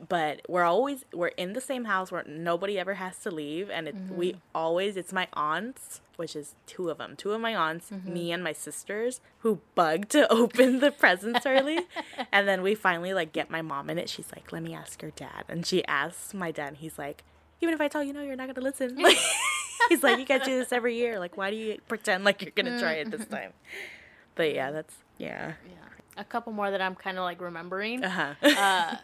But 0.09 0.41
we're 0.49 0.63
always 0.63 1.05
we're 1.13 1.27
in 1.27 1.53
the 1.53 1.61
same 1.61 1.85
house 1.85 2.11
where 2.11 2.23
nobody 2.23 2.79
ever 2.79 2.95
has 2.95 3.17
to 3.19 3.29
leave, 3.29 3.69
and 3.69 3.87
it, 3.87 3.95
Mm-hmm. 3.95 4.15
we 4.15 4.35
always 4.55 4.97
it's 4.97 5.13
my 5.13 5.27
aunts, 5.33 6.01
which 6.15 6.35
is 6.35 6.55
two 6.65 6.89
of 6.89 6.97
them, 6.97 7.15
two 7.15 7.31
of 7.33 7.41
my 7.41 7.55
aunts, 7.55 7.91
Mm-hmm. 7.91 8.11
me 8.13 8.31
and 8.31 8.43
my 8.43 8.53
sisters, 8.53 9.21
who 9.39 9.59
bug 9.75 10.09
to 10.09 10.27
open 10.41 10.79
the 10.79 10.89
presents 10.91 11.45
early, 11.45 11.79
and 12.31 12.47
then 12.47 12.63
we 12.63 12.73
finally 12.73 13.13
like 13.13 13.33
get 13.33 13.51
my 13.51 13.61
mom 13.61 13.87
in 13.91 13.99
it. 13.99 14.09
She's 14.09 14.31
like, 14.35 14.51
"Let 14.51 14.63
me 14.63 14.73
ask 14.73 14.99
your 15.01 15.11
dad," 15.11 15.43
and 15.47 15.63
she 15.63 15.85
asks 15.85 16.33
my 16.33 16.49
dad. 16.49 16.69
And 16.69 16.77
he's 16.77 16.97
like, 16.97 17.23
"Even 17.61 17.75
if 17.75 17.81
I 17.81 17.87
tell 17.87 18.03
you 18.03 18.13
no, 18.13 18.23
you're 18.23 18.35
not 18.35 18.47
gonna 18.47 18.61
listen." 18.67 18.97
He's 19.89 20.03
like, 20.03 20.19
"You 20.19 20.25
guys 20.25 20.43
do 20.45 20.57
this 20.59 20.71
every 20.71 20.95
year. 20.95 21.19
Like, 21.19 21.37
why 21.37 21.49
do 21.51 21.55
you 21.55 21.77
pretend 21.87 22.23
like 22.23 22.41
you're 22.41 22.51
gonna 22.55 22.79
try 22.79 22.93
it 22.93 23.11
this 23.11 23.25
time?" 23.27 23.53
But 24.35 24.53
yeah, 24.53 24.71
that's 24.71 24.95
yeah. 25.17 25.53
Yeah. 25.65 25.73
A 26.17 26.23
couple 26.23 26.53
more 26.53 26.69
that 26.71 26.81
I'm 26.81 26.95
kind 26.95 27.17
of 27.17 27.23
like 27.23 27.41
remembering. 27.41 28.03
Uh 28.03 28.09
huh. 28.09 28.33
uh, 28.57 28.97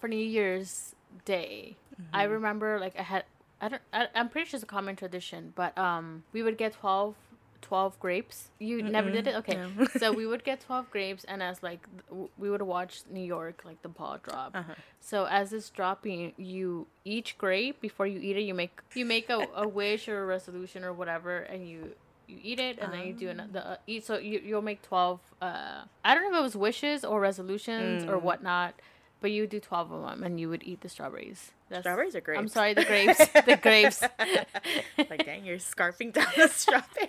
for 0.00 0.08
New 0.08 0.16
Year's 0.16 0.94
Day, 1.24 1.76
I 2.12 2.24
Mm-hmm. 2.24 2.32
remember 2.32 2.78
like 2.80 2.98
I 2.98 3.02
had 3.02 3.24
I 3.60 3.68
don't 3.68 3.82
I, 3.92 4.08
I'm 4.14 4.28
pretty 4.28 4.48
sure 4.48 4.56
it's 4.58 4.64
a 4.64 4.66
common 4.66 4.96
tradition, 4.96 5.52
but 5.54 5.76
um 5.78 6.24
we 6.32 6.42
would 6.42 6.58
get 6.58 6.72
12, 6.72 7.14
12 7.62 7.98
grapes. 7.98 8.50
You 8.58 8.82
never 8.82 9.10
did 9.10 9.26
it, 9.26 9.34
okay? 9.36 9.54
no. 9.56 9.86
so 9.96 10.12
we 10.12 10.26
would 10.26 10.44
get 10.50 10.60
twelve 10.60 10.90
grapes, 10.90 11.24
and 11.24 11.42
as 11.42 11.62
like 11.62 11.86
w- 12.08 12.28
we 12.36 12.50
would 12.50 12.62
watch 12.62 13.02
New 13.10 13.22
York 13.24 13.62
like 13.64 13.80
the 13.82 13.88
ball 13.88 14.18
drop. 14.22 14.50
Uh-huh. 14.54 14.74
So 15.00 15.24
as 15.24 15.52
it's 15.52 15.70
dropping, 15.70 16.32
you 16.36 16.86
each 17.04 17.38
grape 17.38 17.80
before 17.80 18.06
you 18.06 18.18
eat 18.20 18.36
it, 18.36 18.42
you 18.42 18.54
make 18.54 18.80
you 18.94 19.04
make 19.06 19.30
a, 19.30 19.46
a 19.56 19.66
wish 19.66 20.08
or 20.08 20.22
a 20.22 20.26
resolution 20.26 20.84
or 20.84 20.92
whatever, 20.92 21.38
and 21.38 21.66
you. 21.68 21.92
You 22.28 22.38
eat 22.42 22.60
it 22.60 22.78
and 22.80 22.92
then 22.94 23.06
you 23.06 23.12
do 23.12 23.28
another 23.28 23.60
uh, 23.66 23.76
eat. 23.86 24.06
So 24.06 24.16
you 24.16 24.40
you'll 24.44 24.62
make 24.62 24.80
twelve. 24.80 25.20
Uh, 25.42 25.82
I 26.04 26.14
don't 26.14 26.22
know 26.22 26.30
if 26.38 26.40
it 26.40 26.42
was 26.42 26.56
wishes 26.56 27.04
or 27.04 27.20
resolutions 27.20 28.04
or 28.04 28.16
Mm. 28.16 28.22
whatnot, 28.22 28.74
but 29.20 29.30
you 29.32 29.42
would 29.42 29.50
do 29.50 29.60
12 29.60 29.90
of 29.92 30.02
them 30.08 30.22
and 30.22 30.40
you 30.40 30.48
would 30.48 30.62
eat 30.64 30.80
the 30.80 30.88
strawberries. 30.88 31.50
That's, 31.72 31.84
Strawberries 31.84 32.14
are 32.14 32.20
great. 32.20 32.38
I'm 32.38 32.48
sorry, 32.48 32.74
the 32.74 32.84
grapes. 32.84 33.16
the 33.18 33.58
grapes. 33.60 34.02
like, 35.10 35.24
dang, 35.24 35.46
you're 35.46 35.56
scarfing 35.56 36.12
down 36.12 36.26
the 36.36 36.48
strawberries. 36.48 37.08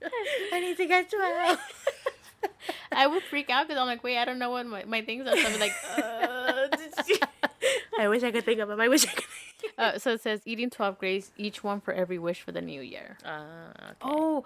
I 0.52 0.60
need 0.60 0.76
to 0.76 0.86
get 0.86 1.10
twelve. 1.10 1.58
I 2.92 3.08
would 3.08 3.24
freak 3.24 3.50
out 3.50 3.66
because 3.66 3.80
I'm 3.80 3.88
like, 3.88 4.04
wait, 4.04 4.16
I 4.16 4.24
don't 4.24 4.38
know 4.38 4.50
what 4.50 4.64
my, 4.64 4.84
my 4.84 5.02
things 5.02 5.26
are. 5.26 5.36
So 5.36 5.48
I'm 5.48 5.58
like, 5.58 5.72
uh, 5.98 6.68
I 7.98 8.08
wish 8.08 8.22
I 8.22 8.30
could 8.30 8.44
think 8.44 8.60
of 8.60 8.68
them. 8.68 8.80
I 8.80 8.86
wish 8.86 9.06
I 9.06 9.10
could. 9.10 9.24
uh, 9.76 9.98
so 9.98 10.12
it 10.12 10.20
says 10.20 10.40
eating 10.44 10.70
12 10.70 10.98
grapes, 10.98 11.32
each 11.36 11.64
one 11.64 11.80
for 11.80 11.92
every 11.92 12.18
wish 12.18 12.42
for 12.42 12.52
the 12.52 12.60
new 12.60 12.80
year. 12.80 13.18
Uh, 13.24 13.70
okay. 13.82 13.94
Oh, 14.02 14.44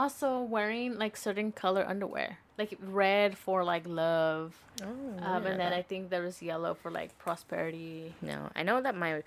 also 0.00 0.28
wearing 0.42 0.98
like 0.98 1.16
certain 1.16 1.50
color 1.52 1.84
underwear, 1.88 2.38
like 2.58 2.76
red 2.80 3.36
for 3.44 3.64
like 3.64 3.84
love, 3.86 4.54
Oh, 4.82 5.24
um, 5.24 5.46
and 5.46 5.58
then 5.58 5.72
I 5.72 5.82
think 5.82 6.10
there 6.10 6.22
was 6.22 6.42
yellow 6.42 6.74
for 6.74 6.90
like 6.90 7.16
prosperity. 7.18 8.14
no, 8.20 8.50
I 8.54 8.62
know 8.62 8.80
that 8.82 8.94
my 8.94 9.22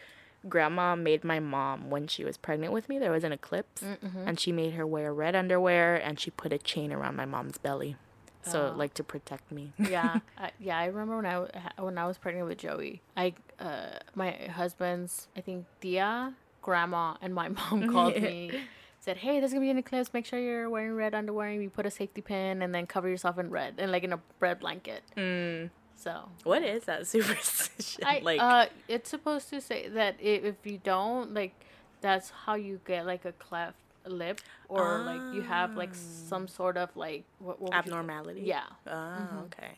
grandma 0.48 0.96
made 0.96 1.24
my 1.24 1.40
mom 1.40 1.90
when 1.90 2.08
she 2.08 2.24
was 2.24 2.38
pregnant 2.38 2.72
with 2.72 2.88
me. 2.88 3.00
There 3.00 3.12
was 3.12 3.24
an 3.24 3.32
eclipse, 3.34 3.82
and 4.26 4.40
she 4.40 4.52
made 4.52 4.74
her 4.74 4.86
wear 4.86 5.14
red 5.14 5.36
underwear, 5.36 5.96
and 5.96 6.20
she 6.20 6.30
put 6.32 6.54
a 6.54 6.58
chain 6.60 6.94
around 6.94 7.16
my 7.16 7.26
mom's 7.26 7.58
belly, 7.58 7.96
so 8.44 8.72
Oh. 8.72 8.78
like 8.78 8.94
to 8.96 9.04
protect 9.04 9.52
me. 9.52 9.74
yeah, 9.78 10.20
I, 10.38 10.52
yeah. 10.60 10.78
I 10.78 10.86
remember 10.86 11.16
when 11.18 11.26
I 11.26 11.38
when 11.82 11.98
I 11.98 12.06
was 12.06 12.18
pregnant 12.18 12.48
with 12.48 12.60
Joey. 12.60 13.02
I 13.18 13.34
uh 13.60 13.98
my 14.16 14.32
husband's 14.60 15.28
I 15.36 15.42
think 15.42 15.66
Dia, 15.82 16.36
grandma, 16.62 17.16
and 17.22 17.34
my 17.34 17.50
mom 17.50 17.90
called 17.94 18.22
me. 18.22 18.52
Said, 19.00 19.18
hey, 19.18 19.40
there's 19.40 19.52
gonna 19.54 19.62
be 19.62 19.70
an 19.70 19.78
eclipse. 19.78 20.14
Make 20.14 20.26
sure 20.26 20.40
you're 20.40 20.70
wearing 20.70 20.94
red 20.96 21.16
underwear. 21.16 21.48
And 21.50 21.64
you 21.64 21.70
put 21.70 21.86
a 21.86 21.92
safety 21.92 22.22
pin, 22.22 22.62
and 22.62 22.74
then 22.76 22.86
cover 22.86 23.08
yourself 23.08 23.38
in 23.40 23.50
red, 23.50 23.76
and 23.78 23.92
like 23.92 24.04
in 24.04 24.14
a 24.14 24.20
red 24.40 24.60
blanket. 24.60 25.04
mm. 25.16 25.70
So 25.96 26.30
What 26.44 26.64
is 26.64 26.84
that 26.86 27.08
superstition? 27.14 28.04
I 28.06 28.20
like, 28.24 28.42
uh, 28.42 28.66
it's 28.88 29.10
supposed 29.10 29.50
to 29.50 29.60
say 29.62 29.88
that 29.90 30.16
if 30.20 30.56
you 30.66 30.78
don't 30.84 31.34
like, 31.34 31.54
that's 32.02 32.30
how 32.46 32.56
you 32.56 32.80
get 32.86 33.06
like 33.06 33.26
a 33.26 33.32
cleft 33.34 33.78
lip, 34.06 34.40
or 34.70 35.02
like 35.06 35.22
you 35.34 35.42
have 35.44 35.76
like 35.76 35.94
some 35.94 36.48
sort 36.48 36.78
of 36.78 36.90
like 36.96 37.24
what, 37.40 37.62
what 37.62 37.74
abnormality. 37.74 38.42
Yeah, 38.42 38.64
Oh, 38.88 39.46
okay. 39.46 39.74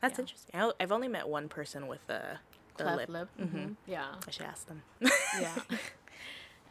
That's 0.00 0.18
Yeah. 0.18 0.22
interesting. 0.22 0.60
I, 0.60 0.72
I've 0.80 0.92
only 0.92 1.08
met 1.08 1.28
one 1.28 1.48
person 1.48 1.86
with 1.86 2.00
a, 2.08 2.40
the 2.76 2.84
cleft 2.84 3.08
lip. 3.08 3.28
lip. 3.38 3.50
hmm 3.50 3.66
Yeah, 3.86 4.06
I 4.26 4.30
should 4.30 4.46
ask 4.46 4.66
them. 4.66 4.82
yeah. 5.40 5.54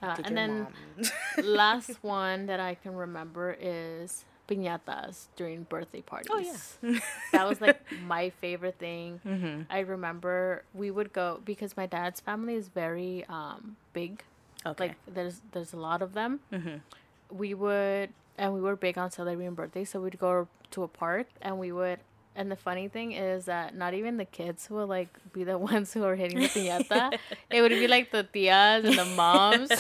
Uh, 0.02 0.16
and 0.24 0.38
then 0.38 0.68
last 1.44 2.02
one 2.04 2.46
that 2.48 2.60
I 2.60 2.76
can 2.76 2.96
remember 2.96 3.56
is 3.60 4.26
piñatas 4.48 5.28
during 5.36 5.64
birthday 5.64 6.02
parties. 6.02 6.78
Oh, 6.82 6.88
yeah. 6.88 7.00
that 7.32 7.48
was 7.48 7.62
like 7.62 7.80
my 8.08 8.30
favorite 8.30 8.78
thing. 8.80 9.20
Mhm. 9.26 9.66
I 9.70 9.80
remember 9.80 10.64
we 10.74 10.90
would 10.92 11.14
go 11.14 11.40
because 11.46 11.78
my 11.78 11.86
dad's 11.86 12.20
family 12.20 12.56
is 12.56 12.68
very 12.70 13.26
um 13.30 13.76
big. 13.94 14.24
Okay. 14.66 14.88
Like 14.90 14.96
there's 15.08 15.42
there's 15.52 15.74
a 15.74 15.78
lot 15.80 16.02
of 16.02 16.14
them. 16.14 16.40
Mhm. 16.52 16.82
We 17.30 17.54
would 17.54 18.10
and 18.38 18.54
we 18.54 18.62
were 18.62 18.76
big 18.76 18.98
on 18.98 19.12
celebrating 19.12 19.54
birthdays, 19.54 19.90
so 19.92 20.00
we'd 20.02 20.18
go 20.20 20.48
to 20.72 20.84
a 20.84 20.88
park 20.88 21.28
and 21.42 21.60
we 21.60 21.72
would. 21.72 22.00
And 22.36 22.50
the 22.52 22.56
funny 22.56 22.88
thing 22.88 23.12
is 23.12 23.46
that 23.46 23.76
not 23.76 23.94
even 23.94 24.18
the 24.18 24.26
kids 24.26 24.70
will 24.70 24.88
like 24.88 25.10
be 25.34 25.44
the 25.44 25.58
ones 25.72 25.94
who 25.94 26.04
are 26.04 26.16
hitting 26.16 26.40
the 26.40 26.48
piñata. 26.48 27.18
it 27.50 27.62
would 27.62 27.72
be 27.72 27.88
like 27.88 28.12
the 28.12 28.24
tias 28.24 28.86
and 28.86 28.98
the 28.98 29.06
moms. 29.06 29.72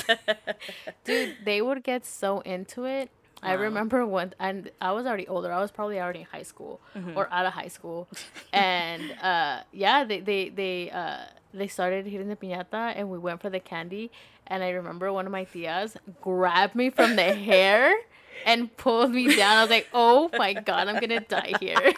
Dude, 1.06 1.38
they 1.46 1.62
would 1.62 1.84
get 1.84 2.06
so 2.06 2.42
into 2.42 2.86
it. 2.86 3.10
I 3.42 3.54
remember 3.54 4.06
one, 4.06 4.34
and 4.38 4.70
I 4.82 4.92
was 4.92 5.06
already 5.06 5.26
older. 5.28 5.50
I 5.50 5.62
was 5.62 5.72
probably 5.72 5.98
already 5.98 6.20
in 6.20 6.26
high 6.26 6.44
school 6.44 6.82
or 7.16 7.32
out 7.32 7.46
of 7.46 7.54
high 7.54 7.70
school, 7.70 8.10
and 8.52 9.02
uh, 9.22 9.62
yeah, 9.72 10.04
they 10.04 10.20
they 10.20 10.50
they 10.50 10.92
uh, 10.92 11.20
they 11.54 11.68
started 11.68 12.06
hitting 12.06 12.28
the 12.28 12.36
piñata, 12.36 12.94
and 12.98 13.10
we 13.10 13.18
went 13.18 13.42
for 13.42 13.50
the 13.50 13.62
candy. 13.62 14.12
And 14.48 14.62
I 14.62 14.72
remember 14.72 15.14
one 15.14 15.26
of 15.26 15.32
my 15.32 15.46
tias 15.46 15.96
grabbed 16.22 16.76
me 16.76 16.90
from 16.90 17.16
the 17.16 17.34
hair 17.34 17.96
and 18.46 18.76
pulled 18.76 19.12
me 19.12 19.34
down. 19.36 19.58
I 19.58 19.62
was 19.62 19.70
like, 19.70 19.88
"Oh 19.94 20.30
my 20.38 20.54
god, 20.54 20.90
I'm 20.90 21.00
gonna 21.00 21.22
die 21.22 21.54
here." 21.62 21.94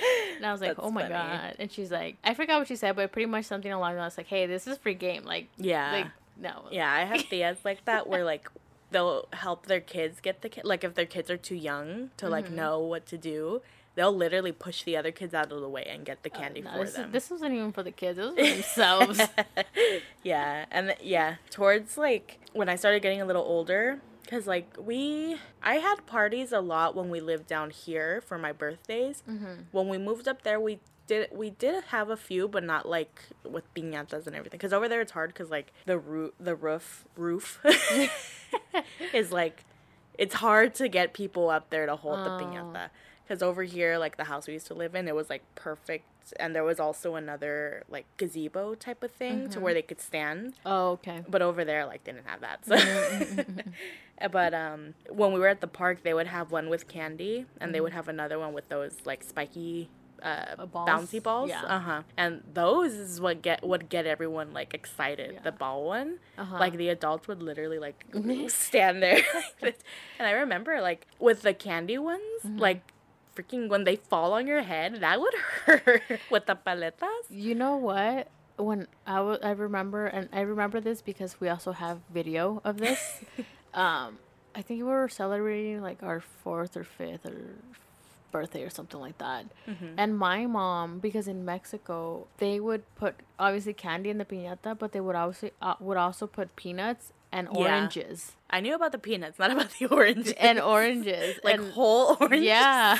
And 0.36 0.44
I 0.44 0.52
was 0.52 0.60
like, 0.60 0.76
That's 0.76 0.86
oh 0.86 0.90
my 0.90 1.02
funny. 1.02 1.14
god. 1.14 1.56
And 1.58 1.72
she's 1.72 1.90
like, 1.90 2.16
I 2.22 2.34
forgot 2.34 2.58
what 2.58 2.68
she 2.68 2.76
said, 2.76 2.94
but 2.96 3.10
pretty 3.12 3.26
much 3.26 3.46
something 3.46 3.72
along 3.72 3.94
the 3.94 4.00
lines 4.00 4.18
like, 4.18 4.26
hey, 4.26 4.46
this 4.46 4.66
is 4.66 4.76
free 4.78 4.94
game. 4.94 5.24
Like, 5.24 5.48
Yeah. 5.56 5.92
like 5.92 6.06
no. 6.38 6.64
Yeah, 6.70 6.92
I 6.92 7.04
have 7.04 7.20
tias 7.30 7.56
like 7.64 7.84
that 7.86 8.06
where 8.06 8.22
like 8.24 8.50
they'll 8.90 9.26
help 9.32 9.66
their 9.66 9.80
kids 9.80 10.20
get 10.20 10.42
the 10.42 10.48
kid 10.50 10.64
like 10.64 10.84
if 10.84 10.94
their 10.94 11.06
kids 11.06 11.30
are 11.30 11.36
too 11.38 11.54
young 11.56 12.10
to 12.18 12.28
like 12.28 12.44
Mm-hmm. 12.46 12.56
know 12.56 12.80
what 12.80 13.06
to 13.06 13.16
do, 13.16 13.62
they'll 13.94 14.14
literally 14.14 14.52
push 14.52 14.82
the 14.82 14.94
other 14.98 15.10
kids 15.10 15.32
out 15.32 15.50
of 15.50 15.60
the 15.62 15.68
way 15.70 15.84
and 15.88 16.04
get 16.04 16.22
the 16.22 16.30
Uh, 16.32 16.38
candy 16.38 16.60
no, 16.60 16.70
for 16.72 16.84
this, 16.84 16.94
them. 16.94 17.12
this 17.12 17.30
wasn't 17.30 17.54
even 17.54 17.72
for 17.72 17.82
the 17.82 17.90
kids. 17.90 18.18
It 18.18 18.24
was 18.36 18.36
for 18.36 18.44
themselves. 18.54 19.20
yeah, 20.22 20.66
and 20.70 20.94
yeah, 21.02 21.36
towards 21.50 21.96
like 21.96 22.38
when 22.52 22.68
I 22.68 22.76
started 22.76 23.00
getting 23.02 23.20
a 23.22 23.24
little 23.24 23.42
older, 23.42 24.00
because 24.26 24.46
like 24.46 24.74
we, 24.78 25.36
I 25.62 25.76
had 25.76 26.04
parties 26.06 26.52
a 26.52 26.60
lot 26.60 26.94
when 26.94 27.08
we 27.08 27.20
lived 27.20 27.46
down 27.46 27.70
here 27.70 28.20
for 28.20 28.36
my 28.36 28.52
birthdays. 28.52 29.22
Mm-hmm. 29.28 29.52
When 29.72 29.88
we 29.88 29.96
moved 29.98 30.26
up 30.28 30.42
there, 30.42 30.60
we 30.60 30.80
did 31.06 31.28
we 31.32 31.50
did 31.50 31.84
have 31.84 32.10
a 32.10 32.16
few, 32.16 32.48
but 32.48 32.64
not 32.64 32.86
like 32.88 33.22
with 33.48 33.72
piñatas 33.74 34.26
and 34.26 34.34
everything. 34.36 34.58
Because 34.58 34.72
over 34.72 34.88
there 34.88 35.00
it's 35.00 35.12
hard 35.12 35.32
because 35.32 35.50
like 35.50 35.72
the 35.86 35.96
roof, 35.98 36.32
the 36.40 36.54
roof, 36.56 37.04
roof 37.16 37.64
is 39.14 39.32
like 39.32 39.64
it's 40.18 40.34
hard 40.34 40.74
to 40.74 40.88
get 40.88 41.12
people 41.12 41.48
up 41.50 41.70
there 41.70 41.86
to 41.86 41.94
hold 41.96 42.18
the 42.26 42.30
Oh. 42.32 42.38
piñata. 42.40 42.90
Because 43.26 43.42
over 43.42 43.62
here, 43.64 43.98
like 43.98 44.16
the 44.16 44.24
house 44.24 44.46
we 44.46 44.54
used 44.54 44.66
to 44.68 44.74
live 44.74 44.94
in, 44.94 45.08
it 45.08 45.14
was 45.14 45.28
like 45.28 45.42
perfect, 45.56 46.04
and 46.38 46.54
there 46.54 46.64
was 46.64 46.78
also 46.80 47.14
another 47.14 47.84
like 47.88 48.06
gazebo 48.16 48.74
type 48.74 49.02
of 49.02 49.10
thing 49.12 49.48
to 49.50 49.60
where 49.60 49.74
they 49.74 49.82
could 49.82 50.00
stand. 50.00 50.54
oh, 50.64 50.90
okay. 50.92 51.22
But 51.28 51.42
over 51.42 51.64
there, 51.64 51.86
like, 51.86 52.04
they 52.04 52.12
didn't 52.12 52.26
have 52.28 52.40
that. 52.40 52.64
So. 52.66 52.76
but 54.32 54.54
um, 54.54 54.94
when 55.10 55.32
we 55.32 55.40
were 55.40 55.48
at 55.48 55.60
the 55.60 55.66
park, 55.66 56.02
they 56.02 56.14
would 56.14 56.26
have 56.26 56.50
one 56.50 56.68
with 56.68 56.88
candy, 56.88 57.46
and 57.60 57.74
they 57.74 57.80
would 57.80 57.92
have 57.92 58.08
another 58.08 58.38
one 58.38 58.52
with 58.52 58.68
those 58.68 58.96
like 59.04 59.22
spiky. 59.22 59.88
Uh, 60.22 60.54
Uh, 60.58 60.64
balls? 60.64 60.88
bouncy 60.88 61.22
balls, 61.22 61.50
Yeah. 61.50 61.62
uh 61.64 61.78
huh, 61.78 62.02
and 62.16 62.42
those 62.54 62.94
is 62.94 63.20
what 63.20 63.42
get 63.42 63.62
would 63.62 63.90
get 63.90 64.06
everyone 64.06 64.54
like 64.54 64.72
excited. 64.72 65.32
Yeah. 65.34 65.40
The 65.44 65.52
ball 65.52 65.84
one, 65.84 66.20
Uh-huh. 66.38 66.56
like 66.58 66.72
the 66.78 66.88
adults 66.88 67.28
would 67.28 67.42
literally 67.42 67.78
like 67.78 68.02
stand 68.48 69.02
there, 69.02 69.20
and 69.62 69.74
I 70.26 70.30
remember 70.30 70.80
like 70.80 71.06
with 71.20 71.42
the 71.42 71.52
candy 71.52 71.98
ones, 71.98 72.22
Mm-hmm. 72.46 72.58
like 72.58 72.80
freaking 73.36 73.68
when 73.68 73.84
they 73.84 73.96
fall 73.96 74.32
on 74.32 74.46
your 74.46 74.62
head, 74.62 75.00
that 75.00 75.20
would 75.20 75.34
hurt 75.66 76.02
with 76.30 76.46
the 76.46 76.56
paletas. 76.56 77.28
You 77.30 77.54
know 77.54 77.76
what? 77.76 78.28
When 78.56 78.86
I 79.06 79.18
I 79.20 79.50
remember, 79.50 80.06
and 80.06 80.28
I 80.32 80.40
remember 80.40 80.80
this 80.80 81.02
because 81.02 81.38
we 81.40 81.48
also 81.48 81.72
have 81.72 82.00
video 82.12 82.62
of 82.64 82.78
this. 82.78 83.20
um, 83.74 84.18
I 84.54 84.62
think 84.62 84.78
we 84.80 84.84
were 84.88 85.08
celebrating 85.10 85.82
like 85.82 86.02
our 86.02 86.20
fourth 86.20 86.76
or 86.76 86.84
fifth 86.84 87.26
or 87.26 87.56
birthday 88.32 88.64
or 88.64 88.70
something 88.70 88.98
like 89.00 89.18
that. 89.18 89.44
And 89.96 90.16
my 90.18 90.46
mom, 90.46 90.98
because 90.98 91.28
in 91.28 91.44
Mexico 91.44 92.26
they 92.38 92.60
would 92.60 92.82
put 92.96 93.14
obviously 93.38 93.72
candy 93.74 94.08
in 94.10 94.18
the 94.18 94.24
piñata, 94.24 94.76
but 94.78 94.92
they 94.92 95.00
would 95.00 95.16
also 95.16 95.50
uh, 95.60 95.74
would 95.80 95.96
also 95.96 96.26
put 96.26 96.56
peanuts 96.56 97.12
and 97.32 97.48
Yeah. 97.52 97.60
oranges 97.84 98.32
I 98.48 98.60
knew 98.60 98.74
about 98.74 98.92
the 98.92 98.98
peanuts, 98.98 99.38
not 99.38 99.50
about 99.50 99.70
the 99.78 99.86
oranges. 99.92 100.32
and 100.38 100.58
oranges 100.60 101.38
like 101.44 101.58
and, 101.60 101.72
whole 101.72 102.16
oranges. 102.20 102.44
Yeah. 102.46 102.98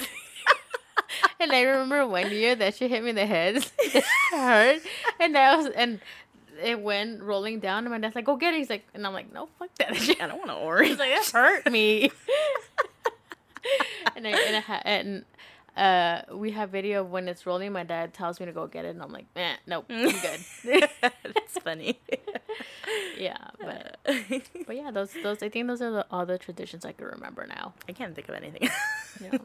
and 1.41 1.53
I 1.53 1.63
remember 1.63 2.07
one 2.07 2.31
year 2.31 2.55
that 2.55 2.75
she 2.75 2.89
hit 2.89 3.03
me 3.03 3.11
in 3.11 3.17
the 3.17 3.27
head. 3.27 3.57
it 3.79 4.05
hurt. 4.31 4.83
And 5.21 5.37
I 5.37 5.57
was 5.57 5.67
and 5.67 6.01
it 6.63 6.81
went 6.81 7.23
rolling 7.23 7.61
down 7.61 7.85
and 7.85 7.91
my 7.91 7.99
dad's 7.99 8.15
like, 8.15 8.25
Go 8.25 8.37
get 8.37 8.55
it. 8.55 8.59
He's 8.59 8.71
like 8.71 8.87
and 8.95 9.07
I'm 9.07 9.13
like, 9.13 9.33
No, 9.33 9.49
fuck 9.59 9.75
that. 9.77 9.93
I 10.21 10.27
don't 10.27 10.39
want 10.39 10.51
to 10.51 10.55
orange. 10.55 10.89
He's 10.91 10.99
like, 10.99 11.11
It 11.11 11.31
hurt 11.31 11.71
me. 11.71 12.11
and 14.17 14.27
I 14.27 14.31
and 14.31 14.65
I 14.69 14.83
and 14.85 15.25
uh 15.77 16.23
we 16.33 16.53
have 16.53 16.71
video 16.71 17.03
of 17.03 17.11
when 17.11 17.29
it's 17.29 17.47
rolling, 17.47 17.73
my 17.73 17.85
dad 17.85 18.15
tells 18.15 18.41
me 18.41 18.47
to 18.47 18.53
go 18.53 18.67
get 18.67 18.85
it 18.85 18.91
and 18.91 19.03
I'm 19.03 19.13
like, 19.13 19.27
eh, 19.37 19.57
nope, 19.67 19.87
I'm 19.91 20.05
good. 20.21 20.41
That's 21.03 21.59
funny. 21.63 21.99
yeah, 23.19 23.37
but 23.61 23.99
but 24.67 24.77
yeah, 24.77 24.91
those 24.91 25.13
those 25.23 25.43
I 25.43 25.49
think 25.49 25.67
those 25.67 25.83
are 25.83 25.91
the, 25.91 26.07
all 26.11 26.27
the 26.27 26.39
traditions 26.39 26.85
I 26.85 26.93
can 26.93 27.07
remember 27.07 27.47
now. 27.47 27.75
I 27.89 27.93
can't 27.93 28.15
think 28.15 28.29
of 28.29 28.35
anything. 28.35 28.69
Yeah. 29.23 29.39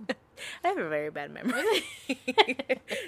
I 0.64 0.70
have 0.70 0.78
a 0.78 0.90
very 0.90 1.10
bad 1.12 1.32
memory. 1.32 1.84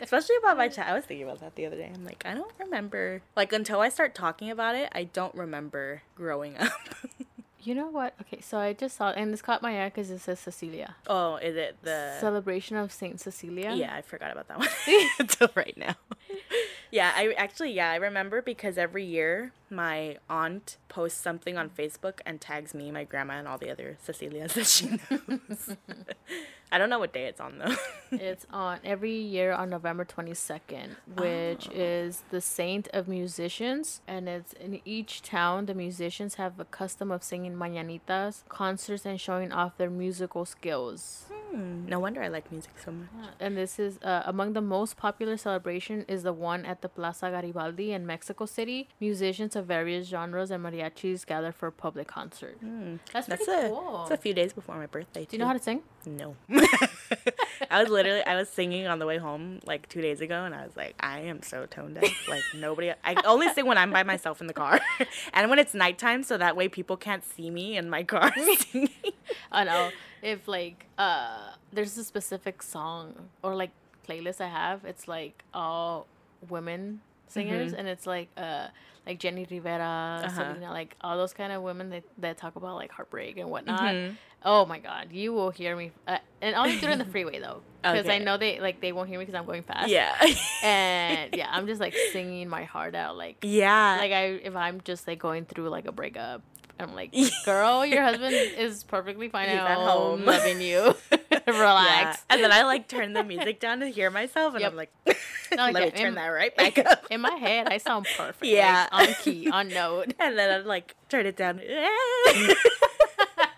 Especially 0.02 0.36
about 0.38 0.56
my 0.58 0.68
child. 0.68 0.90
I 0.90 0.94
was 0.94 1.04
thinking 1.06 1.26
about 1.26 1.40
that 1.42 1.56
the 1.56 1.66
other 1.66 1.76
day. 1.76 1.92
I'm 1.94 2.06
like, 2.06 2.24
I 2.26 2.34
don't 2.34 2.52
remember. 2.60 3.22
Like, 3.36 3.52
until 3.52 3.80
I 3.82 3.90
start 3.90 4.14
talking 4.16 4.50
about 4.52 4.76
it, 4.76 4.90
I 4.94 5.06
don't 5.06 5.34
remember 5.36 6.04
growing 6.16 6.58
up. 6.58 6.72
You 7.64 7.76
know 7.76 7.88
what? 7.88 8.14
Okay, 8.22 8.42
so 8.42 8.58
I 8.58 8.74
just 8.74 8.98
saw, 8.98 9.12
and 9.12 9.32
this 9.32 9.42
caught 9.42 9.62
my 9.62 9.86
eye 9.86 9.90
because 9.90 10.10
it 10.12 10.20
says 10.20 10.40
Cecilia. 10.40 10.96
oh, 11.08 11.38
is 11.38 11.56
it 11.56 11.78
the. 11.82 12.18
Celebration 12.20 12.76
of 12.78 12.92
Saint 12.92 13.22
Cecilia. 13.22 13.74
Yeah, 13.74 13.96
I 13.96 14.02
forgot 14.02 14.32
about 14.32 14.48
that 14.50 14.60
one 14.60 14.68
until 15.20 15.50
right 15.56 15.76
now. 15.78 15.96
yeah, 16.92 17.14
I 17.16 17.34
actually, 17.38 17.72
yeah, 17.72 17.90
I 17.92 17.96
remember 17.96 18.42
because 18.42 18.78
every 18.78 19.06
year 19.06 19.54
my 19.74 20.18
aunt 20.30 20.78
posts 20.88 21.20
something 21.20 21.58
on 21.58 21.70
Facebook 21.70 22.20
and 22.26 22.40
tags 22.40 22.74
me, 22.74 22.92
my 22.92 23.04
grandma, 23.04 23.34
and 23.34 23.48
all 23.48 23.58
the 23.58 23.70
other 23.70 23.98
Cecilias 24.04 24.54
that 24.54 24.68
she 24.68 25.00
knows. 25.10 25.76
I 26.74 26.80
don't 26.80 26.90
know 26.90 26.98
what 26.98 27.14
day 27.14 27.26
it's 27.26 27.40
on 27.40 27.60
though. 27.60 27.76
It's 28.12 28.46
on 28.52 28.80
every 28.84 29.16
year 29.16 29.54
on 29.54 29.70
November 29.70 30.06
22nd, 30.06 30.96
which 31.18 31.68
is 31.74 32.24
the 32.30 32.42
saint 32.42 32.88
of 32.94 33.08
musicians. 33.08 34.02
And 34.08 34.28
it's 34.28 34.54
in 34.54 34.82
each 34.86 35.22
town, 35.22 35.68
the 35.68 35.74
musicians 35.74 36.36
have 36.36 36.60
a 36.60 36.66
custom 36.66 37.12
of 37.12 37.24
singing 37.24 37.54
mañanitas, 37.54 38.44
concerts, 38.50 39.06
and 39.06 39.20
showing 39.20 39.52
off 39.52 39.78
their 39.78 39.90
musical 39.90 40.46
skills. 40.46 41.26
Hmm, 41.52 41.86
no 41.88 42.00
wonder 42.00 42.24
I 42.24 42.30
like 42.30 42.52
music 42.52 42.74
so 42.84 42.92
much. 42.92 43.10
And 43.40 43.56
this 43.56 43.78
is 43.78 44.00
uh, 44.02 44.24
among 44.26 44.54
the 44.54 44.62
most 44.62 44.98
popular 44.98 45.38
celebration 45.38 46.06
is 46.08 46.24
the 46.24 46.34
one 46.34 46.66
at 46.66 46.82
the 46.82 46.90
Plaza 46.90 47.30
Garibaldi 47.30 47.92
in 47.92 48.08
Mexico 48.08 48.46
City. 48.46 48.90
Musicians 49.00 49.56
of 49.64 49.68
various 49.68 50.08
genres 50.08 50.52
and 50.52 50.64
mariachis 50.64 51.26
gather 51.26 51.52
for 51.52 51.68
a 51.68 51.72
public 51.72 52.08
concert. 52.08 52.58
That's 53.12 53.28
pretty 53.28 53.46
That's 53.46 53.66
a, 53.66 53.70
cool. 53.70 54.02
it's 54.04 54.12
a 54.12 54.18
few 54.18 54.34
days 54.34 54.54
before 54.54 54.76
my 54.76 54.86
birthday. 54.86 55.22
Too. 55.22 55.32
Do 55.32 55.36
you 55.38 55.40
know 55.40 55.48
how 55.48 55.54
to 55.54 55.64
sing? 55.64 55.82
No. 56.06 56.36
I 57.72 57.82
was 57.82 57.90
literally 57.90 58.24
I 58.24 58.36
was 58.36 58.50
singing 58.50 58.88
on 58.88 59.00
the 59.00 59.06
way 59.06 59.18
home 59.18 59.60
like 59.66 59.88
two 59.90 60.02
days 60.02 60.22
ago, 60.22 60.44
and 60.44 60.54
I 60.54 60.64
was 60.66 60.76
like, 60.76 60.96
I 61.00 61.22
am 61.22 61.42
so 61.42 61.66
tone 61.66 61.94
deaf. 61.94 62.04
Like 62.28 62.44
nobody. 62.56 62.92
I 63.04 63.16
only 63.26 63.52
sing 63.54 63.66
when 63.66 63.78
I'm 63.78 63.92
by 63.92 64.04
myself 64.04 64.42
in 64.42 64.48
the 64.48 64.54
car, 64.54 64.80
and 65.34 65.50
when 65.50 65.60
it's 65.60 65.74
nighttime, 65.74 66.24
so 66.24 66.38
that 66.38 66.56
way 66.56 66.68
people 66.68 66.98
can't 66.98 67.24
see 67.24 67.50
me 67.50 67.78
in 67.78 67.90
my 67.90 68.04
car 68.04 68.32
singing. 68.36 68.90
I 69.52 69.64
know 69.64 69.90
if 70.22 70.48
like 70.48 70.86
uh 70.98 71.52
there's 71.72 71.98
a 71.98 72.04
specific 72.04 72.62
song 72.62 73.14
or 73.42 73.56
like 73.56 73.72
playlist 74.08 74.42
I 74.42 74.48
have, 74.48 74.84
it's 74.86 75.08
like 75.08 75.44
all 75.54 76.08
women 76.50 77.02
singers 77.28 77.74
and 77.74 77.88
it's 77.88 78.06
like 78.06 78.30
uh 78.38 78.68
like 79.06 79.20
Jenni 79.20 79.50
Rivera, 79.52 80.22
Uh-huh. 80.24 80.30
Selena, 80.30 80.72
like 80.72 80.96
all 81.02 81.18
those 81.18 81.34
kind 81.34 81.52
of 81.52 81.62
women 81.62 81.90
that, 81.90 82.04
that 82.20 82.38
talk 82.38 82.56
about 82.56 82.76
like 82.76 82.90
heartbreak 82.92 83.38
and 83.38 83.50
whatnot. 83.50 83.94
Oh 84.46 84.66
my 84.66 84.80
god, 84.80 85.08
you 85.12 85.32
will 85.34 85.52
hear 85.52 85.76
me, 85.76 85.92
uh, 86.08 86.18
and 86.42 86.54
I'll 86.56 86.66
do 86.70 86.76
it 86.88 86.92
in 86.92 87.00
the 87.00 87.06
freeway 87.14 87.40
though, 87.40 87.62
because 87.82 88.08
I 88.10 88.18
know 88.18 88.38
they 88.38 88.60
like 88.60 88.82
they 88.82 88.92
won't 88.92 89.08
hear 89.10 89.18
me 89.20 89.26
because 89.26 89.38
I'm 89.40 89.46
going 89.46 89.64
fast. 89.64 89.90
yeah. 89.90 90.14
and 90.64 91.34
yeah, 91.36 91.48
I'm 91.52 91.66
just 91.68 91.80
like 91.82 91.94
singing 92.12 92.48
my 92.50 92.64
heart 92.66 92.94
out, 92.96 93.16
like 93.18 93.38
yeah. 93.42 93.98
like 94.00 94.12
I 94.12 94.24
if 94.44 94.56
I'm 94.56 94.82
just 94.82 95.08
like 95.08 95.20
going 95.20 95.46
through 95.46 95.70
like 95.70 95.86
a 95.86 95.92
breakup, 95.94 96.42
I'm 96.80 96.94
like, 96.94 97.14
girl, 97.46 97.86
your 97.86 98.04
husband 98.04 98.34
is 98.36 98.84
perfectly 98.84 99.30
fine 99.30 99.48
He's 99.50 99.58
at 99.60 99.66
at 99.72 99.78
home, 99.78 100.20
home. 100.20 100.26
loving 100.26 100.60
you. 100.62 100.94
Yeah. 101.48 101.60
Relax. 101.60 102.24
And 102.30 102.44
then 102.44 102.52
I 102.52 102.64
like 102.64 102.88
turn 102.88 103.14
the 103.14 103.24
music 103.24 103.60
down 103.60 103.80
to 103.82 103.88
hear 103.88 104.10
myself, 104.10 104.54
and 104.54 104.62
Yep. 104.62 104.72
I'm 104.72 104.78
like, 104.78 104.92
No, 105.56 105.66
let 105.72 105.74
yeah, 105.74 105.86
me 105.86 105.92
turn 105.92 106.08
in- 106.10 106.16
that 106.16 106.28
right 106.28 106.56
back 106.56 106.78
up. 106.80 107.06
In 107.12 107.22
my 107.22 107.32
head, 107.36 107.68
I 107.70 107.78
sound 107.78 108.08
perfect. 108.18 108.46
Yeah. 108.46 108.88
like, 108.92 109.10
on 109.10 109.16
key, 109.16 109.50
on 109.50 109.68
note. 109.70 110.14
and 110.20 110.38
then 110.38 110.62
I'm 110.62 110.66
like 110.66 110.96
turn 111.10 111.26
it 111.26 111.38
down, 111.38 111.60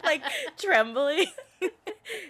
like 0.04 0.22
trembling. 0.58 1.26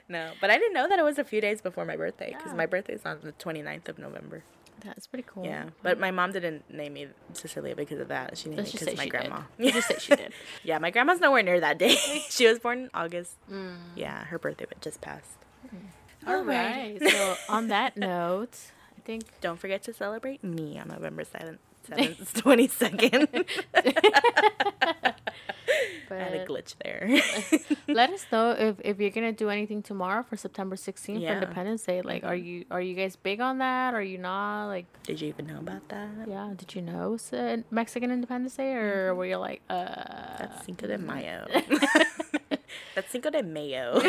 no, 0.09 0.31
but 0.39 0.49
I 0.49 0.57
didn't 0.57 0.73
know 0.73 0.87
that 0.87 0.99
it 0.99 1.03
was 1.03 1.17
a 1.19 1.23
few 1.23 1.41
days 1.41 1.61
before 1.61 1.85
my 1.85 1.95
birthday 1.95 2.33
because 2.37 2.51
Yeah. 2.51 2.57
my 2.57 2.65
birthday 2.65 2.93
is 2.93 3.05
on 3.05 3.19
the 3.23 3.31
29th 3.33 3.89
of 3.89 3.97
November. 3.99 4.43
That's 4.83 5.07
pretty 5.07 5.25
cool. 5.27 5.45
Yeah, 5.45 5.69
but 5.81 5.99
my 5.99 6.11
mom 6.11 6.31
didn't 6.31 6.71
name 6.71 6.93
me 6.93 7.07
Cecilia 7.33 7.75
because 7.75 7.99
of 7.99 8.09
that. 8.09 8.37
She 8.37 8.49
named 8.49 8.59
Let's 8.59 8.73
me 8.73 8.79
because 8.81 8.97
my 8.97 9.07
grandma. 9.07 9.41
did. 9.57 9.73
Let's 9.73 9.87
just 9.87 9.87
say 9.87 9.95
she 9.99 10.15
did. 10.21 10.33
yeah, 10.63 10.77
my 10.77 10.91
grandma's 10.91 11.19
nowhere 11.19 11.41
near 11.41 11.59
that 11.59 11.79
day. 11.79 11.95
she 12.29 12.45
was 12.45 12.59
born 12.59 12.79
in 12.81 12.89
August. 12.93 13.31
Mm. 13.51 13.77
Yeah, 13.95 14.25
her 14.25 14.37
birthday 14.37 14.65
just 14.81 15.01
passed. 15.01 15.37
All 16.27 16.43
right. 16.43 16.97
So 17.11 17.35
on 17.49 17.67
that 17.69 17.97
note, 17.97 18.57
I 18.97 19.01
think 19.01 19.23
Don't 19.41 19.59
forget 19.59 19.83
to 19.83 19.93
celebrate 19.93 20.43
me 20.43 20.79
on 20.79 20.87
November 20.89 21.23
7th. 21.23 21.57
7th, 21.87 22.33
22nd. 22.41 23.45
I 26.09 26.13
had 26.15 26.33
a 26.33 26.45
glitch 26.45 26.75
there. 26.83 27.09
let 27.93 28.09
us 28.11 28.25
know 28.31 28.51
if, 28.57 28.75
if 28.83 28.99
you're 28.99 29.09
gonna 29.11 29.31
do 29.33 29.49
anything 29.49 29.81
tomorrow 29.83 30.23
for 30.23 30.35
September 30.37 30.75
16th 30.75 31.21
Yeah. 31.21 31.29
for 31.29 31.41
Independence 31.43 31.83
Day. 31.83 32.01
Like, 32.01 32.23
are 32.23 32.35
you 32.35 32.65
are 32.71 32.81
you 32.81 32.95
guys 32.95 33.15
big 33.15 33.41
on 33.41 33.57
that? 33.59 33.93
Are 33.93 34.01
you 34.01 34.17
not? 34.17 34.67
Like, 34.67 34.85
Did 35.03 35.21
you 35.21 35.27
even 35.29 35.47
know 35.47 35.59
about 35.59 35.87
that? 35.89 36.09
yeah. 36.27 36.53
Did 36.55 36.73
you 36.75 36.81
know 36.81 37.17
uh, 37.33 37.57
Mexican 37.71 38.11
Independence 38.11 38.55
Day, 38.55 38.73
or 38.73 39.09
Mm-hmm. 39.09 39.17
were 39.17 39.25
you 39.25 39.37
like, 39.37 39.61
uh? 39.69 40.37
That's 40.39 40.65
Cinco 40.65 40.87
de 40.87 40.97
Mayo. 40.97 41.45
That's 42.95 43.11
Cinco 43.11 43.29
de 43.29 43.43
Mayo. 43.43 44.01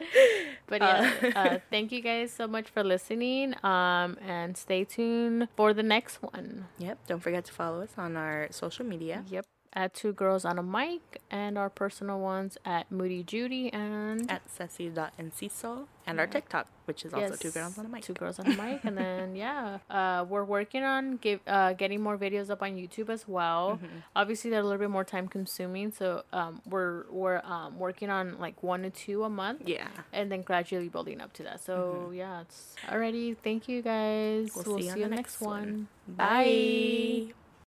but 0.66 0.80
yeah, 0.80 1.10
uh, 1.34 1.58
thank 1.70 1.92
you 1.92 2.00
guys 2.00 2.32
so 2.32 2.46
much 2.46 2.68
for 2.70 2.82
listening. 2.82 3.54
Um, 3.64 4.16
and 4.26 4.56
stay 4.56 4.84
tuned 4.84 5.48
for 5.56 5.72
the 5.74 5.82
next 5.82 6.22
one. 6.22 6.66
Yep. 6.78 7.06
Don't 7.06 7.20
forget 7.20 7.44
to 7.46 7.52
follow 7.52 7.82
us 7.82 7.94
on 7.96 8.16
our 8.16 8.48
social 8.50 8.84
media. 8.84 9.24
Yep. 9.28 9.46
At 9.74 9.92
Two 9.94 10.12
Girls 10.12 10.44
on 10.44 10.58
a 10.58 10.62
Mic, 10.62 11.20
and 11.30 11.58
our 11.58 11.68
personal 11.68 12.20
ones 12.20 12.56
at 12.64 12.90
Moody 12.92 13.22
Judy 13.24 13.72
and 13.72 14.30
At 14.30 14.42
Ceci.Enciso 14.50 15.86
and 16.06 16.20
our 16.20 16.26
TikTok, 16.26 16.66
which 16.84 17.04
is 17.04 17.12
also 17.14 17.34
Two 17.36 17.50
Girls 17.50 17.76
on 17.78 17.86
a 17.86 17.88
Mic. 17.88 18.02
Two 18.04 18.12
girls 18.12 18.38
on 18.38 18.46
a 18.46 18.50
mic, 18.50 18.84
and 18.84 18.96
then 18.96 19.34
yeah, 19.44 19.78
uh, 19.90 20.24
we're 20.28 20.44
working 20.44 20.82
on 20.84 21.16
give 21.16 21.40
uh 21.46 21.72
getting 21.72 22.00
more 22.00 22.16
videos 22.18 22.50
up 22.50 22.62
on 22.62 22.76
YouTube 22.76 23.08
as 23.08 23.26
well. 23.26 23.80
Mm-hmm. 23.82 23.96
Obviously, 24.14 24.50
they're 24.50 24.60
a 24.60 24.62
little 24.62 24.78
bit 24.78 24.90
more 24.90 25.04
time 25.04 25.26
consuming, 25.28 25.90
so 25.92 26.22
um 26.32 26.60
we're 26.68 27.04
we're 27.10 27.40
um 27.44 27.78
working 27.78 28.10
on 28.10 28.38
like 28.38 28.62
one 28.62 28.82
to 28.82 28.90
two 28.90 29.24
a 29.24 29.30
month, 29.30 29.62
Yeah. 29.66 29.88
and 30.12 30.30
then 30.30 30.42
gradually 30.42 30.88
building 30.88 31.20
up 31.20 31.32
to 31.34 31.42
that. 31.44 31.64
So 31.64 32.12
yeah, 32.14 32.42
it's 32.42 32.76
already. 32.90 33.34
Thank 33.34 33.68
you 33.68 33.82
guys. 33.82 34.50
We'll, 34.54 34.78
see, 34.78 34.86
you 34.86 34.92
on 34.92 35.00
the 35.00 35.08
next 35.08 35.40
one. 35.40 35.88
Bye. 36.06 37.32